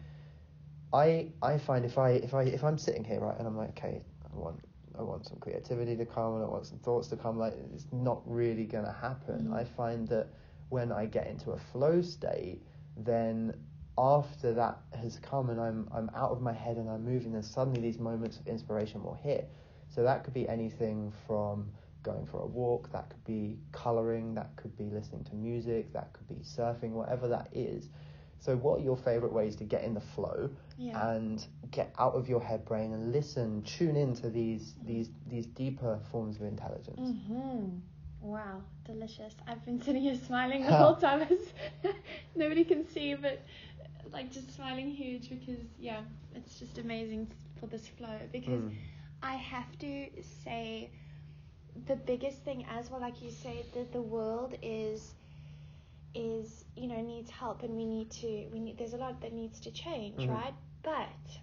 I 0.93 1.29
I 1.43 1.59
find 1.59 1.85
if 1.85 1.99
I 1.99 2.11
if 2.11 2.35
I 2.35 2.43
if 2.43 2.65
I'm 2.65 2.77
sitting 2.77 3.05
here 3.05 3.21
right 3.21 3.39
and 3.39 3.47
I'm 3.47 3.57
like 3.57 3.71
okay 3.79 4.03
I 4.33 4.37
want 4.37 4.59
I 4.99 5.03
want 5.03 5.27
some 5.27 5.39
creativity 5.39 5.97
to 5.97 6.05
come 6.05 6.35
and 6.35 6.45
I 6.45 6.49
want 6.49 6.67
some 6.67 6.79
thoughts 6.81 7.07
to 7.09 7.17
come 7.17 7.39
like 7.39 7.55
it's 7.73 7.87
not 7.93 8.21
really 8.27 8.65
gonna 8.65 8.93
happen. 8.93 9.49
Mhm. 9.49 9.55
I 9.55 9.65
find 9.65 10.09
that 10.09 10.27
when 10.71 10.91
I 10.91 11.07
get 11.07 11.29
into 11.29 11.53
a 11.53 11.59
flow 11.59 12.03
state, 12.03 12.63
then 12.97 13.55
after 13.99 14.55
that 14.55 14.79
has 14.99 15.19
come 15.19 15.51
and 15.51 15.61
I'm 15.61 15.89
I'm 15.93 16.11
out 16.15 16.31
of 16.31 16.41
my 16.41 16.53
head 16.53 16.77
and 16.77 16.89
I'm 16.89 17.05
moving, 17.05 17.33
then 17.33 17.43
suddenly 17.43 17.81
these 17.81 17.99
moments 17.99 18.39
of 18.39 18.47
inspiration 18.47 19.03
will 19.03 19.15
hit. 19.15 19.51
So 19.89 20.03
that 20.03 20.25
could 20.25 20.33
be 20.35 20.49
anything 20.49 21.13
from 21.27 21.71
going 22.03 22.27
for 22.27 22.41
a 22.41 22.47
walk, 22.47 22.91
that 22.93 23.11
could 23.11 23.25
be 23.25 23.59
colouring, 23.73 24.35
that 24.35 24.57
could 24.57 24.77
be 24.77 24.85
listening 24.91 25.25
to 25.25 25.35
music, 25.35 25.93
that 25.93 26.13
could 26.15 26.27
be 26.27 26.43
surfing, 26.43 26.91
whatever 26.91 27.29
that 27.29 27.49
is. 27.53 27.91
So 28.41 28.57
what 28.57 28.81
are 28.81 28.83
your 28.83 28.97
favourite 28.97 29.33
ways 29.33 29.55
to 29.57 29.65
get 29.65 29.85
in 29.85 29.95
the 29.95 30.01
flow 30.01 30.51
Yeah. 30.77 31.13
and 31.15 31.47
get 31.71 31.95
out 31.99 32.15
of 32.15 32.29
your 32.29 32.41
head 32.43 32.65
brain 32.65 32.93
and 32.93 33.13
listen, 33.13 33.63
tune 33.63 33.95
into 33.97 34.31
these 34.31 34.75
these 34.85 35.11
these 35.29 35.47
deeper 35.47 36.01
forms 36.11 36.37
of 36.37 36.43
intelligence? 36.43 37.13
Mhm. 37.31 37.81
Wow, 38.23 38.63
delicious. 38.85 39.35
I've 39.47 39.65
been 39.65 39.81
sitting 39.81 40.03
here 40.03 40.17
smiling 40.17 40.65
the 40.67 40.73
whole 40.73 40.97
time. 40.97 41.29
Nobody 42.37 42.65
can 42.65 42.87
see, 42.87 43.15
but 43.15 43.43
like 44.13 44.31
just 44.33 44.55
smiling 44.55 44.91
huge 44.91 45.31
because, 45.31 45.61
yeah, 45.79 46.03
it's 46.35 46.59
just 46.59 46.79
amazing 46.79 47.29
for 47.61 47.67
this 47.67 47.89
flow. 47.89 48.19
Because 48.33 48.63
Mm. 48.63 48.73
I 49.23 49.35
have 49.37 49.79
to 49.81 50.09
say, 50.45 50.91
the 51.87 51.97
biggest 51.97 52.43
thing 52.45 52.67
as 52.71 52.91
well, 52.91 53.01
like 53.01 53.23
you 53.23 53.31
say, 53.31 53.67
that 53.75 53.93
the 53.93 54.03
world 54.03 54.55
is 54.63 55.15
is 56.15 56.65
you 56.77 56.89
know 56.89 57.01
needs 57.01 57.31
help 57.31 57.63
and 57.63 57.77
we 57.77 57.85
need 57.85 58.11
to 58.11 58.47
we 58.53 58.61
need 58.61 58.79
there's 58.79 58.95
a 58.95 58.97
lot 58.97 59.21
that 59.21 59.33
needs 59.33 59.61
to 59.61 59.71
change 59.71 60.27
Mhm. 60.27 60.29
right 60.29 60.55
but 60.83 61.39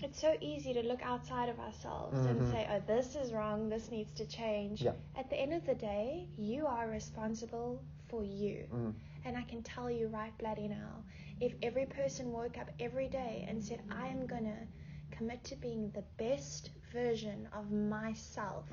it's 0.00 0.20
so 0.20 0.36
easy 0.40 0.72
to 0.74 0.82
look 0.82 1.02
outside 1.02 1.48
of 1.48 1.58
ourselves 1.58 2.24
and 2.26 2.40
Mhm. 2.40 2.50
say 2.50 2.66
oh 2.70 2.80
this 2.86 3.14
is 3.16 3.32
wrong 3.32 3.68
this 3.68 3.90
needs 3.90 4.12
to 4.12 4.26
change 4.26 4.82
Yeah. 4.82 4.94
at 5.16 5.28
the 5.30 5.36
end 5.36 5.52
of 5.52 5.64
the 5.66 5.74
day 5.74 6.28
you 6.36 6.66
are 6.66 6.88
responsible 6.88 7.82
for 8.08 8.22
you 8.24 8.66
Mm. 8.72 8.94
and 9.24 9.36
i 9.36 9.42
can 9.42 9.62
tell 9.62 9.90
you 9.90 10.08
right 10.08 10.36
bloody 10.38 10.68
now 10.68 11.04
if 11.40 11.54
every 11.62 11.86
person 11.86 12.32
woke 12.32 12.58
up 12.58 12.70
every 12.80 13.08
day 13.08 13.44
and 13.48 13.62
said 13.64 13.82
i 13.90 14.06
am 14.08 14.26
gonna 14.26 14.68
commit 15.10 15.42
to 15.44 15.56
being 15.56 15.90
the 15.90 16.04
best 16.16 16.70
version 16.92 17.48
of 17.52 17.70
myself 17.70 18.66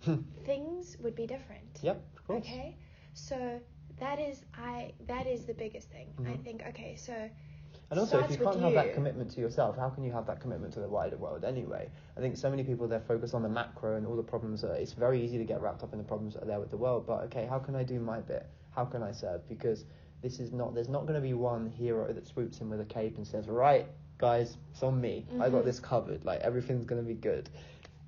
things 0.44 0.96
would 1.00 1.14
be 1.14 1.26
different 1.26 1.78
yep. 1.82 2.02
Of 2.16 2.26
course. 2.26 2.46
Okay, 2.46 2.76
so 3.14 3.60
that 3.98 4.18
is 4.18 4.44
I 4.56 4.92
that 5.06 5.26
is 5.26 5.44
the 5.44 5.54
biggest 5.54 5.90
thing. 5.90 6.08
I 6.26 6.32
Mhm. 6.32 6.44
think. 6.44 6.62
Okay, 6.68 6.96
so 6.96 7.30
And 7.92 8.00
also, 8.00 8.20
if 8.20 8.30
you 8.30 8.38
can't 8.38 8.58
have 8.58 8.72
that 8.72 8.94
commitment 8.94 9.30
to 9.32 9.40
yourself, 9.42 9.76
how 9.76 9.90
can 9.90 10.02
you 10.02 10.10
have 10.12 10.26
that 10.26 10.40
commitment 10.40 10.72
to 10.72 10.80
the 10.80 10.88
wider 10.88 11.18
world 11.18 11.44
anyway? 11.44 11.90
I 12.16 12.20
think 12.20 12.38
so 12.38 12.48
many 12.48 12.64
people 12.64 12.88
they're 12.88 13.00
focused 13.00 13.34
on 13.34 13.42
the 13.42 13.50
macro 13.50 13.96
and 13.96 14.06
all 14.06 14.16
the 14.16 14.22
problems. 14.22 14.62
That, 14.62 14.80
it's 14.80 14.94
very 14.94 15.22
easy 15.22 15.36
to 15.36 15.44
get 15.44 15.60
wrapped 15.60 15.82
up 15.82 15.92
in 15.92 15.98
the 15.98 16.04
problems 16.04 16.32
that 16.32 16.44
are 16.44 16.46
there 16.46 16.58
with 16.58 16.70
the 16.70 16.76
world. 16.78 17.06
But 17.06 17.24
okay, 17.24 17.44
how 17.44 17.58
can 17.58 17.76
I 17.76 17.82
do 17.82 18.00
my 18.00 18.20
bit? 18.20 18.46
How 18.70 18.86
can 18.86 19.02
I 19.02 19.12
serve? 19.12 19.46
Because 19.46 19.84
this 20.22 20.40
is 20.40 20.52
not. 20.52 20.74
There's 20.74 20.88
not 20.88 21.02
going 21.02 21.16
to 21.16 21.20
be 21.20 21.34
one 21.34 21.68
hero 21.68 22.10
that 22.10 22.26
swoops 22.26 22.62
in 22.62 22.70
with 22.70 22.80
a 22.80 22.86
cape 22.86 23.18
and 23.18 23.26
says, 23.26 23.46
"Right, 23.46 23.86
guys, 24.16 24.56
it's 24.70 24.82
on 24.82 24.98
me. 24.98 25.26
I 25.34 25.50
got 25.50 25.56
mm-hmm. 25.56 25.66
this 25.66 25.78
covered. 25.78 26.24
Like 26.24 26.40
everything's 26.40 26.86
going 26.86 27.02
to 27.02 27.06
be 27.06 27.12
good." 27.12 27.50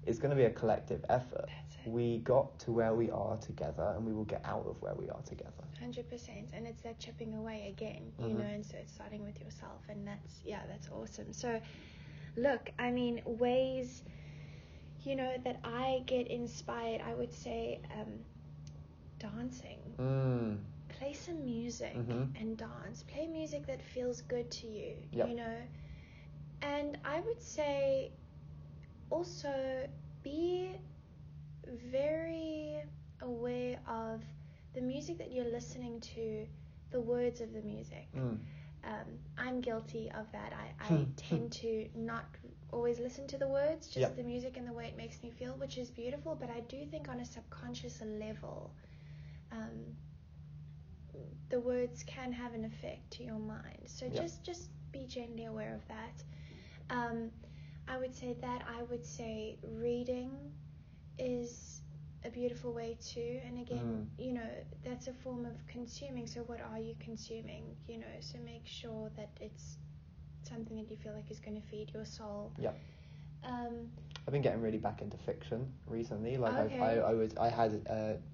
It's 0.07 0.19
going 0.19 0.31
to 0.31 0.37
be 0.37 0.45
a 0.45 0.51
collective 0.51 1.05
effort. 1.11 1.51
We 1.87 2.19
got 2.19 2.59
to 2.61 2.73
where 2.73 2.95
we 2.95 3.11
are 3.11 3.37
together, 3.37 3.93
and 3.97 4.05
we 4.07 4.13
will 4.13 4.25
get 4.25 4.43
out 4.45 4.67
of 4.67 4.81
where 4.83 4.95
we 4.95 5.09
are 5.11 5.23
together. 5.23 5.65
hundred 5.81 6.09
percent, 6.09 6.49
and 6.53 6.67
it's 6.67 6.83
that 6.83 6.99
chipping 6.99 7.35
away 7.35 7.69
again, 7.69 8.13
you 8.21 8.35
Mhm. 8.35 8.39
know. 8.39 8.45
And 8.45 8.65
so 8.65 8.77
it's 8.79 8.93
starting 8.93 9.23
with 9.23 9.41
yourself, 9.41 9.83
and 9.89 10.07
that's 10.07 10.41
yeah, 10.45 10.61
that's 10.69 10.89
awesome. 10.91 11.33
So, 11.33 11.61
look, 12.37 12.71
I 12.79 12.91
mean, 12.91 13.21
ways, 13.25 14.03
you 15.05 15.17
know, 15.17 15.33
that 15.45 15.61
I 15.65 16.03
get 16.07 16.29
inspired. 16.29 17.01
I 17.03 17.15
would 17.15 17.33
say, 17.33 17.81
um, 17.99 18.25
dancing. 19.19 19.81
Mm. 19.99 20.59
play 20.89 21.13
some 21.13 21.45
music 21.45 21.95
Mhm. 21.97 22.31
and 22.39 22.57
dance. 22.57 23.03
Play 23.03 23.27
music 23.27 23.67
that 23.67 23.83
feels 23.83 24.23
good 24.23 24.51
to 24.51 24.67
you, 24.67 24.95
Yep. 25.13 25.29
you 25.29 25.35
know. 25.35 25.57
And 26.63 26.99
I 27.05 27.21
would 27.21 27.41
say 27.41 28.13
also 29.11 29.89
be 30.23 30.77
very 31.91 32.83
aware 33.21 33.79
of 33.89 34.23
the 34.75 34.81
music 34.81 35.19
that 35.19 35.33
you're 35.33 35.45
listening 35.51 36.01
to, 36.01 36.47
the 36.91 37.01
words 37.01 37.41
of 37.41 37.53
the 37.53 37.63
music. 37.63 38.09
Mm. 38.17 38.39
Um, 38.85 39.19
I'm 39.39 39.61
guilty 39.61 40.11
of 40.13 40.31
that. 40.33 40.53
I, 40.53 40.85
I 40.85 40.89
Hmm. 40.89 41.05
tend 41.17 41.53
to 41.53 41.89
not 41.95 42.25
always 42.73 42.99
listen 43.01 43.27
to 43.29 43.39
the 43.39 43.49
words, 43.49 43.87
just 43.87 43.99
Yep. 43.99 44.17
the 44.17 44.23
music 44.23 44.57
and 44.57 44.67
the 44.69 44.73
way 44.73 44.87
it 44.87 44.97
makes 44.97 45.23
me 45.23 45.31
feel, 45.31 45.55
which 45.55 45.79
is 45.79 45.91
beautiful. 45.91 46.35
But 46.39 46.51
I 46.51 46.61
do 46.61 46.85
think 46.87 47.09
on 47.09 47.21
a 47.21 47.25
subconscious 47.25 48.01
level, 48.03 48.73
um, 49.53 49.97
the 51.51 51.61
words 51.61 52.03
can 52.05 52.33
have 52.33 52.55
an 52.55 52.65
effect 52.65 53.11
to 53.13 53.25
your 53.25 53.39
mind. 53.39 53.83
So 53.87 54.07
Yep. 54.07 54.17
just 54.17 54.45
just 54.45 54.71
be 54.93 55.07
gently 55.07 55.45
aware 55.47 55.75
of 55.75 55.87
that. 55.89 56.23
Um, 56.91 57.31
I 57.89 57.99
would 57.99 58.15
say 58.15 58.35
that. 58.41 58.63
I 58.69 58.83
would 58.85 59.05
say 59.05 59.59
reading 59.63 60.31
is 61.19 61.83
a 62.25 62.31
beautiful 62.31 62.73
way 62.73 62.97
too. 63.01 63.41
And 63.47 63.59
again, 63.59 64.07
you 64.19 64.33
know, 64.33 64.49
that's 64.85 65.07
a 65.09 65.13
form 65.13 65.45
of 65.47 65.67
consuming. 65.67 66.27
So 66.27 66.41
what 66.43 66.61
are 66.61 66.79
you 66.79 66.95
consuming? 66.99 67.77
You 67.87 67.99
know, 67.99 68.15
so 68.21 68.39
make 68.45 68.67
sure 68.67 69.11
that 69.17 69.31
it's 69.41 69.79
something 70.43 70.77
that 70.77 70.91
you 70.91 70.97
feel 70.97 71.15
like 71.15 71.31
is 71.31 71.41
going 71.41 71.61
to 71.61 71.67
feed 71.67 71.93
your 71.95 72.05
soul. 72.05 72.53
yeah 72.59 72.73
Um, 73.45 73.89
I've 74.27 74.33
been 74.33 74.43
getting 74.43 74.61
really 74.61 74.79
back 74.79 75.03
into 75.03 75.17
fiction 75.17 75.73
recently. 75.87 76.37
Like 76.37 76.59
Okay. 76.59 76.59
I've, 76.59 76.81
I, 76.81 76.97
I 76.99 77.13
was, 77.15 77.37
I 77.37 77.49
had 77.49 77.87
uh, 77.89 77.93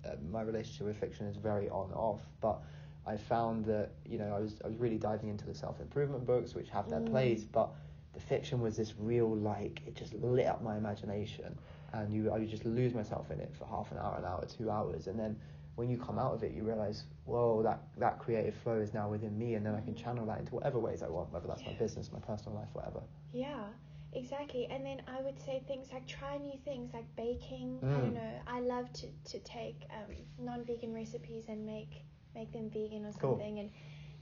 uh, 0.08 0.16
my 0.30 0.42
relationship 0.42 0.86
with 0.86 0.96
fiction 0.96 1.26
is 1.26 1.36
very 1.36 1.68
on 1.68 1.92
off, 1.92 2.22
but 2.40 2.60
I 3.06 3.16
found 3.16 3.64
that 3.66 3.92
you 4.04 4.18
know 4.18 4.34
I 4.34 4.40
was 4.40 4.60
I 4.64 4.68
was 4.68 4.76
really 4.76 4.98
diving 4.98 5.28
into 5.28 5.46
the 5.46 5.54
self 5.54 5.80
improvement 5.80 6.26
books, 6.26 6.54
which 6.54 6.70
have 6.70 6.88
their 6.88 7.00
Mm. 7.00 7.02
place, 7.02 7.44
but 7.44 7.70
the 8.12 8.20
fiction 8.20 8.60
was 8.60 8.76
this 8.76 8.94
real 8.98 9.34
like 9.34 9.82
it 9.86 9.94
just 9.96 10.14
lit 10.14 10.46
up 10.46 10.62
my 10.62 10.76
imagination, 10.76 11.58
and 11.92 12.12
you 12.12 12.30
I 12.30 12.38
would 12.38 12.48
just 12.50 12.64
lose 12.64 12.94
myself 12.94 13.30
in 13.30 13.40
it 13.40 13.54
for 13.58 13.66
half 13.66 13.90
an 13.92 13.98
hour, 13.98 14.16
an 14.18 14.24
hour, 14.24 14.44
two 14.46 14.70
hours, 14.70 15.06
and 15.06 15.18
then 15.18 15.36
when 15.76 15.88
you 15.88 15.96
come 15.96 16.18
out 16.18 16.34
of 16.34 16.42
it, 16.42 16.52
you 16.52 16.62
realize, 16.62 17.04
whoa, 17.24 17.62
that 17.62 17.80
that 17.98 18.18
creative 18.18 18.54
flow 18.54 18.78
is 18.80 18.92
now 18.92 19.08
within 19.08 19.38
me, 19.38 19.54
and 19.54 19.64
then 19.64 19.74
I 19.74 19.80
can 19.80 19.94
channel 19.94 20.26
that 20.26 20.38
into 20.40 20.54
whatever 20.54 20.78
ways 20.78 21.02
I 21.02 21.08
want, 21.08 21.32
whether 21.32 21.46
that's 21.48 21.64
my 21.64 21.72
business, 21.72 22.10
my 22.12 22.18
personal 22.20 22.58
life, 22.58 22.68
whatever. 22.72 23.00
Yeah, 23.32 23.64
exactly. 24.12 24.66
And 24.70 24.84
then 24.84 25.02
I 25.06 25.20
would 25.22 25.38
say 25.40 25.62
things 25.66 25.92
like 25.92 26.06
try 26.06 26.36
new 26.38 26.58
things 26.64 26.92
like 26.92 27.06
baking. 27.16 27.80
I 27.92 27.98
Mm. 27.98 28.00
don't 28.02 28.14
know. 28.14 28.32
I 28.46 28.60
love 28.60 28.92
to, 28.94 29.06
to 29.32 29.38
take 29.40 29.86
um, 29.90 30.14
non-vegan 30.38 30.92
recipes 30.92 31.44
and 31.48 31.64
make 31.66 32.04
make 32.34 32.52
them 32.52 32.70
vegan 32.70 33.04
or 33.06 33.12
Cool. 33.12 33.32
something. 33.32 33.58
And 33.60 33.70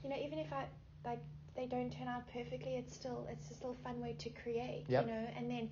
you 0.03 0.09
know, 0.09 0.15
even 0.17 0.39
if 0.39 0.51
I 0.53 0.65
like 1.05 1.19
they 1.55 1.65
don't 1.65 1.91
turn 1.91 2.07
out 2.07 2.27
perfectly, 2.31 2.75
it's 2.75 2.93
still 2.93 3.27
it's 3.29 3.49
a 3.51 3.53
still 3.53 3.75
fun 3.83 3.99
way 4.01 4.15
to 4.19 4.29
create. 4.29 4.85
Yep. 4.87 5.05
You 5.05 5.11
know, 5.11 5.27
and 5.35 5.49
then 5.49 5.69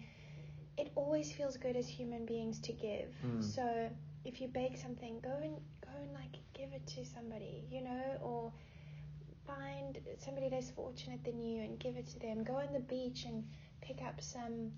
it 0.77 0.91
always 0.95 1.31
feels 1.31 1.57
good 1.57 1.75
as 1.75 1.87
human 1.87 2.25
beings 2.25 2.59
to 2.61 2.71
give. 2.71 3.09
Mm. 3.25 3.43
So 3.43 3.89
if 4.25 4.41
you 4.41 4.47
bake 4.47 4.77
something, 4.77 5.19
go 5.21 5.35
and 5.41 5.55
go 5.81 5.91
and 6.01 6.13
like 6.13 6.39
give 6.53 6.73
it 6.73 6.85
to 6.87 7.05
somebody. 7.05 7.63
You 7.71 7.81
know, 7.81 8.03
or 8.21 8.51
find 9.47 9.97
somebody 10.19 10.49
less 10.49 10.69
fortunate 10.71 11.23
than 11.23 11.39
you 11.41 11.61
and 11.61 11.79
give 11.79 11.95
it 11.95 12.07
to 12.07 12.19
them. 12.19 12.43
Go 12.43 12.55
on 12.55 12.73
the 12.73 12.81
beach 12.81 13.23
and 13.25 13.43
pick 13.81 14.01
up 14.05 14.21
some, 14.21 14.71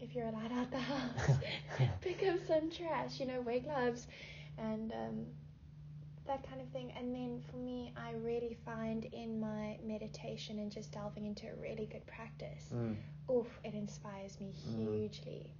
if 0.00 0.14
you're 0.14 0.26
allowed 0.26 0.52
out 0.52 0.70
the 0.70 0.78
house, 0.94 1.38
pick 2.00 2.24
up 2.26 2.38
some 2.48 2.70
trash, 2.70 3.20
you 3.20 3.26
know, 3.26 3.40
wear 3.42 3.60
gloves 3.60 4.06
and 4.58 4.92
um, 4.92 5.26
that 6.26 6.46
kind 6.48 6.60
of 6.60 6.68
thing. 6.68 6.92
And 6.98 7.14
then 7.14 7.40
for 7.50 7.56
me, 7.56 7.92
I 7.96 8.12
really 8.12 8.56
find 8.64 9.04
in 9.06 9.40
my 9.40 9.78
meditation 9.84 10.58
and 10.58 10.70
just 10.70 10.92
delving 10.92 11.26
into 11.26 11.46
a 11.48 11.54
really 11.56 11.86
good 11.86 12.06
practice, 12.06 12.70
Mm. 12.72 12.96
oof, 13.30 13.60
it 13.64 13.74
inspires 13.74 14.40
me 14.40 14.52
Mm. 14.52 14.76
hugely. 14.76 15.52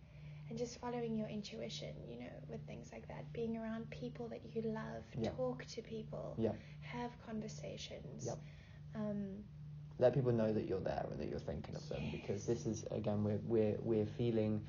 And 0.48 0.56
just 0.56 0.78
following 0.78 1.16
your 1.16 1.26
intuition, 1.28 1.94
you 2.08 2.18
know, 2.20 2.30
with 2.48 2.60
things 2.66 2.92
like 2.92 3.08
that, 3.08 3.32
being 3.32 3.56
around 3.56 3.90
people 3.90 4.28
that 4.28 4.54
you 4.54 4.62
love, 4.62 5.04
Yeah. 5.18 5.30
talk 5.30 5.64
to 5.66 5.82
people, 5.82 6.34
Yeah. 6.38 6.52
have 6.82 7.18
conversations. 7.20 8.26
Yep. 8.26 8.38
Um, 8.94 9.44
let 9.98 10.12
people 10.12 10.30
know 10.32 10.52
that 10.52 10.66
you're 10.66 10.80
there 10.80 11.06
and 11.10 11.18
that 11.20 11.28
you're 11.28 11.40
thinking 11.40 11.74
of 11.74 11.88
them 11.88 12.10
because 12.10 12.44
this 12.46 12.66
is 12.66 12.84
again 12.90 13.24
we're 13.24 13.38
we're 13.46 13.78
we're 13.80 14.06
feeling 14.06 14.64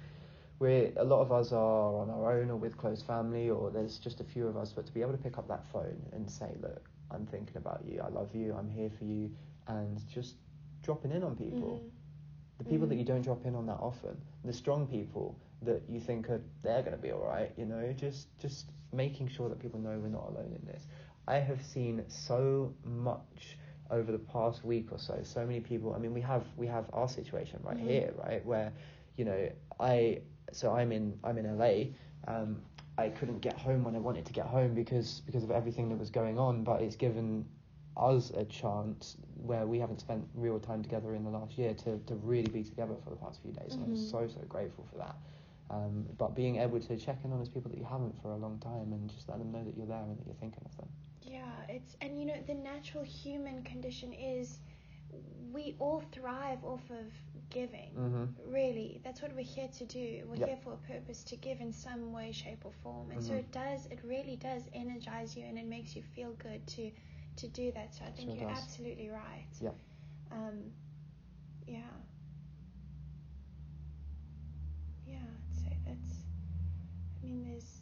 we're 0.59 0.91
a 0.97 1.03
lot 1.03 1.21
of 1.21 1.31
us 1.31 1.51
are 1.51 1.95
on 2.01 2.09
our 2.09 2.31
own 2.39 2.49
or 2.49 2.55
with 2.55 2.77
close 2.77 3.01
family 3.01 3.49
or 3.49 3.69
there's 3.71 3.97
just 3.99 4.19
a 4.21 4.23
few 4.23 4.47
of 4.47 4.57
us 4.57 4.73
but 4.73 4.85
to 4.85 4.93
be 4.93 5.01
able 5.01 5.11
to 5.11 5.17
pick 5.17 5.37
up 5.37 5.47
that 5.47 5.65
phone 5.65 6.01
and 6.13 6.29
say 6.29 6.55
look 6.61 6.89
I'm 7.11 7.25
thinking 7.25 7.55
about 7.57 7.83
you. 7.85 8.01
I 8.01 8.09
love 8.09 8.35
you. 8.35 8.53
I'm 8.53 8.69
here 8.69 8.89
for 8.89 9.05
you. 9.05 9.31
And 9.67 10.01
just 10.07 10.35
dropping 10.83 11.11
in 11.11 11.23
on 11.23 11.35
people. 11.35 11.81
Mhm. 11.81 11.91
the 12.57 12.63
people 12.65 12.87
that 12.87 12.95
Mhm. 12.95 12.97
you 12.97 13.03
don't 13.05 13.21
drop 13.21 13.45
in 13.45 13.55
on 13.55 13.65
that 13.67 13.79
often. 13.79 14.17
The 14.43 14.53
strong 14.53 14.87
people 14.87 15.39
that 15.61 15.83
you 15.89 15.99
think 15.99 16.29
are 16.29 16.41
they're 16.63 16.81
going 16.81 16.95
to 16.95 17.01
be 17.01 17.11
all 17.11 17.25
right 17.25 17.51
you 17.57 17.65
know? 17.65 17.91
Just 17.93 18.27
just 18.39 18.71
making 18.93 19.27
sure 19.27 19.49
that 19.49 19.59
people 19.59 19.79
know 19.79 19.97
we're 19.99 20.07
not 20.09 20.27
alone 20.29 20.53
in 20.59 20.65
this. 20.65 20.87
I 21.27 21.37
have 21.37 21.61
seen 21.63 22.03
so 22.07 22.73
much 22.83 23.57
over 23.89 24.11
the 24.11 24.19
past 24.19 24.63
week 24.63 24.91
or 24.91 24.97
so 24.99 25.19
so 25.23 25.45
many 25.45 25.59
people 25.61 25.93
i 25.93 25.97
mean 25.97 26.13
we 26.13 26.21
have 26.21 26.45
we 26.57 26.67
have 26.67 26.89
our 26.93 27.07
situation 27.07 27.59
right 27.63 27.77
Mhm. 27.77 27.87
here 27.89 28.13
right? 28.17 28.45
Where 28.45 28.71
you 29.17 29.25
know 29.25 29.49
i 29.79 30.21
so 30.51 30.73
i'm 30.73 30.91
in 30.91 31.17
i'm 31.23 31.37
in 31.37 31.57
la 31.57 32.33
um 32.33 32.57
i 32.97 33.09
couldn't 33.09 33.39
get 33.39 33.57
home 33.57 33.83
when 33.83 33.95
i 33.95 33.99
wanted 33.99 34.25
to 34.25 34.33
get 34.33 34.45
home 34.45 34.73
because 34.73 35.21
because 35.25 35.43
of 35.43 35.51
everything 35.51 35.89
that 35.89 35.97
was 35.97 36.09
going 36.09 36.37
on 36.37 36.63
but 36.63 36.81
it's 36.81 36.95
given 36.95 37.45
us 37.97 38.31
a 38.35 38.45
chance 38.45 39.17
where 39.35 39.65
we 39.65 39.79
haven't 39.79 39.99
spent 39.99 40.25
real 40.35 40.59
time 40.59 40.83
together 40.83 41.15
in 41.15 41.23
the 41.23 41.29
last 41.29 41.57
year 41.57 41.73
to, 41.73 41.97
to 42.05 42.15
really 42.15 42.49
be 42.49 42.63
together 42.63 42.95
for 43.03 43.09
the 43.09 43.15
past 43.15 43.41
few 43.41 43.51
days. 43.51 43.73
And 43.73 43.83
I'm 43.83 43.95
so, 43.95 44.27
so 44.27 44.39
grateful 44.47 44.85
for 44.91 44.97
that. 44.97 45.15
Um, 45.69 46.05
but 46.17 46.35
being 46.35 46.57
able 46.57 46.79
to 46.79 46.97
check 46.97 47.19
in 47.23 47.31
on 47.31 47.39
those 47.39 47.49
people 47.49 47.69
that 47.71 47.77
you 47.77 47.83
haven't 47.83 48.21
for 48.21 48.31
a 48.31 48.37
long 48.37 48.57
time 48.59 48.93
and 48.93 49.09
just 49.09 49.27
let 49.27 49.39
them 49.39 49.51
know 49.51 49.63
that 49.63 49.75
you're 49.75 49.87
there 49.87 49.97
and 49.97 50.17
that 50.17 50.25
you're 50.25 50.35
thinking 50.35 50.61
of 50.65 50.77
them. 50.77 50.87
Yeah, 51.23 51.41
it's 51.67 51.97
and 51.99 52.17
you 52.17 52.25
know 52.25 52.37
the 52.47 52.53
natural 52.53 53.03
human 53.03 53.63
condition 53.63 54.13
is 54.13 54.59
we 55.51 55.75
all 55.79 56.01
thrive 56.13 56.63
off 56.63 56.89
of 56.89 57.11
giving. 57.49 57.91
Mm-hmm. 57.97 58.51
Really, 58.53 59.01
that's 59.03 59.21
what 59.21 59.33
we're 59.35 59.43
here 59.43 59.67
to 59.77 59.85
do. 59.85 60.25
We're 60.27 60.35
Yep. 60.37 60.47
here 60.47 60.57
for 60.63 60.73
a 60.73 60.77
purpose 60.77 61.23
to 61.25 61.35
give 61.35 61.59
in 61.61 61.71
some 61.73 62.11
way, 62.13 62.31
shape, 62.31 62.65
or 62.65 62.71
form. 62.83 63.11
And 63.11 63.23
so 63.23 63.33
Mhm. 63.33 63.39
it 63.39 63.51
does. 63.51 63.85
It 63.87 64.03
really 64.03 64.35
does 64.35 64.63
energize 64.73 65.35
you, 65.35 65.43
and 65.45 65.57
it 65.57 65.65
makes 65.65 65.95
you 65.95 66.03
feel 66.03 66.33
good 66.33 66.65
to 66.67 66.91
to 67.37 67.47
do 67.49 67.71
that. 67.71 67.93
So 67.93 68.03
I 68.03 68.09
think 68.11 68.29
Sure 68.31 68.39
you're 68.39 68.49
does. 68.49 68.63
absolutely 68.63 69.09
right. 69.09 69.45
Yep. 69.61 69.75
Um, 70.31 70.73
yeah. 71.67 71.81
Yeah, 75.05 75.17
I'd 75.19 75.55
say 75.55 75.77
that's. 75.85 76.23
I 77.21 77.25
mean, 77.25 77.43
there's 77.43 77.81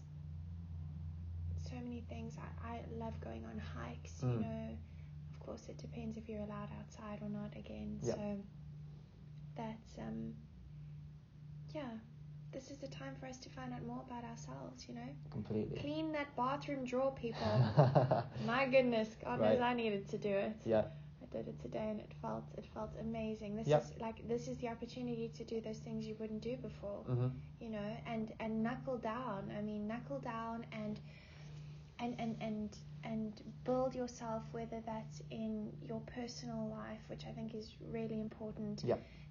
so 1.70 1.76
many 1.76 2.02
things. 2.02 2.36
I, 2.38 2.76
I 2.76 2.82
love 2.98 3.20
going 3.22 3.44
on 3.46 3.58
hikes. 3.60 4.22
You 4.22 4.30
Mm. 4.30 4.42
know, 4.42 4.78
of 5.32 5.40
course, 5.40 5.68
it 5.70 5.78
depends 5.78 6.18
if 6.18 6.28
you're 6.30 6.42
allowed 6.42 6.70
outside 6.80 7.22
or 7.22 7.30
not. 7.30 7.56
Again, 7.56 8.00
so 8.02 8.38
that's 9.56 9.98
um. 10.00 10.34
Yeah, 11.74 11.82
this 12.54 12.72
is 12.72 12.78
the 12.78 12.88
time 12.88 13.16
for 13.20 13.26
us 13.26 13.38
to 13.40 13.50
find 13.50 13.74
out 13.74 13.86
more 13.86 14.02
about 14.08 14.24
ourselves. 14.24 14.86
You 14.88 14.96
know, 14.96 15.10
Completely. 15.32 15.80
clean 15.80 16.12
that 16.14 16.34
bathroom 16.36 16.86
drawer, 16.86 17.14
people. 17.14 17.46
My 18.46 18.66
goodness, 18.66 19.10
God 19.24 19.42
knows 19.42 19.60
Right. 19.60 19.72
I 19.72 19.74
needed 19.74 20.08
to 20.10 20.18
do 20.18 20.30
it. 20.30 20.54
yeah. 20.66 20.84
I 21.22 21.38
did 21.38 21.48
it 21.50 21.60
today 21.60 21.88
and 21.90 22.00
it 22.00 22.14
felt 22.22 22.46
it 22.58 22.66
felt 22.74 22.92
amazing. 23.02 23.58
This 23.58 23.68
Yep. 23.68 23.84
is 23.84 23.92
like 24.00 24.26
this 24.28 24.48
is 24.48 24.58
the 24.60 24.70
opportunity 24.70 25.30
to 25.36 25.44
do 25.44 25.60
those 25.60 25.80
things 25.80 26.06
you 26.08 26.16
wouldn't 26.20 26.42
do 26.42 26.56
before. 26.58 27.04
Mm-hmm. 27.10 27.28
You 27.60 27.70
know, 27.72 27.98
and 28.08 28.32
and 28.40 28.64
knuckle 28.64 28.98
down. 28.98 29.52
I 29.58 29.62
mean, 29.62 29.86
knuckle 29.88 30.20
down 30.20 30.66
and 30.72 31.00
and 32.00 32.16
and 32.20 32.38
and 32.40 32.78
and 33.06 33.42
build 33.64 33.94
yourself 33.96 34.44
whether 34.52 34.82
that's 34.86 35.22
in 35.32 35.72
your 35.82 36.02
personal 36.02 36.68
life, 36.70 37.00
which 37.08 37.26
I 37.26 37.32
think 37.32 37.54
is 37.56 37.76
really 37.92 38.20
important. 38.20 38.84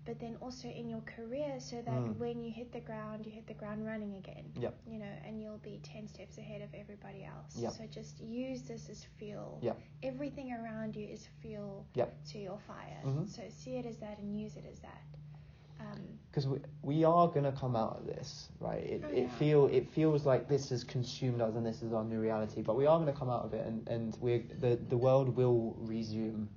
But 0.07 0.21
then 0.21 0.37
also 0.43 0.69
in 0.69 0.87
your 0.91 1.01
career 1.17 1.59
so 1.59 1.77
that 1.81 1.95
Mm. 1.95 2.19
when 2.19 2.43
you 2.45 2.51
hit 2.53 2.73
the 2.73 2.81
ground, 2.81 3.25
you 3.25 3.33
hit 3.33 3.47
the 3.47 3.55
ground 3.55 3.87
running 3.87 4.17
again. 4.17 4.53
You 4.87 4.99
know, 4.99 5.15
and 5.27 5.41
you'll 5.41 5.59
be 5.73 5.81
10 5.83 6.07
steps 6.09 6.37
ahead 6.39 6.61
of 6.61 6.73
everybody 6.75 7.25
else. 7.25 7.57
So 7.71 7.87
just 7.87 8.21
use 8.21 8.63
this 8.63 8.89
as 8.91 9.03
fuel. 9.19 9.59
Everything 10.03 10.53
around 10.53 10.95
you 10.95 11.07
is 11.09 11.27
fuel 11.41 11.87
to 12.33 12.39
your 12.39 12.59
fire. 12.59 13.01
Mhm. 13.05 13.29
So 13.29 13.43
see 13.49 13.77
it 13.77 13.87
as 13.87 13.99
that 13.99 14.19
and 14.19 14.39
use 14.39 14.57
it 14.57 14.67
as 14.67 14.79
that. 14.81 15.03
Because 16.31 16.49
we, 16.49 16.59
we 16.83 17.05
are 17.05 17.29
gonna 17.29 17.53
come 17.53 17.77
out 17.77 17.99
of 18.01 18.07
this, 18.07 18.49
right? 18.59 18.83
It, 18.83 19.03
Oh, 19.05 19.09
it 19.13 19.31
feel 19.33 19.67
it 19.67 19.89
feels 19.89 20.27
like 20.27 20.49
this 20.49 20.71
has 20.71 20.83
consumed 20.83 21.41
us 21.41 21.55
and 21.55 21.65
this 21.65 21.83
is 21.83 21.93
our 21.93 22.05
new 22.05 22.19
reality, 22.19 22.61
but 22.63 22.77
we 22.77 22.87
are 22.87 22.99
gonna 22.99 23.13
come 23.13 23.31
out 23.31 23.45
of 23.45 23.55
it, 23.55 23.65
and 23.67 23.87
and 23.89 24.17
we 24.21 24.39
the 24.61 24.77
the 24.89 24.97
world 24.97 25.37
will 25.37 25.77
resume. 25.79 26.49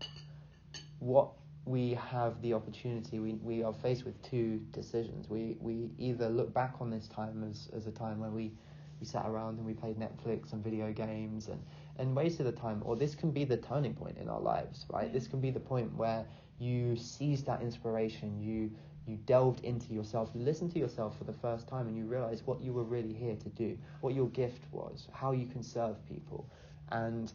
What 1.00 1.30
we 1.66 1.94
have 1.96 2.42
the 2.42 2.54
opportunity, 2.54 3.20
we 3.20 3.34
we 3.36 3.64
are 3.64 3.74
faced 3.74 4.06
with 4.06 4.20
two 4.24 4.60
decisions. 4.72 5.30
We 5.30 5.58
we 5.60 5.92
either 6.00 6.30
look 6.30 6.54
back 6.54 6.76
on 6.80 6.90
this 6.90 7.08
time 7.08 7.44
as 7.50 7.70
as 7.76 7.86
a 7.86 7.92
time 7.92 8.20
where 8.20 8.32
we 8.32 8.54
we 9.00 9.06
sat 9.06 9.26
around 9.28 9.58
and 9.58 9.66
we 9.66 9.74
played 9.74 10.00
Netflix 10.00 10.54
and 10.54 10.64
video 10.64 10.92
games 10.92 11.50
and 11.50 11.62
and 12.00 12.16
wasted 12.16 12.48
the 12.48 12.52
time, 12.52 12.82
or 12.86 12.96
this 12.96 13.16
can 13.16 13.32
be 13.32 13.44
the 13.44 13.58
turning 13.58 13.94
point 13.94 14.18
in 14.18 14.30
our 14.30 14.40
lives, 14.42 14.86
right? 14.92 15.08
Yeah. 15.08 15.14
This 15.14 15.28
can 15.28 15.40
be 15.40 15.52
the 15.52 15.60
point 15.60 15.94
where 15.96 16.26
you 16.60 16.96
seize 16.96 17.44
that 17.44 17.62
inspiration, 17.62 18.42
you 18.42 18.72
you 19.08 19.18
delved 19.26 19.64
into 19.64 19.94
yourself, 19.94 20.32
you 20.34 20.42
listened 20.42 20.72
to 20.72 20.80
yourself 20.80 21.18
for 21.18 21.24
the 21.24 21.34
first 21.34 21.68
time, 21.68 21.88
and 21.88 21.98
you 21.98 22.06
realized 22.06 22.46
what 22.46 22.62
you 22.62 22.74
were 22.74 22.84
really 22.84 23.14
here 23.14 23.36
to 23.36 23.50
do, 23.50 23.78
what 24.02 24.14
your 24.14 24.28
gift 24.30 24.64
was, 24.72 25.08
how 25.12 25.32
you 25.32 25.46
can 25.48 25.64
serve 25.64 25.96
people. 26.08 26.50
And 26.92 27.32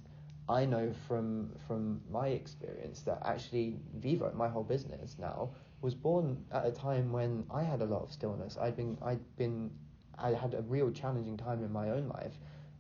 I 0.49 0.65
know 0.65 0.93
from 1.07 1.51
from 1.67 2.01
my 2.11 2.29
experience 2.29 3.01
that 3.03 3.23
actually 3.25 3.77
Vivo, 3.97 4.33
my 4.35 4.49
whole 4.49 4.65
business 4.65 5.17
now, 5.19 5.51
was 5.81 5.95
born 5.95 6.45
at 6.53 6.67
a 6.67 6.73
time 6.73 7.13
when 7.13 7.45
I 7.51 7.63
had 7.63 7.81
a 7.81 7.87
lot 7.87 8.03
of 8.03 8.13
stillness. 8.13 8.57
I'd 8.61 8.77
been 8.77 8.99
I'd 9.03 9.37
been 9.37 9.71
I 10.19 10.31
had 10.31 10.55
a 10.55 10.63
real 10.63 10.91
challenging 10.91 11.37
time 11.37 11.65
in 11.65 11.73
my 11.73 11.91
own 11.91 12.09
life, 12.09 12.35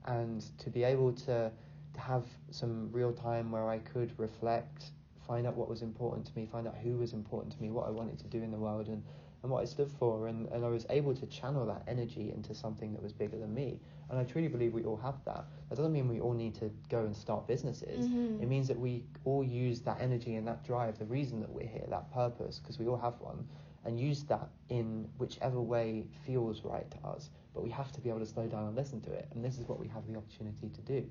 and 0.07 0.45
to 0.59 0.70
be 0.70 0.84
able 0.84 1.12
to 1.12 1.51
to 1.95 2.01
have 2.01 2.24
some 2.51 2.90
real 2.93 3.12
time 3.12 3.51
where 3.53 3.68
I 3.68 3.78
could 3.78 4.12
reflect, 4.18 4.93
find 5.27 5.47
out 5.47 5.57
what 5.57 5.68
was 5.68 5.83
important 5.83 6.27
to 6.27 6.33
me, 6.37 6.47
find 6.47 6.66
out 6.66 6.77
who 6.83 6.97
was 6.97 7.12
important 7.12 7.53
to 7.55 7.62
me, 7.62 7.70
what 7.70 7.87
I 7.87 7.91
wanted 7.91 8.18
to 8.18 8.27
do 8.27 8.43
in 8.43 8.51
the 8.51 8.59
world, 8.59 8.89
and, 8.89 9.03
and 9.43 9.51
what 9.51 9.62
I 9.62 9.64
stood 9.64 9.91
for. 9.91 10.29
And, 10.29 10.49
and 10.49 10.64
I 10.64 10.68
was 10.68 10.87
able 10.91 11.14
to 11.14 11.27
channel 11.27 11.66
that 11.66 11.83
energy 11.87 12.33
into 12.35 12.55
something 12.55 12.93
that 12.93 13.03
was 13.03 13.12
bigger 13.12 13.39
than 13.39 13.53
me. 13.55 13.81
And 14.11 14.18
I 14.18 14.25
truly 14.25 14.49
believe 14.49 14.75
we 14.75 14.85
all 14.85 14.99
have 14.99 15.25
that. 15.25 15.45
That 15.68 15.77
doesn't 15.77 15.93
mean 15.93 16.09
we 16.09 16.20
all 16.20 16.35
need 16.35 16.55
to 16.57 16.70
go 16.89 17.01
and 17.05 17.16
start 17.16 17.47
businesses. 17.47 18.07
Mhm. 18.07 18.43
It 18.43 18.49
means 18.49 18.68
that 18.68 18.79
we 18.79 19.05
all 19.25 19.43
use 19.43 19.81
that 19.83 20.01
energy 20.01 20.35
and 20.37 20.47
that 20.47 20.64
drive, 20.64 20.99
the 20.99 21.07
reason 21.07 21.41
that 21.41 21.51
we're 21.51 21.66
here, 21.66 21.87
that 21.89 22.11
purpose, 22.12 22.59
because 22.59 22.79
we 22.79 22.87
all 22.87 22.99
have 22.99 23.20
one, 23.20 23.47
and 23.85 23.99
use 23.99 24.23
that 24.25 24.49
in 24.68 25.09
whichever 25.18 25.61
way 25.61 26.05
feels 26.25 26.62
right 26.62 26.89
to 26.91 26.99
us. 27.09 27.31
But 27.55 27.62
we 27.62 27.70
have 27.70 27.91
to 27.93 28.01
be 28.01 28.09
able 28.11 28.20
to 28.20 28.27
slow 28.27 28.47
down 28.47 28.66
and 28.66 28.77
listen 28.77 29.01
to 29.03 29.12
it. 29.12 29.29
And 29.33 29.45
this 29.45 29.59
is 29.59 29.66
what 29.68 29.79
we 29.81 29.89
have 29.89 30.07
the 30.07 30.16
opportunity 30.16 30.68
to 30.68 30.81
do. 30.83 31.09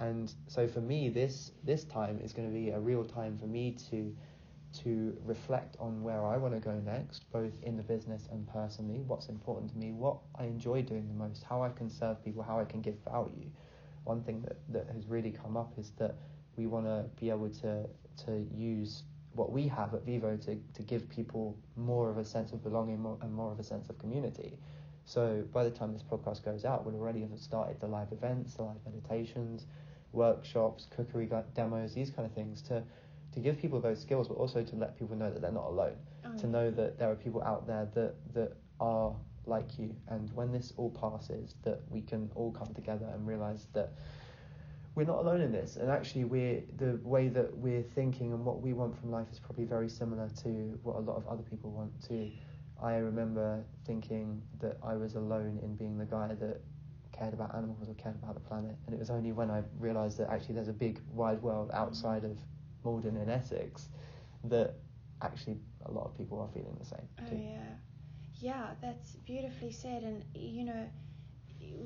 And 0.00 0.34
so 0.48 0.66
for 0.66 0.80
me, 0.80 1.10
this 1.10 1.52
this 1.62 1.84
time 1.84 2.20
is 2.22 2.32
going 2.32 2.48
to 2.48 2.54
be 2.54 2.70
a 2.70 2.80
real 2.80 3.04
time 3.04 3.38
for 3.38 3.46
me 3.46 3.76
to 3.90 4.16
to 4.82 5.16
reflect 5.24 5.76
on 5.80 6.02
where 6.02 6.24
I 6.24 6.36
want 6.36 6.54
to 6.54 6.60
go 6.60 6.74
next, 6.80 7.30
both 7.32 7.60
in 7.62 7.76
the 7.76 7.82
business 7.82 8.28
and 8.30 8.46
personally, 8.48 9.00
what's 9.06 9.28
important 9.28 9.70
to 9.72 9.76
me, 9.76 9.92
what 9.92 10.18
I 10.36 10.44
enjoy 10.44 10.82
doing 10.82 11.08
the 11.08 11.14
most, 11.14 11.42
how 11.42 11.62
I 11.62 11.70
can 11.70 11.90
serve 11.90 12.24
people, 12.24 12.42
how 12.42 12.60
I 12.60 12.64
can 12.64 12.80
give 12.80 12.94
value. 13.04 13.50
One 14.04 14.22
thing 14.22 14.42
that, 14.42 14.58
that 14.68 14.86
has 14.94 15.06
really 15.06 15.32
come 15.32 15.56
up 15.56 15.72
is 15.76 15.90
that 15.98 16.14
we 16.56 16.66
want 16.66 16.86
to 16.86 17.04
be 17.20 17.30
able 17.30 17.50
to 17.50 17.86
to 18.24 18.46
use 18.54 19.02
what 19.32 19.52
we 19.52 19.68
have 19.68 19.94
at 19.94 20.04
Vivo 20.04 20.36
to, 20.36 20.56
to 20.74 20.82
give 20.82 21.08
people 21.08 21.56
more 21.76 22.10
of 22.10 22.18
a 22.18 22.24
sense 22.24 22.52
of 22.52 22.62
belonging 22.62 23.00
more, 23.00 23.18
and 23.22 23.32
more 23.32 23.52
of 23.52 23.60
a 23.60 23.62
sense 23.62 23.88
of 23.88 23.98
community. 23.98 24.58
So 25.04 25.44
by 25.52 25.64
the 25.64 25.70
time 25.70 25.92
this 25.92 26.02
podcast 26.02 26.44
goes 26.44 26.64
out, 26.64 26.84
we'll 26.84 26.96
already 26.96 27.20
have 27.22 27.38
started 27.38 27.80
the 27.80 27.86
live 27.86 28.12
events, 28.12 28.54
the 28.54 28.62
live 28.62 28.80
meditations, 28.84 29.66
workshops, 30.12 30.86
cookery 30.94 31.28
demos, 31.54 31.94
these 31.94 32.10
kind 32.10 32.26
of 32.26 32.32
things 32.32 32.62
to 32.62 32.82
to 33.32 33.38
give 33.40 33.58
people 33.58 33.80
those 33.80 34.00
skills, 34.00 34.26
but 34.26 34.34
also 34.34 34.62
to 34.64 34.76
let 34.76 34.98
people 34.98 35.14
know 35.14 35.30
that 35.30 35.40
they're 35.40 35.52
not 35.52 35.66
alone. 35.66 35.96
oh, 36.24 36.36
To 36.38 36.46
know 36.48 36.70
that 36.72 36.98
there 36.98 37.10
are 37.10 37.14
people 37.14 37.42
out 37.42 37.66
there 37.66 37.88
that 37.94 38.14
that 38.34 38.56
are 38.80 39.14
like 39.46 39.78
you, 39.78 39.94
and 40.08 40.32
when 40.34 40.52
this 40.52 40.72
all 40.76 40.90
passes, 40.90 41.54
that 41.64 41.80
we 41.90 42.02
can 42.02 42.30
all 42.34 42.52
come 42.52 42.74
together 42.74 43.08
and 43.12 43.26
realize 43.26 43.66
that 43.72 43.92
we're 44.94 45.04
not 45.04 45.18
alone 45.18 45.40
in 45.40 45.52
this. 45.52 45.76
And 45.76 45.90
actually, 45.90 46.24
we're 46.24 46.62
the 46.76 46.98
way 47.02 47.28
that 47.28 47.56
we're 47.56 47.82
thinking 47.82 48.32
and 48.32 48.44
what 48.44 48.60
we 48.60 48.72
want 48.72 48.98
from 48.98 49.10
life 49.10 49.28
is 49.30 49.38
probably 49.38 49.64
very 49.64 49.88
similar 49.88 50.28
to 50.42 50.78
what 50.82 50.96
a 50.96 51.00
lot 51.00 51.16
of 51.16 51.26
other 51.26 51.42
people 51.42 51.70
want 51.70 51.92
too. 52.06 52.30
I 52.82 52.96
remember 52.96 53.62
thinking 53.86 54.42
that 54.60 54.78
I 54.82 54.94
was 54.96 55.14
alone 55.14 55.60
in 55.62 55.76
being 55.76 55.98
the 55.98 56.06
guy 56.06 56.34
that 56.34 56.60
cared 57.20 57.34
about 57.34 57.54
animals 57.54 57.88
or 57.88 57.94
cared 57.94 58.16
about 58.16 58.34
the 58.34 58.40
planet, 58.40 58.76
and 58.86 58.94
it 58.94 58.98
was 58.98 59.10
only 59.10 59.32
when 59.32 59.50
I 59.50 59.62
realised 59.78 60.18
that 60.18 60.30
actually 60.30 60.54
there's 60.56 60.68
a 60.68 60.80
big 60.86 61.00
wide 61.12 61.42
world 61.42 61.70
outside 61.74 62.24
of 62.24 62.38
Maldon 62.84 63.16
and 63.16 63.30
Essex 63.30 63.88
that 64.44 64.74
actually 65.22 65.58
a 65.86 65.92
lot 65.92 66.06
of 66.06 66.16
people 66.16 66.40
are 66.40 66.48
feeling 66.54 66.76
the 66.80 66.86
same 66.86 67.08
Oh 67.20 67.30
too. 67.30 67.36
yeah, 67.36 67.74
yeah. 68.40 68.66
That's 68.82 69.16
beautifully 69.26 69.70
said, 69.70 70.02
and 70.02 70.24
you 70.34 70.64
know, 70.64 70.86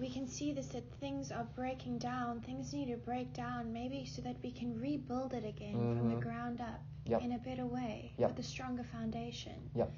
we 0.01 0.09
can 0.11 0.29
see 0.29 0.53
this 0.53 0.69
that 0.69 0.85
things 1.01 1.33
are 1.33 1.47
breaking 1.57 1.99
down. 1.99 2.41
Things 2.41 2.73
need 2.73 2.89
to 2.93 2.97
break 2.97 3.33
down, 3.33 3.73
maybe 3.73 4.05
so 4.05 4.23
that 4.23 4.37
we 4.43 4.51
can 4.53 4.81
rebuild 4.81 5.35
it 5.35 5.45
again 5.45 5.89
from 5.97 6.09
the 6.09 6.15
Mhm. 6.15 6.21
ground 6.23 6.61
up 6.61 6.81
Yep. 7.07 7.23
in 7.23 7.33
a 7.33 7.39
better 7.39 7.67
way 7.67 8.13
Yep. 8.19 8.31
with 8.31 8.39
a 8.39 8.43
stronger 8.43 8.85
foundation. 8.85 9.71
Yep. 9.75 9.93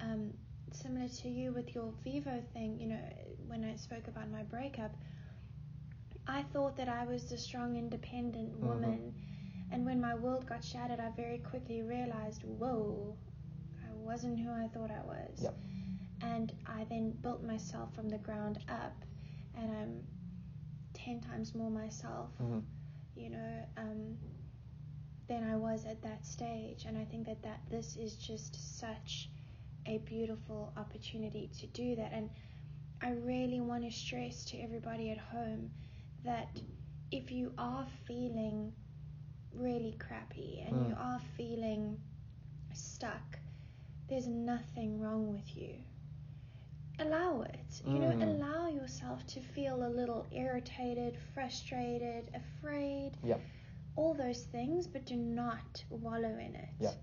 Um, 0.00 0.32
similar 0.72 1.08
to 1.08 1.28
you 1.28 1.52
with 1.52 1.74
your 1.74 1.92
Vivo 2.04 2.42
thing, 2.52 2.78
you 2.78 2.88
know, 2.88 3.00
when 3.46 3.64
I 3.64 3.76
spoke 3.76 4.08
about 4.08 4.30
my 4.30 4.42
breakup, 4.42 4.92
I 6.26 6.42
thought 6.42 6.76
that 6.76 6.88
I 6.88 7.04
was 7.04 7.28
the 7.28 7.38
strong, 7.38 7.76
independent 7.76 8.52
Mhm. 8.54 8.60
woman. 8.60 9.14
And 9.70 9.84
when 9.84 10.00
my 10.00 10.14
world 10.14 10.46
got 10.46 10.62
shattered, 10.64 11.00
I 11.00 11.10
very 11.10 11.38
quickly 11.38 11.82
realized, 11.82 12.44
whoa, 12.44 13.16
I 13.88 13.92
wasn't 13.92 14.38
who 14.38 14.50
I 14.50 14.68
thought 14.68 14.90
I 14.90 15.02
was. 15.02 15.42
Yep. 15.42 15.54
And 16.22 16.52
I 16.66 16.84
then 16.84 17.12
built 17.12 17.42
myself 17.42 17.92
from 17.94 18.08
the 18.08 18.18
ground 18.18 18.58
up, 18.68 18.94
and 19.54 19.70
I'm 19.76 20.06
10 20.94 21.20
times 21.20 21.54
more 21.54 21.70
myself, 21.70 22.30
Mhm. 22.40 22.64
you 23.14 23.30
know, 23.30 23.66
um, 23.76 24.18
than 25.28 25.44
I 25.44 25.56
was 25.56 25.84
at 25.84 26.02
that 26.02 26.24
stage. 26.24 26.84
And 26.86 26.96
I 26.96 27.04
think 27.04 27.26
that, 27.26 27.42
that 27.42 27.60
this 27.68 27.96
is 27.96 28.16
just 28.16 28.54
such 28.78 29.30
a 29.86 29.98
beautiful 29.98 30.72
opportunity 30.76 31.50
to 31.60 31.66
do 31.68 31.96
that. 31.96 32.12
And 32.12 32.30
I 33.02 33.10
really 33.10 33.60
want 33.60 33.84
to 33.84 33.90
stress 33.90 34.44
to 34.46 34.58
everybody 34.58 35.10
at 35.10 35.18
home 35.18 35.70
that 36.24 36.48
if 37.10 37.30
you 37.30 37.52
are 37.58 37.86
feeling 38.06 38.72
really 39.52 39.96
crappy 39.98 40.64
and 40.66 40.88
you 40.88 40.94
Mm. 40.94 41.00
are 41.00 41.20
feeling 41.36 42.00
stuck, 42.72 43.38
there's 44.08 44.26
nothing 44.26 45.00
wrong 45.00 45.32
with 45.32 45.56
you. 45.56 45.74
Allow 46.98 47.42
it. 47.42 47.82
You 47.84 47.98
know, 48.00 48.10
Mm. 48.12 48.22
allow 48.22 48.68
yourself 48.68 49.26
to 49.28 49.40
feel 49.40 49.86
a 49.86 49.88
little 49.88 50.26
irritated, 50.30 51.16
frustrated, 51.34 52.30
afraid. 52.34 53.18
Yep. 53.22 53.40
All 53.96 54.14
those 54.14 54.44
things, 54.46 54.86
but 54.86 55.04
do 55.04 55.16
not 55.16 55.84
wallow 55.90 56.36
in 56.38 56.54
it. 56.54 56.70
Yep. 56.80 56.94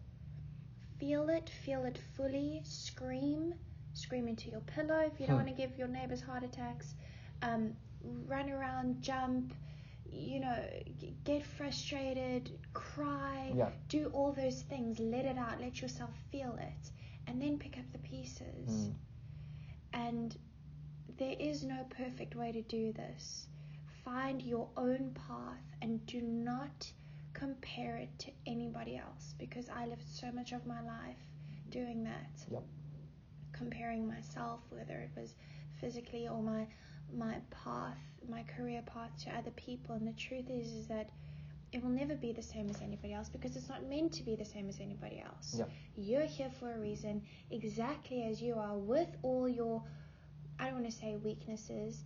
Feel 1.03 1.29
it, 1.29 1.49
feel 1.49 1.85
it 1.85 1.99
fully, 2.15 2.61
scream, 2.63 3.55
scream 3.93 4.27
into 4.27 4.49
your 4.49 4.61
pillow 4.61 5.01
if 5.11 5.19
you 5.19 5.27
don't 5.27 5.37
Hmm. 5.37 5.45
want 5.45 5.47
to 5.49 5.53
give 5.53 5.77
your 5.77 5.87
neighbors 5.87 6.21
heart 6.21 6.43
attacks, 6.43 6.95
um, 7.41 7.75
run 8.27 8.49
around, 8.49 9.01
jump, 9.01 9.53
you 10.05 10.39
know, 10.39 10.65
g- 10.99 11.15
get 11.25 11.43
frustrated, 11.45 12.59
cry, 12.73 13.53
Yeah. 13.55 13.71
do 13.89 14.07
all 14.13 14.31
those 14.33 14.63
things, 14.63 14.99
let 14.99 15.25
it 15.25 15.37
out, 15.37 15.59
let 15.61 15.81
yourself 15.81 16.15
feel 16.31 16.55
it, 16.57 16.91
and 17.27 17.41
then 17.41 17.59
pick 17.59 17.77
up 17.77 17.91
the 17.91 17.99
pieces. 17.99 18.89
Mm. 18.89 18.95
And 19.93 20.37
there 21.17 21.35
is 21.39 21.63
no 21.63 21.85
perfect 21.89 22.35
way 22.35 22.51
to 22.51 22.61
do 22.63 22.93
this. 22.93 23.47
Find 24.03 24.41
your 24.41 24.69
own 24.77 25.13
path 25.13 25.75
and 25.81 26.05
do 26.05 26.21
not 26.21 26.93
compare 27.33 27.97
it 27.97 28.17
to 28.19 28.31
anybody 28.45 28.97
else 28.97 29.33
because 29.37 29.69
I 29.69 29.85
lived 29.85 30.07
so 30.07 30.31
much 30.31 30.51
of 30.51 30.65
my 30.65 30.81
life 30.81 31.17
doing 31.69 32.03
that. 32.03 32.31
Yep. 32.51 32.63
Comparing 33.51 34.07
myself, 34.07 34.61
whether 34.69 34.99
it 34.99 35.11
was 35.15 35.35
physically 35.79 36.27
or 36.27 36.41
my 36.41 36.67
my 37.15 37.35
path, 37.51 37.97
my 38.27 38.43
career 38.43 38.81
path 38.85 39.11
to 39.23 39.29
other 39.31 39.51
people. 39.51 39.95
And 39.95 40.07
the 40.07 40.13
truth 40.13 40.49
is 40.49 40.73
is 40.73 40.87
that 40.87 41.09
it 41.71 41.83
will 41.83 41.89
never 41.89 42.15
be 42.15 42.31
the 42.31 42.41
same 42.41 42.69
as 42.69 42.81
anybody 42.81 43.13
else 43.13 43.29
because 43.29 43.55
it's 43.55 43.67
not 43.67 43.83
meant 43.89 44.13
to 44.13 44.23
be 44.23 44.35
the 44.35 44.45
same 44.45 44.69
as 44.69 44.79
anybody 44.79 45.21
else. 45.25 45.55
Yep. 45.57 45.71
You're 45.97 46.25
here 46.25 46.51
for 46.59 46.71
a 46.71 46.79
reason, 46.79 47.23
exactly 47.49 48.23
as 48.23 48.39
you 48.41 48.53
are, 48.55 48.77
with 48.77 49.09
all 49.23 49.49
your, 49.49 49.83
I 50.59 50.65
don't 50.65 50.81
want 50.81 50.85
to 50.85 50.91
say 50.91 51.15
weaknesses, 51.15 52.03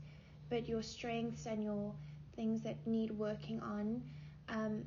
but 0.50 0.70
your 0.70 0.82
strengths 0.82 1.48
and 1.48 1.62
your 1.62 1.94
things 2.38 2.62
that 2.62 2.78
need 2.88 3.12
working 3.12 3.60
on 3.60 4.02
um, 4.48 4.84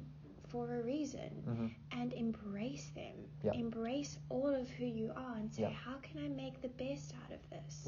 for 0.50 0.74
a 0.78 0.82
reason. 0.82 1.30
hmm 1.44 1.66
And 2.00 2.12
embrace 2.12 2.90
them. 2.94 3.16
Embrace 3.54 4.18
all 4.28 4.54
of 4.54 4.68
who 4.70 4.84
you 4.84 5.12
are 5.16 5.36
and 5.36 5.52
say, 5.52 5.62
how 5.84 5.96
can 6.02 6.24
I 6.24 6.28
make 6.28 6.60
the 6.60 6.68
best 6.68 7.14
out 7.24 7.32
of 7.32 7.40
this? 7.50 7.86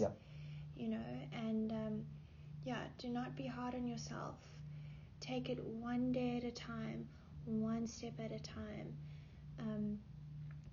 You 0.77 0.89
know, 0.89 1.07
and 1.33 1.73
um, 1.73 2.05
yeah, 2.65 2.83
do 2.99 3.09
not 3.09 3.37
be 3.37 3.47
hard 3.47 3.75
on 3.75 3.87
yourself. 3.87 4.37
Take 5.21 5.49
it 5.49 5.63
one 5.63 6.13
day 6.13 6.39
at 6.39 6.45
a 6.45 6.51
time, 6.51 7.07
one 7.45 7.87
step 7.87 8.15
at 8.19 8.33
a 8.33 8.41
time. 8.41 8.95
Um, 9.61 9.99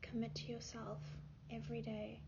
commit 0.01 0.33
to 0.35 0.51
yourself 0.51 0.99
every 1.51 1.81
day. 1.81 2.21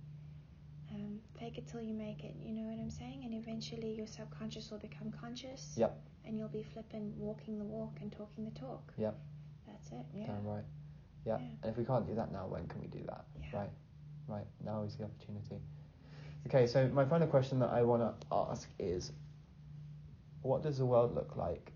Um, 0.93 1.19
fake 1.39 1.57
it 1.57 1.67
till 1.67 1.81
you 1.81 1.93
make 1.93 2.23
it. 2.23 2.35
You 2.43 2.53
know 2.53 2.63
what 2.69 2.77
I'm 2.79 2.91
saying? 2.91 3.21
And 3.23 3.33
eventually 3.33 3.93
your 3.93 4.07
subconscious 4.07 4.69
will 4.69 4.79
become 4.79 5.11
conscious. 5.11 5.73
Yep. 5.77 5.97
And 6.25 6.37
you'll 6.37 6.49
be 6.49 6.63
flipping, 6.63 7.13
walking 7.17 7.57
the 7.57 7.63
walk 7.63 7.97
and 8.01 8.11
talking 8.11 8.43
the 8.45 8.59
talk. 8.59 8.91
Yep. 8.97 9.17
That's 9.91 10.13
it. 10.13 10.19
Yeah. 10.19 10.27
Damn 10.27 10.45
right. 10.45 10.63
Yeah. 11.25 11.37
Yeah. 11.39 11.45
And 11.63 11.71
if 11.71 11.77
we 11.77 11.85
can't 11.85 12.07
do 12.07 12.15
that 12.15 12.31
now, 12.31 12.47
when 12.47 12.67
can 12.67 12.81
we 12.81 12.87
do 12.87 13.03
that? 13.07 13.25
Yeah. 13.39 13.59
Right. 13.59 13.69
Right. 14.27 14.47
Now 14.63 14.83
is 14.83 14.95
the 14.95 15.05
opportunity. 15.05 15.57
Okay, 16.47 16.65
so 16.65 16.87
my 16.87 17.05
final 17.05 17.27
question 17.27 17.59
that 17.59 17.69
I 17.69 17.83
want 17.83 18.01
to 18.01 18.27
ask 18.31 18.67
is 18.79 19.11
what 20.41 20.63
does 20.63 20.77
the 20.79 20.85
world 20.85 21.13
look 21.13 21.35
like 21.35 21.71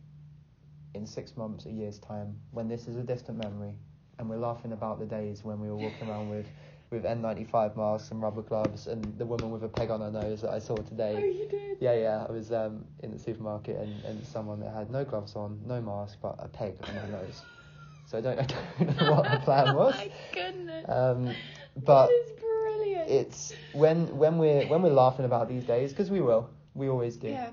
in 0.95 1.05
six 1.05 1.37
months, 1.37 1.65
a 1.65 1.71
year's 1.71 1.99
time, 1.99 2.35
when 2.51 2.67
this 2.67 2.87
is 2.87 2.95
a 2.95 3.03
distant 3.03 3.37
memory 3.37 3.73
and 4.17 4.29
we're 4.29 4.37
laughing 4.37 4.71
about 4.71 4.97
the 4.99 5.05
days 5.05 5.43
when 5.43 5.59
we 5.59 5.67
were 5.67 5.75
walking 5.75 6.09
around 6.09 6.29
with, 6.29 6.47
with 6.89 7.03
N95 7.03 7.75
masks 7.75 8.11
and 8.11 8.21
rubber 8.21 8.41
gloves 8.41 8.87
and 8.87 9.03
the 9.19 9.25
woman 9.25 9.51
with 9.51 9.63
a 9.63 9.67
peg 9.67 9.91
on 9.91 9.99
her 9.99 10.09
nose 10.09 10.41
that 10.41 10.51
I 10.51 10.59
saw 10.59 10.75
today? 10.75 11.13
Oh, 11.15 11.25
you 11.25 11.47
did? 11.47 11.77
Yeah, 11.81 11.95
yeah. 11.95 12.25
I 12.27 12.31
was 12.31 12.51
um, 12.51 12.85
in 13.03 13.11
the 13.11 13.19
supermarket 13.19 13.77
and, 13.77 14.03
and 14.05 14.25
someone 14.25 14.61
that 14.61 14.73
had 14.73 14.89
no 14.89 15.03
gloves 15.03 15.35
on, 15.35 15.59
no 15.67 15.81
mask, 15.81 16.17
but 16.21 16.35
a 16.39 16.47
peg 16.47 16.75
on 16.87 16.95
her 16.95 17.07
nose. 17.07 17.41
So 18.05 18.17
I 18.17 18.21
don't, 18.21 18.39
I 18.79 18.83
don't 18.83 18.97
know 19.01 19.11
what 19.13 19.31
the 19.31 19.39
plan 19.39 19.75
was. 19.81 19.93
Oh 19.95 19.97
my 19.97 20.11
goodness. 20.33 20.85
Um, 20.87 21.35
but 21.85 22.07
that 22.07 22.13
is 22.13 22.31
brilliant. 22.39 23.09
it's 23.09 23.53
when 23.73 24.15
when 24.17 24.37
we're 24.37 24.65
when 24.67 24.81
we're 24.81 24.93
laughing 24.93 25.25
about 25.25 25.47
these 25.49 25.63
days 25.63 25.91
because 25.91 26.09
we 26.11 26.21
will, 26.21 26.49
we 26.73 26.87
always 26.89 27.17
do. 27.17 27.29
yeah. 27.29 27.49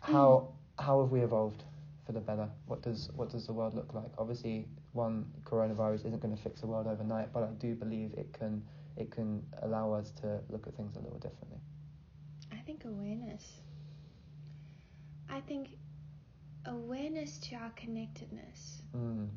How 0.00 0.48
how 0.78 1.00
have 1.02 1.10
we 1.10 1.20
evolved 1.20 1.64
for 2.06 2.12
the 2.12 2.20
better? 2.20 2.48
What 2.66 2.82
does 2.82 3.10
what 3.14 3.28
does 3.30 3.46
the 3.46 3.52
world 3.52 3.74
look 3.74 3.92
like? 3.94 4.10
Obviously, 4.16 4.66
one 4.92 5.26
coronavirus 5.44 6.06
isn't 6.06 6.20
going 6.22 6.34
to 6.36 6.42
fix 6.42 6.60
the 6.60 6.66
world 6.66 6.86
overnight, 6.86 7.32
but 7.32 7.42
I 7.42 7.48
do 7.58 7.74
believe 7.74 8.12
it 8.16 8.32
can 8.32 8.62
it 8.96 9.10
can 9.10 9.42
allow 9.62 9.92
us 9.92 10.10
to 10.22 10.40
look 10.48 10.66
at 10.66 10.74
things 10.76 10.96
a 10.96 11.00
little 11.00 11.18
differently. 11.18 11.58
I 12.52 12.56
think 12.64 12.84
awareness. 12.84 13.44
I 15.28 15.40
think 15.40 15.68
awareness 16.68 17.38
to 17.38 17.56
our 17.56 17.70
connectedness, 17.76 18.82
Mm. 18.94 19.28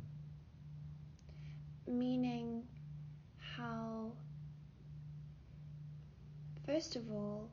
meaning 1.87 2.63
how, 3.55 4.11
first 6.65 6.95
of 6.95 7.11
all, 7.11 7.49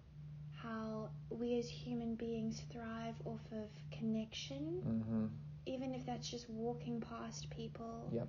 how 0.63 1.09
we 1.31 1.59
as 1.59 1.69
human 1.69 2.15
beings 2.15 2.63
thrive 2.73 3.15
off 3.25 3.41
of 3.53 3.69
connection, 3.91 4.83
Mm-hmm. 4.87 5.27
even 5.67 5.95
if 5.95 6.05
that's 6.07 6.29
just 6.31 6.49
walking 6.51 7.01
past 7.01 7.49
people. 7.51 8.09
Yep. 8.13 8.29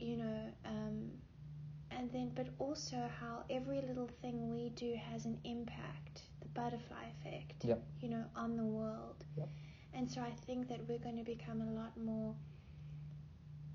You 0.00 0.16
know, 0.16 0.40
um, 0.64 1.10
and 1.90 2.10
then, 2.12 2.32
but 2.34 2.48
also 2.58 2.96
how 3.20 3.44
every 3.48 3.80
little 3.82 4.08
thing 4.20 4.50
we 4.52 4.70
do 4.70 4.94
has 5.10 5.24
an 5.24 5.38
impact, 5.44 6.22
the 6.40 6.48
butterfly 6.48 7.04
effect. 7.20 7.64
Yep. 7.64 7.82
You 8.00 8.08
know, 8.10 8.24
on 8.34 8.56
the 8.56 8.64
world. 8.64 9.24
Yep. 9.36 9.48
And 9.94 10.10
so 10.10 10.20
I 10.20 10.30
think 10.46 10.68
that 10.68 10.80
we're 10.88 10.98
going 10.98 11.16
to 11.18 11.24
become 11.24 11.60
a 11.62 11.70
lot 11.72 11.96
more 11.96 12.34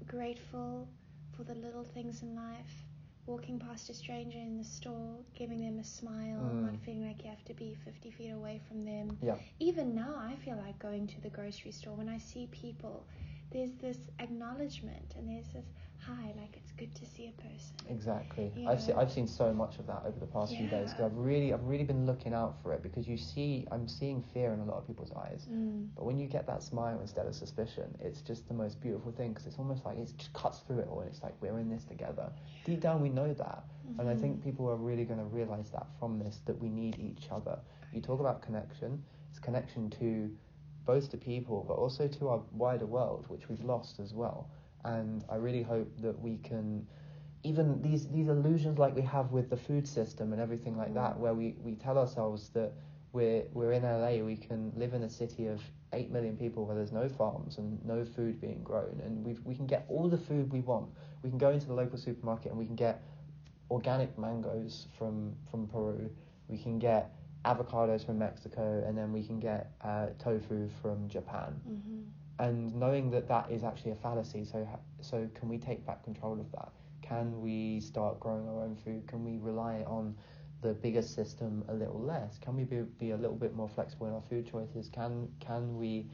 grateful 0.05 0.87
for 1.35 1.43
the 1.43 1.55
little 1.55 1.83
things 1.83 2.21
in 2.21 2.35
life. 2.35 2.85
Walking 3.25 3.59
past 3.59 3.89
a 3.89 3.93
stranger 3.93 4.39
in 4.39 4.57
the 4.57 4.63
store, 4.63 5.17
giving 5.35 5.59
them 5.61 5.77
a 5.79 5.83
smile, 5.83 6.41
Mm. 6.41 6.63
not 6.63 6.77
feeling 6.77 7.05
like 7.05 7.23
you 7.23 7.29
have 7.29 7.43
to 7.45 7.53
be 7.53 7.75
50 7.75 8.09
feet 8.11 8.31
away 8.31 8.59
from 8.67 8.83
them. 8.85 9.17
Yeah. 9.21 9.37
Even 9.59 9.93
now, 9.93 10.15
I 10.17 10.35
feel 10.35 10.57
like 10.57 10.79
going 10.79 11.05
to 11.07 11.21
the 11.21 11.29
grocery 11.29 11.71
store 11.71 11.93
when 11.95 12.09
I 12.09 12.17
see 12.17 12.47
people, 12.47 13.05
there's 13.51 13.73
this 13.75 13.99
acknowledgement 14.19 15.13
and 15.15 15.29
there's 15.29 15.49
this 15.53 15.65
hi, 15.99 16.33
like 16.37 16.55
it's 16.57 16.68
good 16.79 16.95
to 16.95 17.05
see 17.05 17.27
a 17.27 17.41
person. 17.41 17.75
Exactly. 17.89 18.51
You 18.55 18.67
I've 18.67 18.81
seen? 18.81 18.95
I've 18.95 19.11
seen 19.11 19.27
so 19.27 19.53
much 19.53 19.79
of 19.79 19.87
that 19.87 20.03
over 20.05 20.19
the 20.19 20.25
past 20.27 20.57
few 20.57 20.67
days. 20.67 20.91
'cause 20.91 20.99
Yeah. 20.99 21.05
I've 21.07 21.17
really 21.17 21.53
I've 21.53 21.65
really 21.67 21.83
been 21.83 22.05
looking 22.05 22.33
out 22.33 22.55
for 22.61 22.73
it 22.73 22.81
because 22.81 23.07
you 23.07 23.17
see 23.17 23.67
I'm 23.71 23.87
seeing 23.87 24.21
fear 24.21 24.53
in 24.53 24.59
a 24.59 24.65
lot 24.65 24.77
of 24.77 24.87
people's 24.87 25.11
eyes. 25.11 25.47
Mm. 25.51 25.89
But 25.95 26.05
when 26.05 26.17
you 26.17 26.27
get 26.27 26.45
that 26.47 26.63
smile 26.63 26.99
instead 27.01 27.25
of 27.25 27.35
suspicion, 27.35 27.95
it's 27.99 28.21
just 28.21 28.47
the 28.47 28.53
most 28.53 28.79
beautiful 28.79 29.11
thing 29.11 29.29
because 29.33 29.47
it's 29.47 29.59
almost 29.59 29.83
like 29.85 29.97
it 29.97 30.11
just 30.17 30.33
cuts 30.33 30.59
through 30.59 30.79
it 30.79 30.87
all. 30.87 31.01
And 31.01 31.09
it's 31.09 31.21
like 31.23 31.35
we're 31.41 31.59
in 31.59 31.69
this 31.69 31.83
together. 31.85 32.31
Deep 32.63 32.79
down, 32.79 33.01
we 33.01 33.09
know 33.09 33.33
that, 33.33 33.63
and 33.97 34.07
I 34.07 34.15
think 34.15 34.39
Mhm. 34.39 34.43
people 34.43 34.69
are 34.69 34.77
really 34.77 35.05
going 35.05 35.19
to 35.19 35.25
realize 35.25 35.69
that 35.71 35.87
from 35.99 36.19
this 36.19 36.39
that 36.45 36.57
we 36.59 36.69
need 36.69 36.97
each 36.99 37.31
other. 37.31 37.59
You 37.91 38.01
talk 38.01 38.19
about 38.19 38.41
connection. 38.41 39.03
It's 39.29 39.39
connection 39.39 39.89
to 39.91 40.29
both 40.85 41.09
to 41.09 41.17
people, 41.17 41.63
but 41.67 41.75
also 41.75 42.07
to 42.07 42.29
our 42.29 42.41
wider 42.51 42.85
world, 42.85 43.27
which 43.27 43.47
we've 43.49 43.63
lost 43.63 43.99
as 43.99 44.13
well. 44.13 44.49
And 44.85 45.23
I 45.29 45.35
really 45.35 45.61
hope 45.63 45.89
that 46.01 46.19
we 46.19 46.37
can 46.37 46.87
even 47.43 47.81
these 47.81 48.07
these 48.09 48.27
illusions 48.27 48.77
like 48.77 48.95
we 48.95 49.01
have 49.01 49.31
with 49.31 49.49
the 49.49 49.57
food 49.57 49.87
system 49.87 50.33
and 50.33 50.41
everything 50.41 50.77
like 50.77 50.93
that, 50.93 51.17
where 51.17 51.33
we, 51.33 51.55
we 51.63 51.75
tell 51.75 51.97
ourselves 51.97 52.49
that 52.49 52.73
we're 53.11 53.43
we're 53.53 53.71
in 53.73 53.83
LA, 53.83 54.23
we 54.23 54.35
can 54.35 54.71
live 54.75 54.93
in 54.93 55.03
a 55.03 55.09
city 55.09 55.47
of 55.47 55.61
eight 55.93 56.11
million 56.11 56.37
people 56.37 56.65
where 56.65 56.75
there's 56.75 56.91
no 56.91 57.09
farms 57.09 57.57
and 57.57 57.83
no 57.83 58.05
food 58.05 58.39
being 58.39 58.61
grown, 58.63 59.01
and 59.03 59.25
we 59.25 59.33
we 59.43 59.55
can 59.55 59.65
get 59.65 59.85
all 59.89 60.07
the 60.09 60.17
food 60.17 60.51
we 60.51 60.61
want. 60.61 60.89
We 61.23 61.29
can 61.29 61.37
go 61.39 61.49
into 61.49 61.67
the 61.67 61.73
local 61.73 61.97
supermarket 61.97 62.51
and 62.51 62.59
we 62.59 62.65
can 62.65 62.75
get 62.75 63.01
organic 63.71 64.17
mangoes 64.17 64.87
from 64.97 65.33
from 65.49 65.67
Peru. 65.67 66.09
We 66.47 66.57
can 66.57 66.79
get 66.79 67.11
avocados 67.45 68.05
from 68.05 68.19
Mexico, 68.19 68.83
and 68.85 68.97
then 68.97 69.11
we 69.13 69.23
can 69.23 69.39
get 69.39 69.71
uh, 69.81 70.07
tofu 70.17 70.69
from 70.81 71.07
Japan. 71.07 71.59
Mhm. 71.67 72.03
And 72.39 72.73
knowing 72.75 73.11
that 73.11 73.27
that 73.27 73.51
is 73.51 73.63
actually 73.63 73.91
a 73.91 73.95
fallacy, 73.95 74.45
so 74.45 74.67
so 75.01 75.29
can 75.35 75.49
we 75.49 75.57
take 75.57 75.85
back 75.85 76.03
control 76.03 76.39
of 76.39 76.51
that? 76.53 76.69
Can 77.01 77.41
we 77.41 77.81
start 77.81 78.19
growing 78.19 78.47
our 78.47 78.61
own 78.63 78.75
food? 78.77 79.07
Can 79.07 79.25
we 79.25 79.37
rely 79.37 79.83
on 79.85 80.15
the 80.61 80.73
bigger 80.73 81.01
system 81.01 81.63
a 81.67 81.73
little 81.73 81.99
less? 81.99 82.37
Can 82.37 82.55
we 82.55 82.63
be, 82.63 82.81
be 82.97 83.11
a 83.11 83.17
little 83.17 83.35
bit 83.35 83.55
more 83.55 83.67
flexible 83.67 84.07
in 84.07 84.13
our 84.13 84.21
food 84.29 84.49
choices? 84.49 84.89
Can 84.89 85.27
can 85.39 85.77
we 85.77 86.07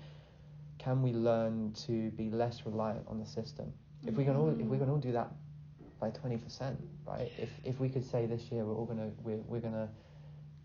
can 0.79 1.01
we 1.01 1.13
learn 1.13 1.73
to 1.85 2.09
be 2.11 2.29
less 2.29 2.65
reliant 2.65 3.07
on 3.07 3.19
the 3.19 3.25
system? 3.25 3.71
If 4.07 4.15
we 4.15 4.25
can 4.25 4.35
all 4.35 4.49
if 4.49 4.65
we 4.67 4.77
can 4.77 4.89
all 4.89 4.97
do 4.97 5.11
that 5.11 5.31
by 5.99 6.09
twenty 6.09 6.37
percent, 6.37 6.79
right? 7.05 7.31
If 7.37 7.49
if 7.63 7.79
we 7.79 7.89
could 7.89 8.03
say 8.03 8.25
this 8.25 8.51
year 8.51 8.65
we're 8.65 8.75
all 8.75 8.85
gonna 8.85 9.11
we're 9.23 9.43
we're 9.47 9.61
gonna 9.61 9.89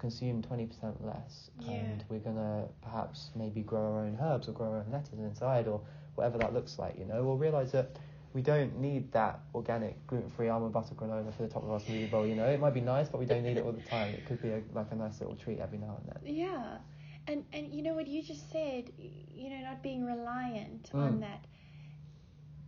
consume 0.01 0.43
twenty 0.43 0.67
percent 0.67 1.05
less, 1.07 1.51
Yeah. 1.61 1.73
and 1.73 2.05
we're 2.09 2.21
gonna 2.21 2.69
perhaps 2.83 3.31
maybe 3.37 3.63
grow 3.63 3.83
our 3.95 4.01
own 4.07 4.19
herbs 4.21 4.49
or 4.49 4.53
grow 4.53 4.69
our 4.73 4.79
own 4.79 4.91
lettuce 4.93 5.19
inside 5.19 5.69
or 5.69 5.81
whatever 6.17 6.39
that 6.39 6.55
looks 6.55 6.79
like, 6.79 6.99
you 6.99 7.07
know, 7.07 7.25
we'll 7.25 7.39
realise 7.39 7.73
that 7.73 7.99
we 8.35 8.43
don't 8.43 8.79
need 8.81 9.13
that 9.13 9.41
organic 9.55 10.07
gluten-free 10.07 10.49
almond 10.49 10.73
butter 10.73 10.95
granola 10.95 11.33
for 11.35 11.43
the 11.43 11.49
top 11.49 11.65
of 11.65 11.71
our 11.71 11.81
smoothie 11.81 12.09
bowl. 12.11 12.27
You 12.27 12.37
know, 12.37 12.47
it 12.47 12.61
might 12.61 12.75
be 12.75 12.81
nice, 12.81 13.09
but 13.09 13.19
we 13.19 13.27
don't 13.27 13.43
need 13.43 13.57
it 13.59 13.65
all 13.65 13.73
the 13.73 13.81
time. 13.89 14.15
It 14.15 14.25
could 14.25 14.41
be 14.41 14.51
a, 14.51 14.63
like 14.73 14.91
a 14.93 14.95
nice 14.97 15.21
little 15.21 15.37
treat 15.37 15.59
every 15.61 15.79
now 15.79 15.97
and 16.01 16.09
then. 16.09 16.35
Yeah, 16.37 16.79
and 17.27 17.45
and 17.53 17.73
you 17.75 17.83
know 17.83 17.95
what 17.95 18.07
you 18.07 18.23
just 18.23 18.51
said, 18.53 18.91
you 18.99 19.51
know, 19.51 19.61
not 19.63 19.83
being 19.83 20.05
reliant 20.07 20.93
on 20.95 21.19
Mm. 21.19 21.21
that. 21.21 21.47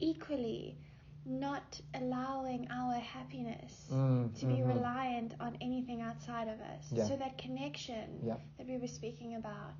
Equally, 0.00 0.78
not 1.24 1.80
allowing 1.94 2.68
our 2.70 2.94
happiness 2.94 3.88
Mm, 3.90 4.34
to 4.38 4.46
be 4.46 4.54
mhm. 4.54 4.68
reliant 4.74 5.34
on 5.40 5.56
anything 5.60 6.00
outside 6.00 6.48
of 6.48 6.60
us. 6.60 6.92
Yeah. 6.92 7.04
So 7.04 7.16
that 7.16 7.38
connection 7.38 8.20
Yeah. 8.24 8.36
that 8.58 8.66
we 8.66 8.78
were 8.78 8.88
speaking 8.88 9.34
about 9.36 9.74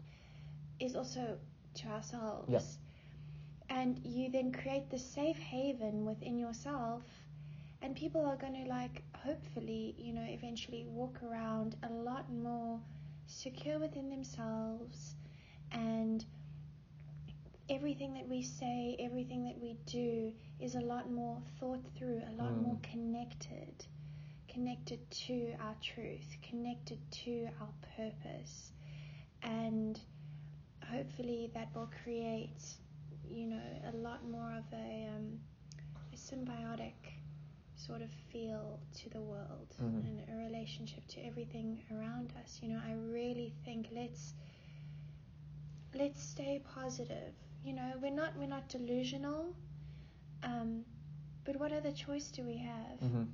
is 0.79 0.95
also 0.97 1.39
to 1.75 1.89
ourselves. 1.89 2.49
Yeah. 2.51 2.61
And 3.69 3.99
you 4.05 4.31
then 4.31 4.53
create 4.53 4.91
the 4.91 4.99
safe 4.99 5.39
haven 5.39 6.05
within 6.05 6.39
yourself 6.39 7.03
and 7.81 7.97
people 7.97 8.25
are 8.25 8.37
going 8.37 8.55
to 8.65 8.69
like 8.69 9.03
hopefully, 9.17 9.95
you 9.99 10.13
know, 10.13 10.23
eventually 10.25 10.87
walk 10.87 11.23
around 11.23 11.77
a 11.83 11.91
lot 11.91 12.31
more 12.33 12.81
secure 13.27 13.79
within 13.79 14.11
themselves 14.11 15.17
and 15.73 16.25
everything 17.69 18.15
that 18.15 18.29
we 18.29 18.43
say, 18.43 18.97
everything 18.99 19.45
that 19.45 19.59
we 19.61 19.77
do 19.87 20.33
is 20.61 20.75
a 20.75 20.81
lot 20.81 21.11
more 21.11 21.39
thought 21.59 21.85
through, 21.97 22.23
a 22.29 22.33
lot 22.43 22.57
Mm. 22.57 22.61
more 22.61 22.79
connected, 22.83 23.87
connected 24.49 25.11
to 25.11 25.55
our 25.61 25.75
truth, 25.81 26.37
connected 26.43 26.99
to 27.11 27.49
our 27.61 27.73
purpose. 27.97 28.73
And 29.43 29.99
hopefully 30.91 31.51
that 31.55 31.69
will 31.75 31.91
create, 32.03 32.77
you 33.29 33.47
know, 33.47 33.63
a 33.93 33.97
lot 33.97 34.29
more 34.29 34.53
of 34.57 34.65
a, 34.73 35.09
um, 35.17 35.39
a 36.13 36.17
symbiotic 36.17 36.95
sort 37.77 38.03
of 38.03 38.11
feel 38.33 38.81
to 38.95 39.09
the 39.11 39.21
world 39.21 39.75
Mhm. 39.81 40.05
and 40.05 40.21
a 40.31 40.37
relationship 40.37 41.07
to 41.09 41.21
everything 41.27 41.83
around 41.93 42.33
us. 42.43 42.61
You 42.63 42.69
know, 42.71 42.81
I 42.87 42.93
really 42.93 43.53
think 43.65 43.89
let's 43.93 44.35
let's 45.95 46.23
stay 46.23 46.61
positive. 46.75 47.35
You 47.65 47.73
know, 47.75 47.93
we're 48.03 48.11
not 48.11 48.37
we're 48.37 48.47
not 48.49 48.69
delusional. 48.69 49.55
Um, 50.43 50.85
but 51.45 51.57
what 51.59 51.73
other 51.73 51.93
choice 51.93 52.31
do 52.31 52.43
we 52.45 52.57
have? 52.59 52.99
Mhm. 53.01 53.29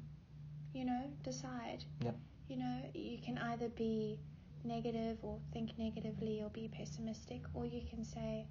You 0.75 0.85
know, 0.85 1.03
decide. 1.23 1.85
Yep. 2.05 2.17
You 2.49 2.57
know, 2.57 2.83
you 2.95 3.19
can 3.19 3.39
either 3.39 3.69
be 3.71 4.19
negative 4.65 5.19
or 5.23 5.39
think 5.53 5.79
negatively 5.79 6.43
or 6.43 6.51
be 6.51 6.69
pessimistic, 6.69 7.43
or 7.55 7.65
you 7.65 7.83
can 7.89 8.05
say, 8.05 8.47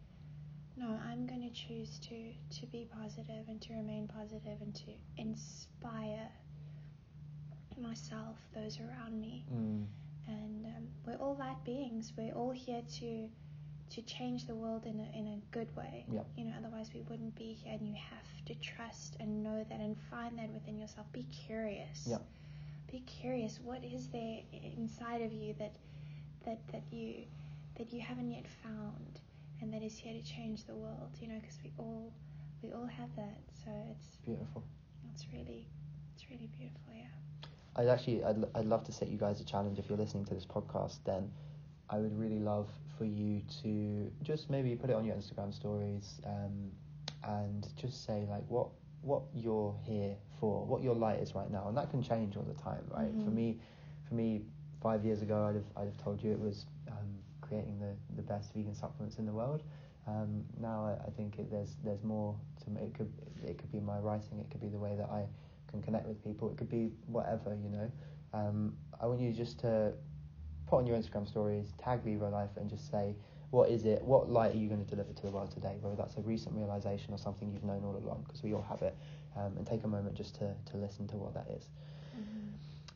no, 0.75 0.87
I'm 1.03 1.25
going 1.27 1.41
to 1.41 1.49
choose 1.51 1.99
to 1.99 2.33
to 2.59 2.65
be 2.67 2.85
positive 2.85 3.47
and 3.49 3.61
to 3.63 3.73
remain 3.73 4.07
positive 4.07 4.61
and 4.61 4.73
to 4.75 4.91
inspire 5.17 6.29
myself, 7.79 8.37
those 8.53 8.79
around 8.79 9.19
me 9.21 9.45
Mm. 9.53 9.85
and 10.27 10.65
um, 10.65 10.87
we're 11.05 11.15
all 11.17 11.35
light 11.35 11.63
beings. 11.63 12.11
We're 12.17 12.33
all 12.33 12.51
here 12.51 12.81
to 12.99 13.29
to 13.89 14.01
change 14.01 14.45
the 14.45 14.55
world 14.55 14.85
in 14.85 14.99
a 14.99 15.17
in 15.17 15.27
a 15.27 15.37
good 15.51 15.73
way. 15.75 16.05
You 16.35 16.45
know, 16.45 16.53
otherwise 16.57 16.89
we 16.93 17.01
wouldn't 17.09 17.35
be 17.35 17.53
here. 17.63 17.73
And 17.73 17.87
you 17.87 17.95
have 17.95 18.45
to 18.45 18.55
trust 18.55 19.15
and 19.19 19.43
know 19.43 19.65
that 19.69 19.79
and 19.79 19.95
find 20.09 20.37
that 20.39 20.49
within 20.51 20.77
yourself. 20.77 21.07
Be 21.11 21.25
curious. 21.47 22.05
Yep. 22.07 22.21
Be 22.91 22.99
curious. 23.01 23.59
What 23.63 23.83
is 23.83 24.07
there 24.07 24.39
inside 24.77 25.21
of 25.21 25.33
you 25.33 25.53
that 25.59 25.75
that 26.45 26.59
that 26.71 26.83
you 26.91 27.23
that 27.77 27.91
you 27.93 28.01
haven't 28.01 28.31
yet 28.31 28.45
found, 28.63 29.19
and 29.61 29.73
that 29.73 29.83
is 29.83 29.97
here 29.97 30.13
to 30.13 30.21
change 30.23 30.65
the 30.65 30.75
world? 30.75 31.11
You 31.21 31.27
know, 31.29 31.39
because 31.39 31.59
we 31.63 31.71
all 31.77 32.11
we 32.61 32.71
all 32.71 32.87
have 32.87 33.15
that. 33.15 33.39
So 33.63 33.71
it's 33.91 34.17
Beautiful. 34.25 34.63
it's 35.13 35.25
really 35.31 35.67
it's 36.15 36.25
really 36.29 36.49
beautiful. 36.57 36.93
Yeah. 36.95 37.03
I'd 37.75 37.87
actually, 37.89 38.23
I'd, 38.23 38.43
I'd 38.55 38.65
love 38.65 38.83
to 38.85 38.91
set 38.91 39.07
you 39.07 39.17
guys 39.17 39.39
a 39.39 39.43
challenge 39.45 39.77
if 39.77 39.87
you're 39.87 39.99
listening 39.99 40.25
to 40.25 40.33
this 40.33 40.45
podcast. 40.47 40.97
Then, 41.05 41.29
I 41.89 41.99
would 41.99 42.17
really 42.17 42.39
love 42.39 42.67
for 42.97 43.05
you 43.05 43.41
to 43.61 44.11
just 44.23 44.49
maybe 44.49 44.75
put 44.75 44.89
it 44.89 44.95
on 44.95 45.05
your 45.05 45.15
Instagram 45.15 45.53
stories, 45.53 46.21
um, 46.25 46.71
and 47.23 47.67
just 47.75 48.05
say 48.05 48.25
like 48.29 48.43
what 48.49 48.69
what 49.01 49.23
you're 49.33 49.75
here 49.83 50.15
for, 50.39 50.65
what 50.65 50.81
your 50.83 50.95
light 50.95 51.19
is 51.19 51.35
right 51.35 51.51
now, 51.51 51.67
and 51.67 51.77
that 51.77 51.89
can 51.89 52.01
change 52.01 52.35
all 52.37 52.43
the 52.43 52.53
time, 52.61 52.83
right? 52.89 53.11
For 53.23 53.29
Mhm. 53.29 53.35
me, 53.35 53.59
for 54.07 54.15
me, 54.15 54.41
five 54.81 55.03
years 55.05 55.21
ago, 55.21 55.45
I'd 55.45 55.55
have 55.55 55.65
I'd 55.77 55.85
have 55.85 55.97
told 55.97 56.21
you 56.23 56.31
it 56.31 56.39
was 56.39 56.65
um, 56.89 57.17
creating 57.41 57.79
the 57.79 57.95
the 58.15 58.21
best 58.23 58.53
vegan 58.53 58.73
supplements 58.75 59.17
in 59.17 59.25
the 59.25 59.33
world. 59.33 59.63
Um, 60.07 60.43
now 60.59 60.85
I, 60.85 61.07
I 61.07 61.09
think 61.11 61.39
it, 61.39 61.49
there's 61.51 61.77
there's 61.83 62.03
more 62.03 62.35
to. 62.63 62.83
It 62.83 62.93
could 62.93 63.11
it 63.43 63.57
could 63.57 63.71
be 63.71 63.79
my 63.79 63.99
writing. 63.99 64.39
It 64.39 64.49
could 64.49 64.61
be 64.61 64.67
the 64.69 64.79
way 64.79 64.95
that 64.95 65.09
I 65.09 65.25
can 65.69 65.81
connect 65.81 66.07
with 66.07 66.23
people. 66.23 66.49
It 66.49 66.57
could 66.57 66.69
be 66.69 66.91
whatever 67.07 67.55
you 67.55 67.69
know. 67.69 67.91
Um, 68.33 68.75
I 68.99 69.05
want 69.07 69.19
you 69.21 69.31
just 69.31 69.59
to 69.59 69.93
put 70.67 70.77
on 70.77 70.87
your 70.87 70.97
Instagram 70.97 71.27
stories, 71.27 71.73
tag 71.81 72.01
Vivo 72.03 72.29
Life, 72.29 72.51
and 72.57 72.69
just 72.69 72.89
say 72.91 73.15
what 73.49 73.69
is 73.69 73.85
it? 73.85 74.01
What 74.03 74.29
light 74.29 74.53
are 74.53 74.57
you 74.57 74.67
going 74.67 74.83
to 74.83 74.89
deliver 74.89 75.13
to 75.13 75.21
the 75.21 75.31
world 75.31 75.51
today? 75.51 75.77
Whether 75.79 75.95
that's 75.95 76.17
a 76.17 76.21
recent 76.21 76.53
realization 76.53 77.13
or 77.13 77.17
something 77.17 77.49
you've 77.49 77.63
known 77.63 77.85
all 77.85 77.95
along, 77.95 78.25
because 78.27 78.43
we 78.43 78.53
all 78.53 78.65
have 78.67 78.81
it. 78.81 78.95
Um, 79.37 79.55
and 79.55 79.65
take 79.67 79.83
a 79.83 79.87
moment 79.87 80.15
just 80.15 80.35
to 80.35 80.53
to 80.71 80.77
listen 80.77 81.07
to 81.09 81.15
what 81.15 81.33
that 81.35 81.47
is. 81.55 81.69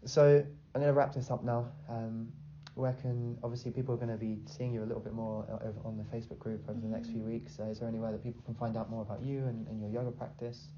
So 0.05 0.43
I'm 0.73 0.81
going 0.81 0.87
to 0.87 0.97
wrap 0.97 1.13
this 1.13 1.29
up 1.29 1.43
now. 1.43 1.71
Um, 1.87 2.31
where 2.75 2.93
can 2.93 3.37
obviously 3.43 3.69
people 3.71 3.93
are 3.93 3.97
going 3.97 4.09
to 4.09 4.17
be 4.17 4.39
seeing 4.45 4.73
you 4.73 4.81
a 4.81 4.87
little 4.87 5.01
bit 5.01 5.13
more 5.13 5.45
over 5.61 5.79
on 5.85 5.97
the 5.97 6.03
Facebook 6.03 6.39
group 6.39 6.67
over 6.69 6.79
the 6.79 6.87
next 6.87 7.09
few 7.09 7.21
Mhm. 7.21 7.25
weeks. 7.27 7.59
Uh, 7.59 7.63
is 7.65 7.79
there 7.79 7.87
anywhere 7.87 8.11
that 8.11 8.23
people 8.23 8.41
can 8.43 8.55
find 8.55 8.77
out 8.77 8.89
more 8.89 9.01
about 9.01 9.21
you 9.21 9.45
and, 9.45 9.67
and 9.67 9.79
your 9.79 9.89
yoga 9.89 10.11
practice? 10.11 10.69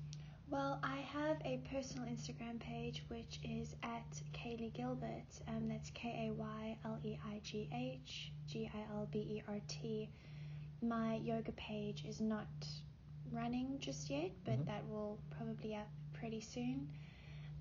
Well, 0.49 0.79
I 0.83 0.97
have 0.97 1.37
a 1.45 1.57
personal 1.71 2.07
Instagram 2.07 2.59
page 2.59 3.03
which 3.07 3.39
is 3.43 3.75
at 3.81 4.21
Kayleigh 4.33 4.73
Gilbert. 4.73 5.25
Um, 5.47 5.67
that's 5.67 5.89
K 5.91 6.27
A 6.29 6.33
Y 6.33 6.77
L 6.85 6.99
E 7.03 7.17
I 7.25 7.39
G 7.43 7.69
H 7.73 8.31
G 8.47 8.69
I 8.73 8.93
L 8.93 9.07
B 9.11 9.19
E 9.19 9.43
R 9.47 9.59
T. 9.67 10.09
My 10.81 11.15
yoga 11.15 11.51
page 11.53 12.03
is 12.07 12.21
not 12.21 12.47
running 13.31 13.79
just 13.79 14.09
yet, 14.09 14.31
but 14.45 14.59
Mhm. 14.59 14.65
that 14.65 14.87
will 14.89 15.17
probably 15.31 15.75
up 15.75 15.87
pretty 16.13 16.41
soon. 16.41 16.87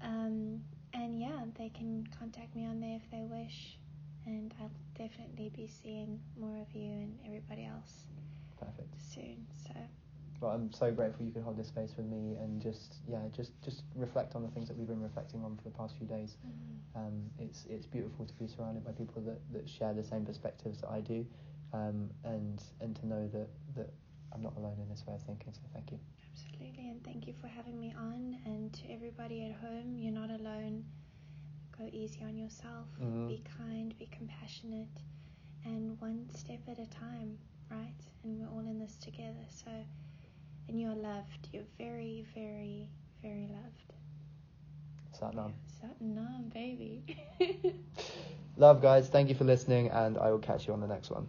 Um, 0.03 0.63
and 0.93 1.19
yeah, 1.21 1.47
they 1.55 1.71
can 1.71 2.07
contact 2.09 2.55
me 2.55 2.67
on 2.67 2.81
there 2.81 2.97
if 2.97 3.11
they 3.11 3.23
wish, 3.25 3.79
and 4.27 4.53
I'll 4.61 4.71
definitely 4.95 5.49
be 5.51 5.67
seeing 5.67 6.21
more 6.37 6.59
of 6.59 6.75
you 6.75 6.91
and 6.91 7.19
everybody 7.25 7.65
else 7.65 8.05
Perfect. 8.59 9.01
soon. 9.01 9.47
So 9.65 9.73
Well, 10.43 10.51
I'm 10.51 10.73
so 10.73 10.91
grateful 10.91 11.25
you 11.25 11.31
could 11.31 11.45
hold 11.45 11.57
this 11.57 11.69
space 11.69 11.95
with 11.97 12.07
me 12.07 12.35
and 12.41 12.61
just 12.61 12.97
yeah, 13.09 13.21
just 13.31 13.53
just 13.63 13.85
reflect 13.95 14.35
on 14.35 14.43
the 14.43 14.49
things 14.49 14.67
that 14.69 14.77
we've 14.77 14.89
been 14.89 15.01
reflecting 15.03 15.45
on 15.45 15.57
for 15.57 15.63
the 15.63 15.71
past 15.71 15.97
few 15.97 16.07
days. 16.07 16.37
Um, 16.97 17.31
it's 17.39 17.65
it's 17.71 17.87
beautiful 17.87 18.27
to 18.27 18.35
be 18.35 18.49
surrounded 18.49 18.85
by 18.85 18.91
people 18.91 19.23
that, 19.23 19.39
that 19.53 19.69
share 19.69 19.95
the 19.95 20.03
same 20.03 20.27
perspectives 20.27 20.81
that 20.81 20.91
I 20.91 21.01
do, 21.01 21.25
um, 21.73 22.11
and 22.25 22.61
and 22.81 22.97
to 22.97 23.07
know 23.07 23.29
that, 23.33 23.49
that 23.77 23.91
I'm 24.33 24.43
not 24.43 24.57
alone 24.57 24.79
in 24.83 24.89
this 24.89 25.05
way 25.07 25.15
of 25.15 25.23
thinking. 25.23 25.53
So 25.53 25.61
thank 25.73 25.93
you. 25.93 25.99
Absolutely, 26.33 26.89
and 26.91 27.05
thank 27.05 27.29
you 27.29 27.35
for 27.41 27.47
having 27.47 27.79
me 27.79 27.95
on. 27.97 28.37
And 28.45 28.73
to 28.75 28.91
everybody 28.93 29.45
at 29.47 29.53
home, 29.61 29.97
you're 29.97 30.13
not 30.13 30.31
alone. 30.31 30.85
Go 31.79 31.89
easy 31.93 32.25
on 32.25 32.37
yourself. 32.37 32.89
Mhm. 33.01 33.29
Be 33.29 33.43
kind, 33.57 33.97
be 33.97 34.07
compassionate, 34.11 35.03
and 35.65 36.01
one 36.01 36.29
step 36.35 36.61
at 36.69 36.81
a 36.81 36.87
time, 36.87 37.39
right? 37.71 37.95
And 38.25 38.39
we're 38.41 38.49
all 38.49 38.67
in 38.67 38.79
this 38.81 38.97
together. 38.97 39.47
So, 39.49 39.71
and 40.69 40.81
you're 40.81 40.95
loved. 40.95 41.49
You're 41.53 41.65
very, 41.79 42.27
very, 42.35 42.89
very 43.23 43.49
loved. 43.49 43.93
Satnam. 45.19 45.53
Satnam, 45.83 46.53
baby. 46.53 47.05
Love, 48.57 48.83
guys. 48.83 49.09
Thank 49.09 49.29
you 49.29 49.35
for 49.35 49.45
listening, 49.45 49.89
and 49.91 50.19
I 50.19 50.31
will 50.31 50.39
catch 50.39 50.67
you 50.67 50.75
on 50.75 50.81
the 50.81 50.87
next 50.87 51.11
one. 51.11 51.27